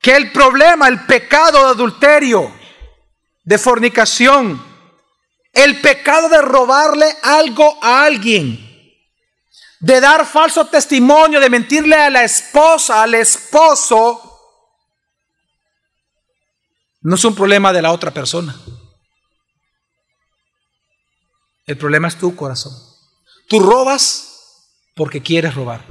que 0.01 0.17
el 0.17 0.33
problema, 0.33 0.89
el 0.89 1.05
pecado 1.05 1.63
de 1.63 1.69
adulterio, 1.69 2.53
de 3.45 3.57
fornicación, 3.57 4.66
el 5.57 5.81
pecado 5.81 6.29
de 6.29 6.41
robarle 6.41 7.05
algo 7.23 7.77
a 7.81 8.03
alguien, 8.03 8.63
de 9.79 9.99
dar 9.99 10.25
falso 10.25 10.65
testimonio, 10.67 11.39
de 11.39 11.49
mentirle 11.49 11.95
a 11.95 12.09
la 12.09 12.23
esposa, 12.23 13.01
al 13.01 13.15
esposo, 13.15 14.23
no 17.01 17.15
es 17.15 17.25
un 17.25 17.33
problema 17.33 17.73
de 17.73 17.81
la 17.81 17.91
otra 17.91 18.11
persona. 18.11 18.55
El 21.65 21.77
problema 21.77 22.07
es 22.07 22.17
tu 22.17 22.35
corazón. 22.35 22.73
Tú 23.47 23.59
robas 23.59 24.73
porque 24.95 25.21
quieres 25.21 25.55
robar. 25.55 25.81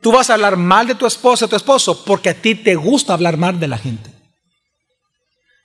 Tú 0.00 0.12
vas 0.12 0.30
a 0.30 0.34
hablar 0.34 0.56
mal 0.56 0.86
de 0.86 0.94
tu 0.94 1.06
esposa, 1.06 1.46
tu 1.46 1.56
esposo, 1.56 2.04
porque 2.04 2.30
a 2.30 2.40
ti 2.40 2.54
te 2.54 2.74
gusta 2.74 3.12
hablar 3.12 3.36
mal 3.36 3.60
de 3.60 3.68
la 3.68 3.78
gente. 3.78 4.11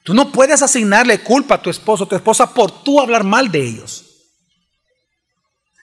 Tú 0.08 0.14
no 0.14 0.32
puedes 0.32 0.62
asignarle 0.62 1.22
culpa 1.22 1.56
a 1.56 1.62
tu 1.62 1.70
esposo 1.70 2.06
o 2.06 2.08
tu 2.08 2.16
esposa 2.16 2.54
por 2.54 2.82
tú 2.82 3.02
hablar 3.02 3.26
mal 3.26 3.52
de 3.52 3.62
ellos. 3.62 4.06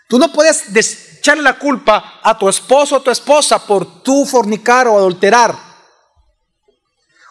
Tú 0.09 0.19
no 0.19 0.33
puedes 0.33 0.75
echarle 1.19 1.43
la 1.43 1.59
culpa 1.59 2.21
a 2.23 2.39
tu 2.39 2.49
esposo 2.49 2.97
o 2.97 3.03
tu 3.03 3.11
esposa 3.11 3.67
por 3.67 4.03
tú 4.03 4.25
fornicar 4.25 4.89
o 4.89 4.97
adulterar. 4.97 5.55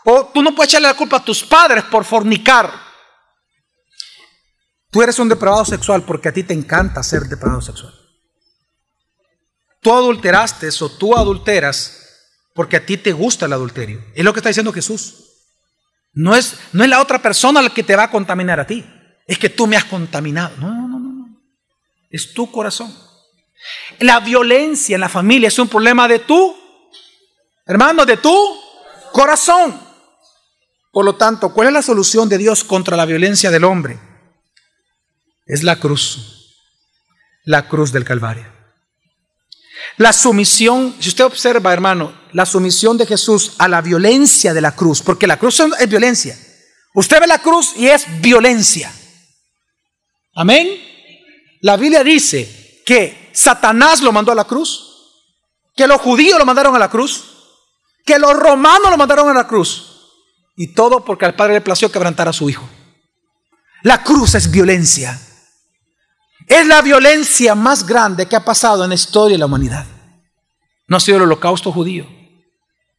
O 0.06 0.28
tú 0.28 0.44
no 0.44 0.54
puedes 0.54 0.72
echarle 0.72 0.88
la 0.88 0.94
culpa 0.94 1.18
a 1.18 1.26
tus 1.26 1.44
padres 1.44 1.84
por 1.86 2.06
fornicar. 2.06 2.72
Tú 4.91 5.02
eres 5.02 5.18
un 5.18 5.30
depravado 5.30 5.66
sexual 5.66 6.04
porque 6.04 6.30
a 6.30 6.34
ti 6.34 6.44
te 6.44 6.54
encanta 6.54 7.02
ser 7.02 7.24
depravado 7.24 7.64
sexual. 7.64 7.91
Tú 9.82 9.91
adulteraste 9.91 10.70
o 10.80 10.89
tú 10.89 11.18
adulteras 11.18 11.98
porque 12.54 12.78
a 12.78 12.86
ti 12.86 12.98
te 12.98 13.14
gusta 13.14 13.48
el 13.48 13.54
adulterio. 13.54 14.00
Es 14.14 14.24
lo 14.24 14.32
que 14.32 14.41
está 14.41 14.50
diciendo 14.50 14.72
Jesús. 14.72 15.22
No 16.14 16.36
es, 16.36 16.59
no 16.74 16.84
es 16.84 16.89
la 16.89 17.01
otra 17.01 17.22
persona 17.22 17.61
la 17.61 17.70
que 17.70 17.84
te 17.84 17.95
va 17.95 18.03
a 18.03 18.11
contaminar 18.11 18.59
a 18.59 18.68
ti. 18.68 18.86
Es 19.28 19.38
que 19.38 19.49
tú 19.49 19.68
me 19.68 19.76
has 19.76 19.86
contaminado. 19.86 20.55
No, 20.57 20.88
no, 20.88 20.99
no, 20.99 21.11
no. 21.11 21.41
Es 22.09 22.34
tu 22.34 22.51
corazón. 22.51 22.93
La 23.99 24.20
violencia 24.20 24.95
en 24.95 25.01
la 25.01 25.09
familia 25.09 25.47
es 25.47 25.57
un 25.57 25.68
problema 25.68 26.07
de 26.07 26.20
tu, 26.20 26.55
hermano, 27.66 28.05
de 28.05 28.18
tu 28.18 28.36
corazón. 29.11 29.80
Por 30.91 31.05
lo 31.05 31.16
tanto, 31.16 31.53
¿cuál 31.53 31.68
es 31.68 31.74
la 31.74 31.82
solución 31.82 32.30
de 32.30 32.38
Dios 32.38 32.64
contra 32.64 32.95
la 32.95 33.05
violencia 33.05 33.49
del 33.49 33.64
hombre? 33.64 33.99
Es 35.47 35.64
la 35.64 35.78
cruz. 35.78 36.55
La 37.45 37.68
cruz 37.68 37.91
del 37.91 38.05
Calvario. 38.05 38.53
La 39.98 40.12
sumisión, 40.12 40.96
si 41.00 41.10
usted 41.10 41.26
observa, 41.26 41.72
hermano, 41.72 42.14
la 42.32 42.46
sumisión 42.46 42.98
de 42.98 43.06
Jesús 43.06 43.54
a 43.60 43.68
la 43.68 43.82
violencia 43.82 44.54
de 44.54 44.62
la 44.62 44.76
cruz, 44.76 45.02
porque 45.02 45.28
la 45.28 45.38
cruz 45.38 45.62
es 45.80 45.89
violencia. 45.89 46.38
Usted 46.96 47.20
ve 47.20 47.28
la 47.28 47.39
cruz 47.39 47.74
y 47.76 47.88
es 47.88 48.06
violencia. 48.22 48.91
Amén. 50.36 50.68
La 51.62 51.78
Biblia 51.78 52.04
dice 52.04 52.82
que 52.86 53.30
Satanás 53.34 54.02
lo 54.02 54.12
mandó 54.12 54.32
a 54.32 54.36
la 54.36 54.46
cruz, 54.46 54.94
que 55.76 55.88
los 55.88 56.02
judíos 56.02 56.38
lo 56.38 56.46
mandaron 56.46 56.76
a 56.76 56.80
la 56.80 56.89
cruz, 56.89 57.24
que 58.06 58.20
los 58.20 58.34
romanos 58.34 58.89
lo 58.89 58.98
mandaron 58.98 59.30
a 59.30 59.34
la 59.34 59.48
cruz. 59.48 59.89
Y 60.56 60.74
todo 60.74 61.04
porque 61.04 61.26
al 61.26 61.36
Padre 61.36 61.54
le 61.54 61.62
plació 61.62 61.91
quebrantar 61.91 62.28
a 62.28 62.34
su 62.34 62.50
Hijo. 62.50 62.68
La 63.84 64.04
cruz 64.04 64.36
es 64.36 64.52
violencia. 64.52 65.20
Es 66.48 66.68
la 66.68 66.82
violencia 66.82 67.56
más 67.56 67.86
grande 67.86 68.28
que 68.28 68.36
ha 68.36 68.44
pasado 68.44 68.84
en 68.84 68.89
la 68.89 68.96
historia 68.96 69.36
de 69.36 69.39
la 69.39 69.46
humanidad. 69.46 69.86
No 70.88 70.98
ha 70.98 71.00
sido 71.00 71.18
el 71.18 71.24
holocausto 71.24 71.72
judío, 71.72 72.08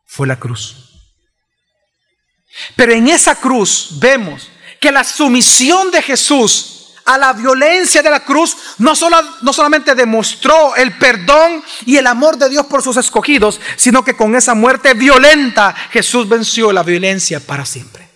fue 0.07 0.27
la 0.27 0.39
cruz. 0.39 0.85
Pero 2.77 2.93
en 2.93 3.09
esa 3.09 3.35
cruz 3.35 3.89
vemos 3.99 4.49
que 4.81 4.93
la 4.93 5.05
sumisión 5.05 5.91
de 5.91 6.03
Jesús 6.03 6.75
a 7.05 7.19
la 7.19 7.33
violencia 7.35 8.03
de 8.03 8.11
la 8.11 8.25
cruz 8.25 8.57
no, 8.79 8.93
no 9.43 9.53
solamente 9.53 9.95
demostró 9.95 10.75
el 10.77 10.97
perdón 10.97 11.63
y 11.85 11.97
el 11.97 12.07
amor 12.07 12.39
de 12.39 12.49
Dios 12.49 12.67
por 12.67 12.83
sus 12.83 12.97
escogidos, 12.97 13.61
sino 13.77 14.05
que 14.05 14.17
con 14.17 14.35
esa 14.35 14.55
muerte 14.55 14.95
violenta 14.95 15.75
Jesús 15.91 16.29
venció 16.29 16.73
la 16.73 16.83
violencia 16.83 17.41
para 17.41 17.67
siempre. 17.67 18.09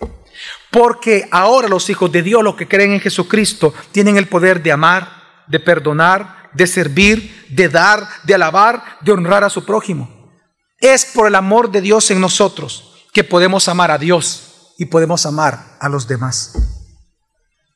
Porque 0.71 1.29
ahora 1.31 1.69
los 1.69 1.89
hijos 1.91 2.11
de 2.13 2.23
Dios, 2.23 2.43
los 2.43 2.57
que 2.57 2.69
creen 2.69 2.93
en 2.93 3.01
Jesucristo, 3.01 3.75
tienen 3.93 4.17
el 4.17 4.29
poder 4.29 4.63
de 4.63 4.73
amar, 4.73 5.18
de 5.49 5.61
perdonar, 5.61 6.51
de 6.55 6.67
servir, 6.67 7.47
de 7.51 7.69
dar, 7.69 8.09
de 8.25 8.35
alabar, 8.35 8.99
de 9.01 9.13
honrar 9.13 9.45
a 9.45 9.51
su 9.51 9.65
prójimo. 9.65 10.33
Es 10.79 11.05
por 11.05 11.27
el 11.27 11.35
amor 11.35 11.71
de 11.71 11.81
Dios 11.81 12.11
en 12.11 12.21
nosotros 12.21 13.07
que 13.13 13.25
podemos 13.25 13.69
amar 13.69 13.91
a 13.91 13.99
Dios 13.99 14.75
y 14.79 14.87
podemos 14.87 15.27
amar 15.27 15.77
a 15.81 15.89
los 15.89 16.07
demás. 16.07 16.53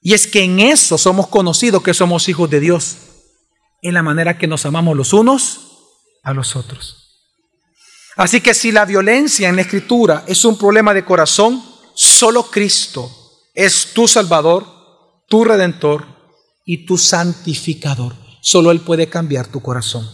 Y 0.01 0.15
es 0.15 0.27
que 0.27 0.43
en 0.43 0.61
eso 0.61 0.99
somos 0.99 1.29
conocidos 1.29 1.83
que 1.83 1.95
somos 1.95 2.29
hijos 2.29 2.51
de 2.51 2.61
Dios, 2.61 2.97
en 3.83 3.95
la 3.95 4.03
manera 4.03 4.39
que 4.39 4.47
nos 4.47 4.65
amamos 4.65 4.97
los 4.97 5.13
unos 5.13 5.61
a 6.23 6.33
los 6.33 6.55
otros. 6.55 7.03
Así 8.17 8.41
que 8.41 8.55
si 8.55 8.73
la 8.73 8.85
violencia 8.85 9.49
en 9.49 9.57
la 9.57 9.63
escritura 9.63 10.25
es 10.27 10.45
un 10.45 10.59
problema 10.59 10.95
de 10.95 11.05
corazón, 11.05 11.63
solo 11.95 12.45
Cristo 12.51 13.11
es 13.55 13.93
tu 13.95 14.07
Salvador, 14.07 14.67
tu 15.29 15.45
Redentor 15.45 16.07
y 16.65 16.87
tu 16.87 16.99
santificador. 16.99 18.15
Solo 18.41 18.71
Él 18.71 18.81
puede 18.81 19.09
cambiar 19.09 19.47
tu 19.47 19.61
corazón. 19.61 20.09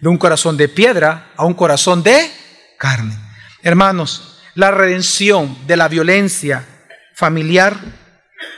De 0.00 0.08
un 0.08 0.18
corazón 0.18 0.56
de 0.56 0.68
piedra 0.68 1.32
a 1.36 1.44
un 1.44 1.54
corazón 1.54 2.02
de 2.02 2.30
carne. 2.78 3.18
Hermanos, 3.62 4.38
la 4.54 4.70
redención 4.70 5.56
de 5.66 5.76
la 5.76 5.88
violencia 5.88 6.66
familiar 7.14 7.78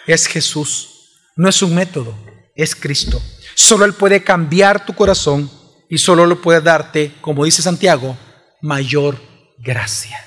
es 0.06 0.26
Jesús. 0.26 0.88
No 1.36 1.48
es 1.48 1.62
un 1.62 1.74
método, 1.74 2.14
es 2.54 2.74
Cristo. 2.74 3.20
Solo 3.54 3.84
Él 3.84 3.94
puede 3.94 4.22
cambiar 4.22 4.84
tu 4.84 4.94
corazón 4.94 5.50
y 5.88 5.98
solo 5.98 6.26
lo 6.26 6.40
puede 6.40 6.60
darte, 6.60 7.14
como 7.20 7.44
dice 7.44 7.62
Santiago, 7.62 8.16
mayor 8.60 9.20
gracia. 9.58 10.18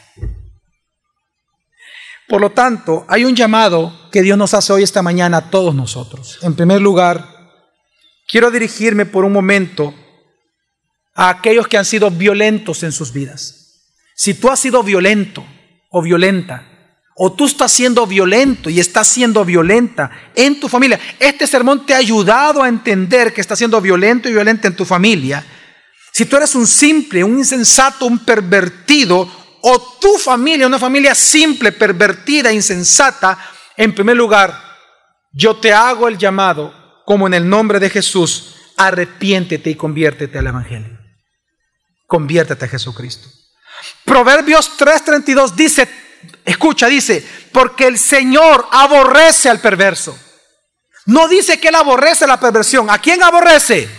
Por 2.27 2.41
lo 2.41 2.51
tanto, 2.51 3.05
hay 3.07 3.23
un 3.23 3.35
llamado 3.35 4.09
que 4.11 4.21
Dios 4.21 4.37
nos 4.37 4.53
hace 4.53 4.73
hoy 4.73 4.83
esta 4.83 5.01
mañana 5.01 5.37
a 5.37 5.49
todos 5.49 5.75
nosotros. 5.75 6.39
En 6.41 6.55
primer 6.55 6.81
lugar, 6.81 7.27
quiero 8.27 8.49
dirigirme 8.49 9.05
por 9.05 9.25
un 9.25 9.33
momento 9.33 9.93
a 11.13 11.29
aquellos 11.29 11.67
que 11.67 11.77
han 11.77 11.85
sido 11.85 12.09
violentos 12.09 12.83
en 12.83 12.91
sus 12.91 13.13
vidas. 13.13 13.83
Si 14.15 14.33
tú 14.33 14.49
has 14.49 14.59
sido 14.59 14.81
violento 14.81 15.45
o 15.91 16.01
violenta, 16.01 16.65
o 17.17 17.31
tú 17.31 17.45
estás 17.45 17.71
siendo 17.71 18.05
violento 18.05 18.69
y 18.69 18.79
estás 18.79 19.07
siendo 19.07 19.45
violenta 19.45 20.11
en 20.35 20.59
tu 20.59 20.67
familia, 20.67 20.99
este 21.19 21.47
sermón 21.47 21.85
te 21.85 21.93
ha 21.93 21.97
ayudado 21.97 22.61
a 22.61 22.67
entender 22.67 23.33
que 23.33 23.41
estás 23.41 23.57
siendo 23.57 23.79
violento 23.79 24.27
y 24.27 24.33
violenta 24.33 24.67
en 24.67 24.75
tu 24.75 24.83
familia. 24.83 25.45
Si 26.11 26.25
tú 26.25 26.37
eres 26.37 26.55
un 26.55 26.65
simple, 26.65 27.23
un 27.23 27.37
insensato, 27.37 28.05
un 28.05 28.19
pervertido, 28.19 29.29
o 29.67 29.97
tu 29.99 30.19
familia, 30.19 30.67
una 30.67 30.77
familia 30.77 31.15
simple, 31.15 31.71
pervertida, 31.71 32.53
insensata, 32.53 33.35
en 33.75 33.95
primer 33.95 34.15
lugar, 34.15 34.55
yo 35.31 35.55
te 35.55 35.73
hago 35.73 36.07
el 36.07 36.19
llamado, 36.19 36.71
como 37.03 37.25
en 37.25 37.33
el 37.33 37.49
nombre 37.49 37.79
de 37.79 37.89
Jesús, 37.89 38.57
arrepiéntete 38.77 39.71
y 39.71 39.75
conviértete 39.75 40.37
al 40.37 40.47
Evangelio. 40.47 40.99
conviértete 42.05 42.65
a 42.65 42.67
Jesucristo. 42.67 43.27
Proverbios 44.03 44.77
3:32 44.77 45.55
dice, 45.55 45.89
escucha, 46.45 46.85
dice, 46.85 47.27
porque 47.51 47.87
el 47.87 47.97
Señor 47.97 48.67
aborrece 48.71 49.49
al 49.49 49.61
perverso. 49.61 50.15
No 51.07 51.27
dice 51.27 51.59
que 51.59 51.69
Él 51.69 51.75
aborrece 51.75 52.27
la 52.27 52.39
perversión. 52.39 52.91
¿A 52.91 52.99
quién 52.99 53.23
aborrece? 53.23 53.89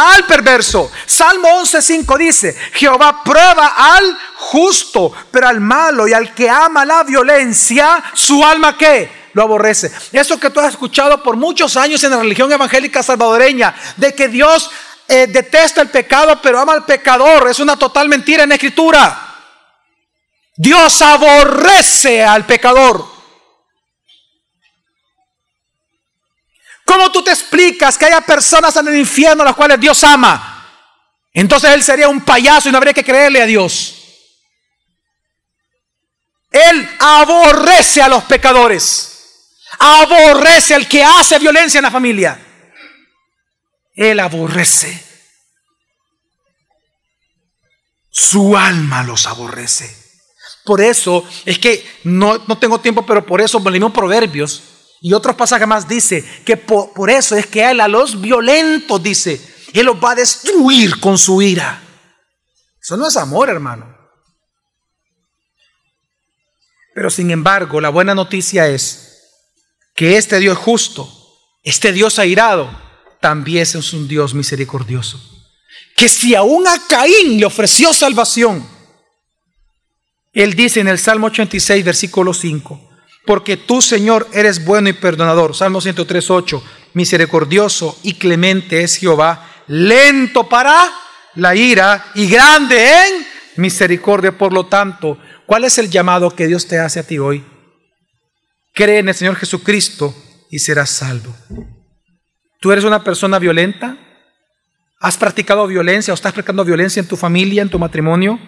Al 0.00 0.24
perverso. 0.26 0.92
Salmo 1.06 1.48
11.5 1.48 2.18
dice, 2.18 2.56
Jehová 2.74 3.24
prueba 3.24 3.74
al 3.76 4.16
justo, 4.36 5.12
pero 5.32 5.48
al 5.48 5.60
malo 5.60 6.06
y 6.06 6.12
al 6.12 6.32
que 6.34 6.48
ama 6.48 6.84
la 6.84 7.02
violencia, 7.02 8.04
su 8.14 8.44
alma 8.44 8.78
qué? 8.78 9.10
Lo 9.32 9.42
aborrece. 9.42 9.90
Eso 10.12 10.38
que 10.38 10.50
tú 10.50 10.60
has 10.60 10.68
escuchado 10.68 11.20
por 11.20 11.34
muchos 11.34 11.76
años 11.76 12.04
en 12.04 12.12
la 12.12 12.18
religión 12.18 12.52
evangélica 12.52 13.02
salvadoreña, 13.02 13.74
de 13.96 14.14
que 14.14 14.28
Dios 14.28 14.70
eh, 15.08 15.26
detesta 15.26 15.82
el 15.82 15.88
pecado, 15.88 16.38
pero 16.40 16.60
ama 16.60 16.74
al 16.74 16.84
pecador, 16.84 17.48
es 17.48 17.58
una 17.58 17.76
total 17.76 18.08
mentira 18.08 18.44
en 18.44 18.50
la 18.50 18.54
escritura. 18.54 19.34
Dios 20.54 21.02
aborrece 21.02 22.22
al 22.22 22.46
pecador. 22.46 23.17
¿Cómo 26.88 27.12
tú 27.12 27.22
te 27.22 27.32
explicas 27.32 27.98
que 27.98 28.06
haya 28.06 28.22
personas 28.22 28.74
en 28.76 28.88
el 28.88 28.96
infierno 28.96 29.42
a 29.42 29.46
las 29.46 29.54
cuales 29.54 29.78
Dios 29.78 30.02
ama? 30.04 30.66
Entonces 31.34 31.70
Él 31.72 31.84
sería 31.84 32.08
un 32.08 32.22
payaso 32.22 32.66
y 32.66 32.72
no 32.72 32.78
habría 32.78 32.94
que 32.94 33.04
creerle 33.04 33.42
a 33.42 33.44
Dios. 33.44 33.94
Él 36.50 36.88
aborrece 36.98 38.00
a 38.00 38.08
los 38.08 38.24
pecadores. 38.24 39.58
Aborrece 39.78 40.74
al 40.74 40.88
que 40.88 41.04
hace 41.04 41.38
violencia 41.38 41.76
en 41.76 41.82
la 41.82 41.90
familia. 41.90 42.40
Él 43.94 44.18
aborrece. 44.18 45.04
Su 48.10 48.56
alma 48.56 49.02
los 49.02 49.26
aborrece. 49.26 49.94
Por 50.64 50.80
eso 50.80 51.22
es 51.44 51.58
que 51.58 51.86
no, 52.04 52.40
tengo 52.56 52.80
tiempo, 52.80 53.04
pero 53.04 53.26
por 53.26 53.42
eso 53.42 53.60
leímos 53.68 53.92
Proverbios 53.92 54.62
y 55.00 55.12
otros 55.12 55.36
pasajes 55.36 55.68
más 55.68 55.86
dice 55.86 56.24
que 56.44 56.56
por, 56.56 57.10
eso 57.10 57.36
es 57.36 57.46
que 57.46 57.68
Él 57.68 57.80
a 57.80 57.88
los 57.88 58.20
violentos 58.20 59.02
dice, 59.02 59.40
Él 59.72 59.86
los 59.86 60.02
va 60.02 60.12
a 60.12 60.16
destruir 60.16 60.98
con 61.00 61.16
su 61.16 61.40
ira. 61.40 61.82
Eso 62.80 62.96
no 62.96 63.06
es 63.06 63.16
amor, 63.16 63.48
hermano. 63.48 63.96
Pero 66.94 67.10
sin 67.10 67.30
embargo, 67.30 67.80
la 67.80 67.90
buena 67.90 68.14
noticia 68.14 68.66
es 68.66 69.22
que 69.94 70.16
este 70.16 70.40
Dios 70.40 70.58
justo, 70.58 71.08
este 71.62 71.92
Dios 71.92 72.18
airado, 72.18 72.70
también 73.20 73.62
es 73.62 73.92
un 73.92 74.08
Dios 74.08 74.34
misericordioso. 74.34 75.20
Que 75.94 76.08
si 76.08 76.34
aún 76.34 76.66
a 76.66 76.76
Caín 76.88 77.38
le 77.38 77.44
ofreció 77.44 77.92
salvación, 77.92 78.66
él 80.32 80.54
dice 80.54 80.80
en 80.80 80.88
el 80.88 80.98
Salmo 80.98 81.28
86, 81.28 81.84
versículo 81.84 82.32
5, 82.32 82.87
porque 83.28 83.58
tú, 83.58 83.82
Señor, 83.82 84.26
eres 84.32 84.64
bueno 84.64 84.88
y 84.88 84.94
perdonador. 84.94 85.54
Salmo 85.54 85.82
103, 85.82 86.30
8, 86.30 86.62
misericordioso 86.94 87.98
y 88.02 88.14
clemente 88.14 88.80
es 88.80 88.96
Jehová, 88.96 89.46
lento 89.66 90.48
para 90.48 90.90
la 91.34 91.54
ira 91.54 92.06
y 92.14 92.26
grande 92.26 92.88
en 92.88 93.26
misericordia. 93.56 94.32
Por 94.32 94.54
lo 94.54 94.64
tanto, 94.64 95.18
¿cuál 95.44 95.64
es 95.64 95.76
el 95.76 95.90
llamado 95.90 96.34
que 96.34 96.46
Dios 96.46 96.66
te 96.66 96.78
hace 96.78 97.00
a 97.00 97.02
ti 97.02 97.18
hoy? 97.18 97.44
Cree 98.72 99.00
en 99.00 99.10
el 99.10 99.14
Señor 99.14 99.36
Jesucristo 99.36 100.14
y 100.50 100.60
serás 100.60 100.88
salvo. 100.88 101.36
¿Tú 102.62 102.72
eres 102.72 102.84
una 102.84 103.04
persona 103.04 103.38
violenta? 103.38 103.98
¿Has 105.00 105.18
practicado 105.18 105.66
violencia 105.66 106.14
o 106.14 106.16
estás 106.16 106.32
practicando 106.32 106.64
violencia 106.64 107.00
en 107.00 107.08
tu 107.08 107.16
familia, 107.18 107.60
en 107.60 107.68
tu 107.68 107.78
matrimonio? 107.78 108.40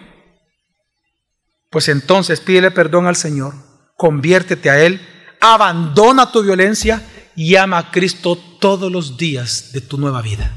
Pues 1.69 1.91
entonces 1.91 2.41
pídele 2.41 2.71
perdón 2.71 3.07
al 3.07 3.17
Señor, 3.17 3.70
conviértete 4.01 4.71
a 4.71 4.83
Él, 4.83 4.99
abandona 5.43 6.33
tu 6.33 6.43
violencia 6.43 7.03
y 7.37 7.57
ama 7.57 7.77
a 7.77 7.91
Cristo 7.91 8.35
todos 8.59 8.91
los 8.91 9.19
días 9.19 9.73
de 9.73 9.83
tu 9.83 9.99
nueva 9.99 10.23
vida. 10.23 10.57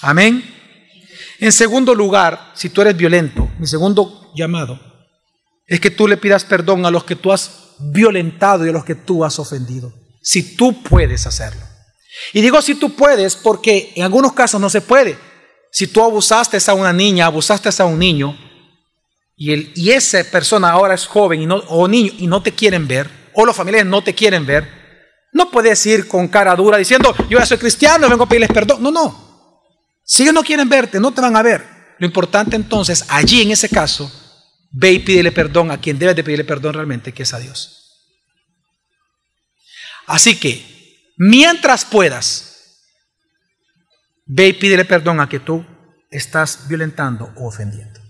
Amén. 0.00 0.42
En 1.38 1.52
segundo 1.52 1.94
lugar, 1.94 2.52
si 2.54 2.70
tú 2.70 2.80
eres 2.80 2.96
violento, 2.96 3.50
mi 3.58 3.66
segundo 3.66 4.32
llamado 4.34 4.80
es 5.66 5.80
que 5.80 5.90
tú 5.90 6.08
le 6.08 6.16
pidas 6.16 6.46
perdón 6.46 6.86
a 6.86 6.90
los 6.90 7.04
que 7.04 7.14
tú 7.14 7.30
has 7.30 7.74
violentado 7.78 8.64
y 8.64 8.70
a 8.70 8.72
los 8.72 8.86
que 8.86 8.94
tú 8.94 9.22
has 9.22 9.38
ofendido. 9.38 9.92
Si 10.22 10.56
tú 10.56 10.82
puedes 10.82 11.26
hacerlo. 11.26 11.60
Y 12.32 12.40
digo 12.40 12.62
si 12.62 12.76
tú 12.76 12.96
puedes 12.96 13.36
porque 13.36 13.92
en 13.96 14.02
algunos 14.02 14.32
casos 14.32 14.58
no 14.58 14.70
se 14.70 14.80
puede. 14.80 15.18
Si 15.70 15.88
tú 15.88 16.02
abusaste 16.02 16.56
a 16.66 16.72
una 16.72 16.94
niña, 16.94 17.26
abusaste 17.26 17.68
a 17.82 17.84
un 17.84 17.98
niño, 17.98 18.34
y, 19.36 19.52
el, 19.52 19.72
y 19.74 19.90
esa 19.90 20.22
persona 20.24 20.70
ahora 20.70 20.94
es 20.94 21.06
joven 21.06 21.42
y 21.42 21.46
no, 21.46 21.56
o 21.56 21.88
niño 21.88 22.12
y 22.18 22.26
no 22.26 22.42
te 22.42 22.52
quieren 22.52 22.86
ver, 22.86 23.10
o 23.32 23.44
los 23.44 23.56
familiares 23.56 23.88
no 23.88 24.02
te 24.02 24.14
quieren 24.14 24.46
ver, 24.46 24.84
no 25.32 25.50
puedes 25.50 25.84
ir 25.86 26.06
con 26.06 26.28
cara 26.28 26.54
dura 26.54 26.78
diciendo, 26.78 27.14
yo 27.28 27.38
ya 27.38 27.46
soy 27.46 27.58
cristiano, 27.58 28.08
vengo 28.08 28.24
a 28.24 28.28
pedirles 28.28 28.52
perdón. 28.52 28.80
No, 28.80 28.92
no. 28.92 29.60
Si 30.04 30.22
ellos 30.22 30.34
no 30.34 30.44
quieren 30.44 30.68
verte, 30.68 31.00
no 31.00 31.12
te 31.12 31.20
van 31.20 31.36
a 31.36 31.42
ver. 31.42 31.64
Lo 31.98 32.06
importante 32.06 32.54
entonces, 32.54 33.04
allí 33.08 33.42
en 33.42 33.50
ese 33.50 33.68
caso, 33.68 34.10
ve 34.70 34.92
y 34.92 34.98
pídele 35.00 35.32
perdón 35.32 35.72
a 35.72 35.80
quien 35.80 35.98
debes 35.98 36.14
de 36.14 36.22
pedirle 36.22 36.44
perdón 36.44 36.74
realmente, 36.74 37.12
que 37.12 37.24
es 37.24 37.34
a 37.34 37.40
Dios. 37.40 37.80
Así 40.06 40.36
que, 40.38 41.12
mientras 41.16 41.84
puedas, 41.84 42.84
ve 44.26 44.48
y 44.48 44.52
pídele 44.52 44.84
perdón 44.84 45.20
a 45.20 45.28
que 45.28 45.40
tú 45.40 45.66
estás 46.10 46.68
violentando 46.68 47.32
o 47.36 47.48
ofendiendo 47.48 48.03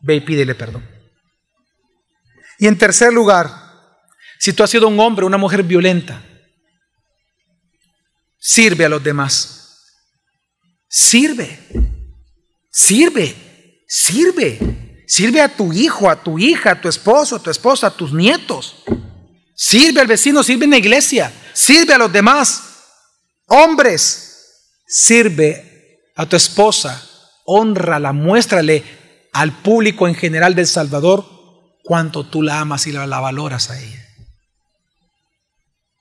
ve 0.00 0.16
y 0.16 0.20
pídele 0.20 0.54
perdón. 0.54 0.88
Y 2.58 2.66
en 2.66 2.78
tercer 2.78 3.12
lugar, 3.12 3.50
si 4.38 4.52
tú 4.52 4.62
has 4.62 4.70
sido 4.70 4.88
un 4.88 4.98
hombre 5.00 5.24
o 5.24 5.26
una 5.26 5.36
mujer 5.36 5.62
violenta, 5.62 6.22
sirve 8.38 8.84
a 8.84 8.88
los 8.88 9.02
demás. 9.02 9.52
Sirve, 10.88 11.58
sirve, 12.70 13.34
sirve. 13.86 14.58
Sirve 15.06 15.40
a 15.40 15.48
tu 15.48 15.72
hijo, 15.72 16.10
a 16.10 16.20
tu 16.20 16.38
hija, 16.38 16.72
a 16.72 16.80
tu 16.80 16.88
esposo, 16.88 17.36
a 17.36 17.38
tu 17.38 17.48
esposa, 17.48 17.86
a 17.86 17.96
tus 17.96 18.12
nietos. 18.12 18.82
Sirve 19.54 20.00
al 20.00 20.08
vecino, 20.08 20.42
sirve 20.42 20.64
en 20.64 20.72
la 20.72 20.78
iglesia, 20.78 21.32
sirve 21.52 21.94
a 21.94 21.98
los 21.98 22.12
demás. 22.12 22.62
Hombres, 23.46 24.82
sirve 24.86 26.02
a 26.16 26.26
tu 26.26 26.34
esposa, 26.34 27.08
honrala, 27.44 28.12
muéstrale 28.12 28.82
al 29.36 29.52
público 29.52 30.08
en 30.08 30.14
general 30.14 30.54
del 30.54 30.66
Salvador 30.66 31.26
cuánto 31.84 32.24
tú 32.24 32.42
la 32.42 32.60
amas 32.60 32.86
y 32.86 32.92
la, 32.92 33.06
valoras 33.06 33.70
a 33.70 33.78
ella. 33.78 34.02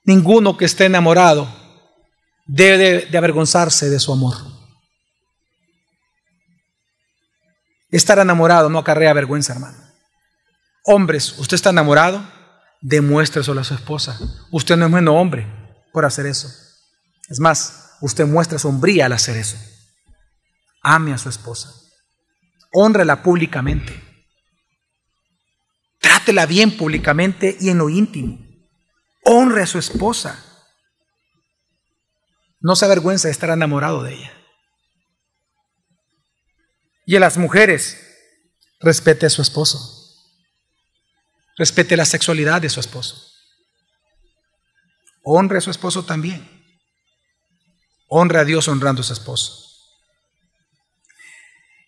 Ninguno 0.06 0.56
que 0.56 0.64
esté 0.64 0.86
enamorado 0.86 1.54
debe 2.46 3.08
de, 3.08 3.18
avergonzarse 3.18 3.90
de 3.90 4.00
su 4.00 4.14
amor. 4.14 4.36
Estar 7.92 8.20
enamorado 8.20 8.70
no 8.70 8.80
acarrea 8.80 9.12
vergüenza, 9.12 9.52
hermano. 9.52 9.80
Hombres, 10.86 11.38
usted 11.38 11.56
está 11.56 11.72
enamorado, 11.72 12.26
demuéstreselo 12.80 13.60
a 13.60 13.66
su 13.66 13.74
esposa. 13.74 14.18
Usted 14.50 14.78
no 14.78 14.86
es 14.86 14.92
bueno 14.92 15.14
hombre 15.14 15.46
por 15.92 16.06
hacer 16.06 16.26
eso. 16.26 16.48
Es 17.28 17.42
más, 17.42 17.98
usted 18.00 18.26
muestra 18.26 18.60
sombría 18.60 19.08
al 19.08 19.14
hacer 19.14 19.36
eso. 19.36 19.58
Ame 20.82 21.12
a 21.14 21.18
su 21.18 21.28
esposa 21.28 21.85
honrela 22.76 23.24
públicamente. 23.24 24.02
Trátela 26.00 26.46
bien 26.46 26.76
públicamente 26.76 27.58
y 27.60 27.70
en 27.70 27.78
lo 27.78 27.90
íntimo. 27.90 28.38
Honre 29.24 29.64
a 29.64 29.68
su 29.68 29.80
esposa. 29.80 30.44
No 32.60 32.76
se 32.76 32.86
avergüenza 32.86 33.28
de 33.28 33.32
estar 33.32 33.50
enamorado 33.50 34.04
de 34.04 34.16
ella. 34.16 34.34
Y 37.06 37.16
a 37.16 37.20
las 37.20 37.38
mujeres, 37.38 38.02
respete 38.80 39.26
a 39.26 39.30
su 39.30 39.42
esposo. 39.42 40.02
Respete 41.58 41.96
la 41.96 42.06
sexualidad 42.06 42.62
de 42.62 42.70
su 42.70 42.80
esposo. 42.80 43.32
Honre 45.24 45.60
a 45.60 45.62
su 45.62 45.72
esposo 45.72 46.04
también. 46.04 46.48
Honre 48.08 48.40
a 48.40 48.46
Dios 48.46 48.68
honrando 48.68 49.02
a 49.02 49.06
su 49.06 49.14
esposo. 49.14 49.65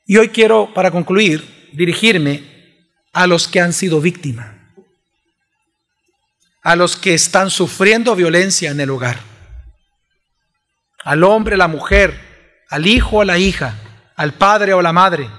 Y 0.10 0.16
hoy 0.16 0.30
quiero, 0.30 0.74
para 0.74 0.90
concluir, 0.90 1.70
dirigirme 1.74 2.88
a 3.12 3.28
los 3.28 3.50
que 3.50 3.60
han 3.60 3.74
sido 3.74 4.00
víctimas, 4.00 4.56
a 6.64 6.78
los 6.78 6.96
que 6.96 7.14
están 7.14 7.50
sufriendo 7.50 8.16
violencia 8.16 8.72
en 8.72 8.80
el 8.80 8.90
hogar, 8.90 9.20
al 11.04 11.26
hombre, 11.26 11.56
a 11.56 11.58
la 11.58 11.68
mujer, 11.68 12.66
al 12.70 12.88
hijo, 12.88 13.20
a 13.20 13.26
la 13.26 13.38
hija, 13.38 13.76
al 14.16 14.34
padre 14.34 14.74
o 14.74 14.82
la 14.82 14.94
madre, 14.94 15.30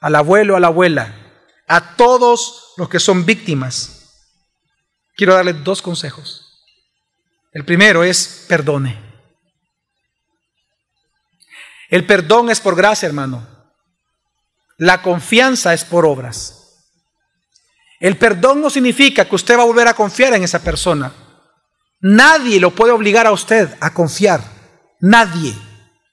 al 0.00 0.14
abuelo, 0.14 0.56
a 0.56 0.60
la 0.60 0.68
abuela, 0.68 1.14
a 1.68 1.94
todos 1.94 2.72
los 2.78 2.88
que 2.88 2.98
son 2.98 3.26
víctimas. 3.26 4.30
Quiero 5.14 5.34
darles 5.34 5.62
dos 5.62 5.82
consejos. 5.82 6.40
El 7.52 7.66
primero 7.66 8.02
es 8.02 8.46
perdone. 8.48 8.98
El 11.90 12.06
perdón 12.06 12.48
es 12.48 12.60
por 12.60 12.74
gracia, 12.74 13.06
hermano. 13.06 13.53
La 14.78 15.02
confianza 15.02 15.72
es 15.72 15.84
por 15.84 16.04
obras. 16.04 16.64
El 18.00 18.16
perdón 18.18 18.60
no 18.60 18.70
significa 18.70 19.24
que 19.24 19.34
usted 19.34 19.56
va 19.56 19.62
a 19.62 19.66
volver 19.66 19.88
a 19.88 19.94
confiar 19.94 20.34
en 20.34 20.42
esa 20.42 20.58
persona. 20.58 21.12
Nadie 22.00 22.60
lo 22.60 22.74
puede 22.74 22.92
obligar 22.92 23.26
a 23.26 23.32
usted 23.32 23.68
a 23.80 23.94
confiar. 23.94 24.42
Nadie. 25.00 25.54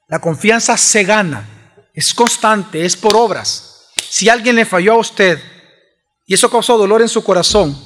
La 0.08 0.20
confianza 0.20 0.78
se 0.78 1.04
gana. 1.04 1.48
Es 1.94 2.14
constante, 2.14 2.86
es 2.86 2.96
por 2.96 3.16
obras. 3.16 3.90
Si 4.10 4.30
alguien 4.30 4.56
le 4.56 4.66
falló 4.66 4.94
a 4.94 5.00
usted 5.00 5.40
y 6.26 6.34
eso 6.34 6.50
causó 6.50 6.78
dolor 6.78 7.02
en 7.02 7.10
su 7.10 7.24
corazón, 7.24 7.78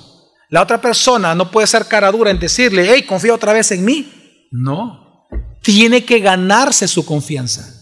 la 0.50 0.62
otra 0.62 0.80
persona 0.80 1.34
no 1.34 1.50
puede 1.50 1.68
ser 1.68 1.88
cara 1.88 2.12
dura 2.12 2.30
en 2.30 2.40
decirle, 2.40 2.88
hey, 2.88 3.04
confía 3.04 3.34
otra 3.34 3.54
vez 3.54 3.72
en 3.72 3.84
mí. 3.84 4.48
No. 4.52 5.28
Tiene 5.62 6.06
que 6.06 6.20
ganarse 6.20 6.88
su 6.88 7.06
confianza. 7.06 7.75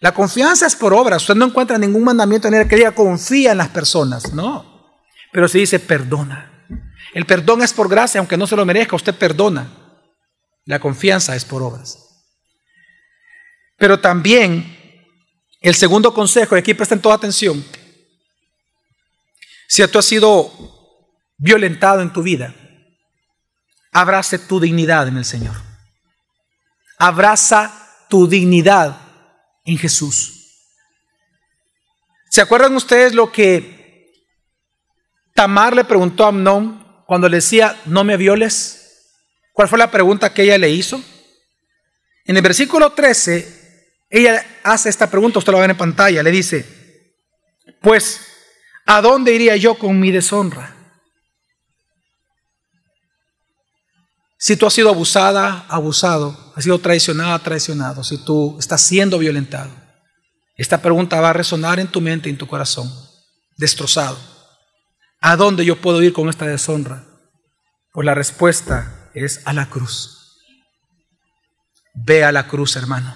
La 0.00 0.12
confianza 0.12 0.66
es 0.66 0.74
por 0.74 0.94
obras. 0.94 1.22
Usted 1.22 1.34
no 1.34 1.44
encuentra 1.44 1.76
ningún 1.76 2.04
mandamiento 2.04 2.48
en 2.48 2.54
el 2.54 2.66
que 2.66 2.76
diga 2.76 2.92
confía 2.92 3.52
en 3.52 3.58
las 3.58 3.68
personas. 3.68 4.32
No. 4.32 4.96
Pero 5.30 5.46
se 5.46 5.58
dice 5.58 5.78
perdona. 5.78 6.66
El 7.12 7.26
perdón 7.26 7.62
es 7.62 7.72
por 7.72 7.88
gracia, 7.88 8.18
aunque 8.18 8.36
no 8.36 8.46
se 8.46 8.56
lo 8.56 8.64
merezca, 8.64 8.96
usted 8.96 9.14
perdona. 9.14 9.70
La 10.64 10.78
confianza 10.78 11.36
es 11.36 11.44
por 11.44 11.62
obras. 11.62 11.98
Pero 13.76 14.00
también 14.00 14.76
el 15.60 15.74
segundo 15.74 16.14
consejo, 16.14 16.56
y 16.56 16.60
aquí 16.60 16.72
presten 16.72 17.00
toda 17.00 17.16
atención, 17.16 17.62
si 19.66 19.86
tú 19.88 19.98
has 19.98 20.04
sido 20.04 20.52
violentado 21.36 22.00
en 22.00 22.12
tu 22.12 22.22
vida, 22.22 22.54
abrace 23.92 24.38
tu 24.38 24.60
dignidad 24.60 25.08
en 25.08 25.16
el 25.16 25.24
Señor. 25.24 25.56
Abraza 26.96 27.72
tu 28.08 28.26
dignidad 28.26 29.09
en 29.64 29.78
Jesús. 29.78 30.36
¿Se 32.30 32.40
acuerdan 32.40 32.76
ustedes 32.76 33.14
lo 33.14 33.32
que 33.32 33.80
Tamar 35.34 35.74
le 35.74 35.84
preguntó 35.84 36.24
a 36.24 36.28
Amnón 36.28 37.04
cuando 37.06 37.28
le 37.28 37.38
decía, 37.38 37.80
no 37.86 38.04
me 38.04 38.16
violes. 38.16 39.08
¿Cuál 39.52 39.68
fue 39.68 39.78
la 39.78 39.90
pregunta 39.90 40.32
que 40.32 40.42
ella 40.42 40.58
le 40.58 40.70
hizo? 40.70 41.02
En 42.24 42.36
el 42.36 42.42
versículo 42.42 42.92
13, 42.92 43.96
ella 44.10 44.44
hace 44.62 44.88
esta 44.88 45.10
pregunta, 45.10 45.38
usted 45.38 45.52
lo 45.52 45.58
ve 45.58 45.64
en 45.64 45.76
pantalla, 45.76 46.22
le 46.22 46.30
dice, 46.30 46.64
pues, 47.80 48.20
¿a 48.86 49.00
dónde 49.00 49.32
iría 49.32 49.56
yo 49.56 49.76
con 49.76 49.98
mi 49.98 50.12
deshonra? 50.12 50.76
Si 54.42 54.56
tú 54.56 54.66
has 54.66 54.72
sido 54.72 54.88
abusada, 54.88 55.66
abusado, 55.68 56.54
has 56.56 56.64
sido 56.64 56.78
traicionada, 56.78 57.38
traicionado, 57.40 58.02
si 58.02 58.16
tú 58.24 58.56
estás 58.58 58.80
siendo 58.80 59.18
violentado, 59.18 59.70
esta 60.56 60.80
pregunta 60.80 61.20
va 61.20 61.28
a 61.28 61.34
resonar 61.34 61.78
en 61.78 61.88
tu 61.88 62.00
mente 62.00 62.30
y 62.30 62.32
en 62.32 62.38
tu 62.38 62.46
corazón, 62.46 62.90
destrozado. 63.58 64.18
¿A 65.20 65.36
dónde 65.36 65.66
yo 65.66 65.78
puedo 65.78 66.02
ir 66.02 66.14
con 66.14 66.30
esta 66.30 66.46
deshonra? 66.46 67.04
Pues 67.92 68.06
la 68.06 68.14
respuesta 68.14 69.10
es 69.12 69.42
a 69.44 69.52
la 69.52 69.68
cruz. 69.68 70.38
Ve 71.92 72.24
a 72.24 72.32
la 72.32 72.46
cruz, 72.48 72.76
hermano. 72.76 73.14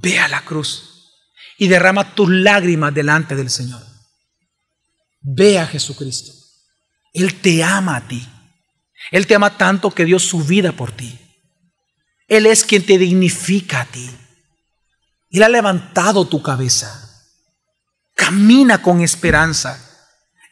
Ve 0.00 0.18
a 0.18 0.28
la 0.28 0.40
cruz 0.40 1.12
y 1.58 1.68
derrama 1.68 2.14
tus 2.14 2.30
lágrimas 2.30 2.94
delante 2.94 3.36
del 3.36 3.50
Señor. 3.50 3.82
Ve 5.20 5.58
a 5.58 5.66
Jesucristo. 5.66 6.32
Él 7.12 7.42
te 7.42 7.62
ama 7.62 7.96
a 7.96 8.08
ti. 8.08 8.26
Él 9.10 9.26
te 9.26 9.34
ama 9.34 9.56
tanto 9.56 9.90
que 9.90 10.04
dio 10.04 10.18
su 10.18 10.42
vida 10.42 10.72
por 10.72 10.92
ti. 10.92 11.18
Él 12.26 12.46
es 12.46 12.64
quien 12.64 12.84
te 12.84 12.98
dignifica 12.98 13.82
a 13.82 13.86
ti. 13.86 14.10
Él 15.30 15.42
ha 15.42 15.48
levantado 15.48 16.26
tu 16.26 16.42
cabeza. 16.42 17.00
Camina 18.14 18.80
con 18.80 19.00
esperanza. 19.00 19.78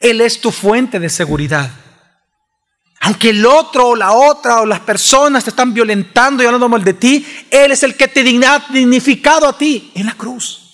Él 0.01 0.21
es 0.21 0.41
tu 0.41 0.51
fuente 0.51 0.99
de 0.99 1.09
seguridad. 1.09 1.71
Aunque 3.01 3.31
el 3.31 3.45
otro 3.45 3.89
o 3.89 3.97
la 3.97 4.13
otra 4.13 4.61
o 4.61 4.67
las 4.67 4.81
personas 4.81 5.45
te 5.45 5.51
están 5.51 5.75
violentando 5.75 6.43
y 6.43 6.47
hablando 6.47 6.69
mal 6.69 6.85
de 6.85 6.95
ti, 6.95 7.27
Él 7.51 7.73
es 7.73 7.83
el 7.83 7.97
que 7.97 8.09
te 8.09 8.21
ha 8.47 8.67
dignificado 8.71 9.49
a 9.49 9.57
ti 9.57 9.91
en 9.95 10.07
la 10.07 10.15
cruz. 10.15 10.71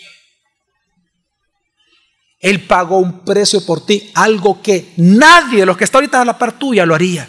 Él 2.40 2.66
pagó 2.66 2.98
un 2.98 3.24
precio 3.24 3.64
por 3.64 3.84
ti, 3.84 4.10
algo 4.14 4.62
que 4.62 4.92
nadie 4.98 5.60
de 5.60 5.66
los 5.66 5.76
que 5.76 5.84
está 5.84 5.98
ahorita 5.98 6.20
a 6.20 6.24
la 6.24 6.38
par 6.38 6.58
tuya 6.58 6.86
lo 6.86 6.94
haría, 6.94 7.26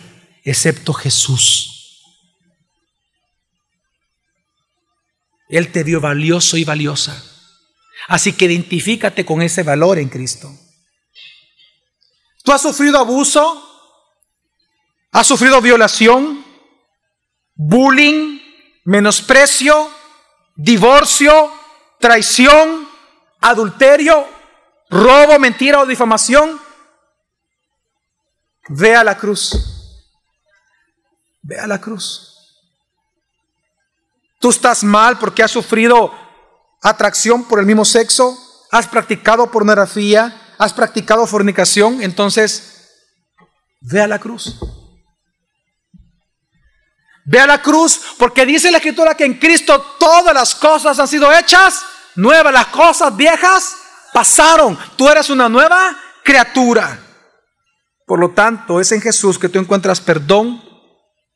excepto 0.50 0.94
Jesús. 0.94 2.02
Él 5.50 5.72
te 5.72 5.84
dio 5.84 6.02
valioso 6.02 6.58
y 6.58 6.64
valiosa. 6.64 7.24
Así 8.08 8.34
que 8.34 8.46
identifícate 8.46 9.26
con 9.26 9.42
ese 9.42 9.64
valor 9.64 10.00
en 10.00 10.10
Cristo. 10.10 10.52
¿Tú 12.44 12.52
has 12.52 12.62
sufrido 12.62 12.98
abuso? 12.98 13.66
¿Has 15.12 15.28
sufrido 15.28 15.62
violación? 15.62 16.44
¿Bullying? 17.56 18.40
¿Menosprecio? 18.86 19.92
¿Divorcio? 20.56 21.52
¿Traición? 22.00 22.88
¿Adulterio? 23.42 24.28
¿Robo, 24.90 25.38
mentira 25.38 25.80
o 25.80 25.86
difamación? 25.86 26.60
Ve 28.70 28.96
a 28.96 29.04
la 29.04 29.18
cruz. 29.18 29.79
Ve 31.50 31.58
a 31.58 31.66
la 31.66 31.82
cruz. 31.82 32.30
Tú 34.40 34.52
estás 34.52 34.84
mal 34.84 35.18
porque 35.18 35.42
has 35.42 35.50
sufrido 35.50 36.14
atracción 36.80 37.44
por 37.44 37.60
el 37.60 37.66
mismo 37.66 37.86
sexo, 37.86 38.38
has 38.70 38.88
practicado 38.88 39.50
pornografía, 39.50 40.54
has 40.60 40.74
practicado 40.74 41.26
fornicación, 41.26 42.04
entonces 42.04 42.92
ve 43.82 44.00
a 44.00 44.08
la 44.08 44.20
cruz. 44.20 44.60
Ve 47.26 47.40
a 47.40 47.48
la 47.48 47.64
cruz 47.64 48.00
porque 48.20 48.46
dice 48.46 48.70
la 48.70 48.78
escritura 48.78 49.16
que 49.16 49.26
en 49.26 49.40
Cristo 49.40 49.96
todas 50.00 50.36
las 50.36 50.54
cosas 50.54 51.00
han 51.00 51.08
sido 51.08 51.34
hechas 51.34 51.82
nuevas, 52.14 52.54
las 52.54 52.68
cosas 52.68 53.18
viejas 53.18 53.76
pasaron. 54.14 54.78
Tú 54.96 55.10
eres 55.10 55.32
una 55.32 55.50
nueva 55.50 55.98
criatura. 56.24 57.00
Por 58.06 58.20
lo 58.20 58.30
tanto, 58.36 58.80
es 58.80 58.92
en 58.92 59.02
Jesús 59.02 59.40
que 59.40 59.50
tú 59.50 59.58
encuentras 59.58 60.00
perdón, 60.00 60.69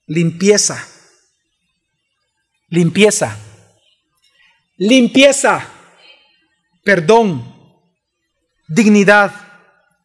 limpieza, 0.08 0.88
limpieza, 2.70 3.38
limpieza, 4.78 5.68
perdón, 6.84 7.54
dignidad, 8.68 9.32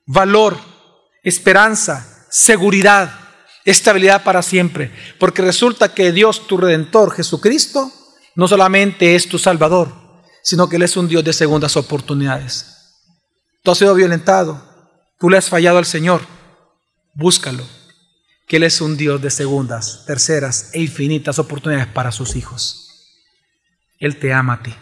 valor, 0.07 0.59
esperanza, 1.23 2.27
seguridad, 2.31 3.13
estabilidad 3.65 4.23
para 4.23 4.43
siempre. 4.43 4.93
Porque 5.19 5.43
resulta 5.43 5.95
que 5.95 6.13
Dios, 6.13 6.47
tu 6.47 6.57
redentor, 6.57 7.13
Jesucristo, 7.13 7.93
no 8.35 8.47
solamente 8.47 9.15
es 9.15 9.29
tu 9.29 9.39
Salvador, 9.39 9.93
sino 10.43 10.69
que 10.69 10.77
Él 10.77 10.83
es 10.83 10.97
un 10.97 11.09
Dios 11.09 11.25
de 11.25 11.33
segundas 11.33 11.77
oportunidades. 11.77 12.67
Tú 13.63 13.71
has 13.71 13.79
sido 13.79 13.95
violentado, 13.95 14.63
tú 15.19 15.29
le 15.29 15.39
has 15.39 15.49
fallado 15.49 15.79
al 15.79 15.87
Señor, 15.87 16.23
búscalo, 17.15 17.65
que 18.49 18.57
Él 18.57 18.63
es 18.63 18.81
un 18.81 18.97
Dios 18.97 19.21
de 19.21 19.31
segundas, 19.31 20.05
terceras 20.07 20.71
e 20.73 20.81
infinitas 20.81 21.39
oportunidades 21.39 21.87
para 21.93 22.11
sus 22.11 22.35
hijos. 22.35 22.89
Él 23.99 24.19
te 24.19 24.33
ama 24.33 24.55
a 24.55 24.63
ti. 24.63 24.75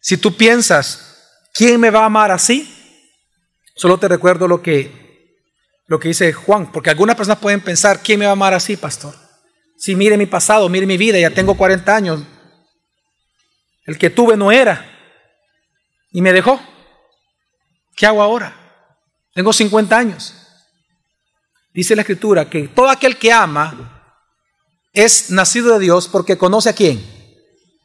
Si 0.00 0.16
tú 0.16 0.36
piensas, 0.36 1.46
¿quién 1.54 1.80
me 1.80 1.90
va 1.90 2.02
a 2.02 2.06
amar 2.06 2.32
así? 2.32 2.72
Solo 3.76 3.98
te 3.98 4.08
recuerdo 4.08 4.48
lo 4.48 4.62
que, 4.62 5.36
lo 5.86 6.00
que 6.00 6.08
dice 6.08 6.32
Juan, 6.32 6.72
porque 6.72 6.90
algunas 6.90 7.14
personas 7.14 7.38
pueden 7.38 7.60
pensar, 7.60 8.00
¿quién 8.02 8.18
me 8.18 8.24
va 8.26 8.30
a 8.30 8.32
amar 8.32 8.52
así, 8.52 8.76
pastor? 8.76 9.14
Si 9.76 9.94
mire 9.94 10.16
mi 10.16 10.26
pasado, 10.26 10.68
mire 10.68 10.86
mi 10.86 10.96
vida, 10.96 11.18
ya 11.20 11.30
tengo 11.30 11.56
40 11.56 11.94
años. 11.94 12.22
El 13.84 13.96
que 13.96 14.10
tuve 14.10 14.36
no 14.36 14.50
era 14.50 14.84
y 16.10 16.20
me 16.20 16.32
dejó. 16.32 16.60
¿Qué 17.94 18.06
hago 18.06 18.22
ahora? 18.22 18.65
Tengo 19.36 19.52
50 19.52 19.98
años. 19.98 20.32
Dice 21.74 21.94
la 21.94 22.00
escritura 22.00 22.48
que 22.48 22.68
todo 22.68 22.88
aquel 22.88 23.18
que 23.18 23.30
ama 23.30 24.16
es 24.94 25.30
nacido 25.30 25.74
de 25.74 25.80
Dios 25.80 26.08
porque 26.08 26.38
conoce 26.38 26.70
a 26.70 26.72
quién? 26.72 27.04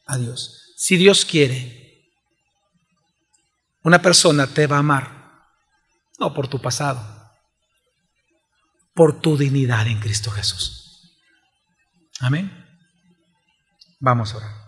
A 0.06 0.18
Dios. 0.18 0.74
Si 0.78 0.96
Dios 0.96 1.26
quiere, 1.26 2.08
una 3.84 4.02
persona 4.02 4.48
te 4.48 4.66
va 4.66 4.78
a 4.78 4.80
amar, 4.80 5.44
no 6.20 6.34
por 6.34 6.48
tu 6.48 6.62
pasado, 6.62 7.06
por 8.94 9.20
tu 9.20 9.36
dignidad 9.36 9.88
en 9.88 10.00
Cristo 10.00 10.32
Jesús. 10.32 11.20
Amén. 12.22 12.50
Vamos 14.00 14.34
ahora. 14.34 14.61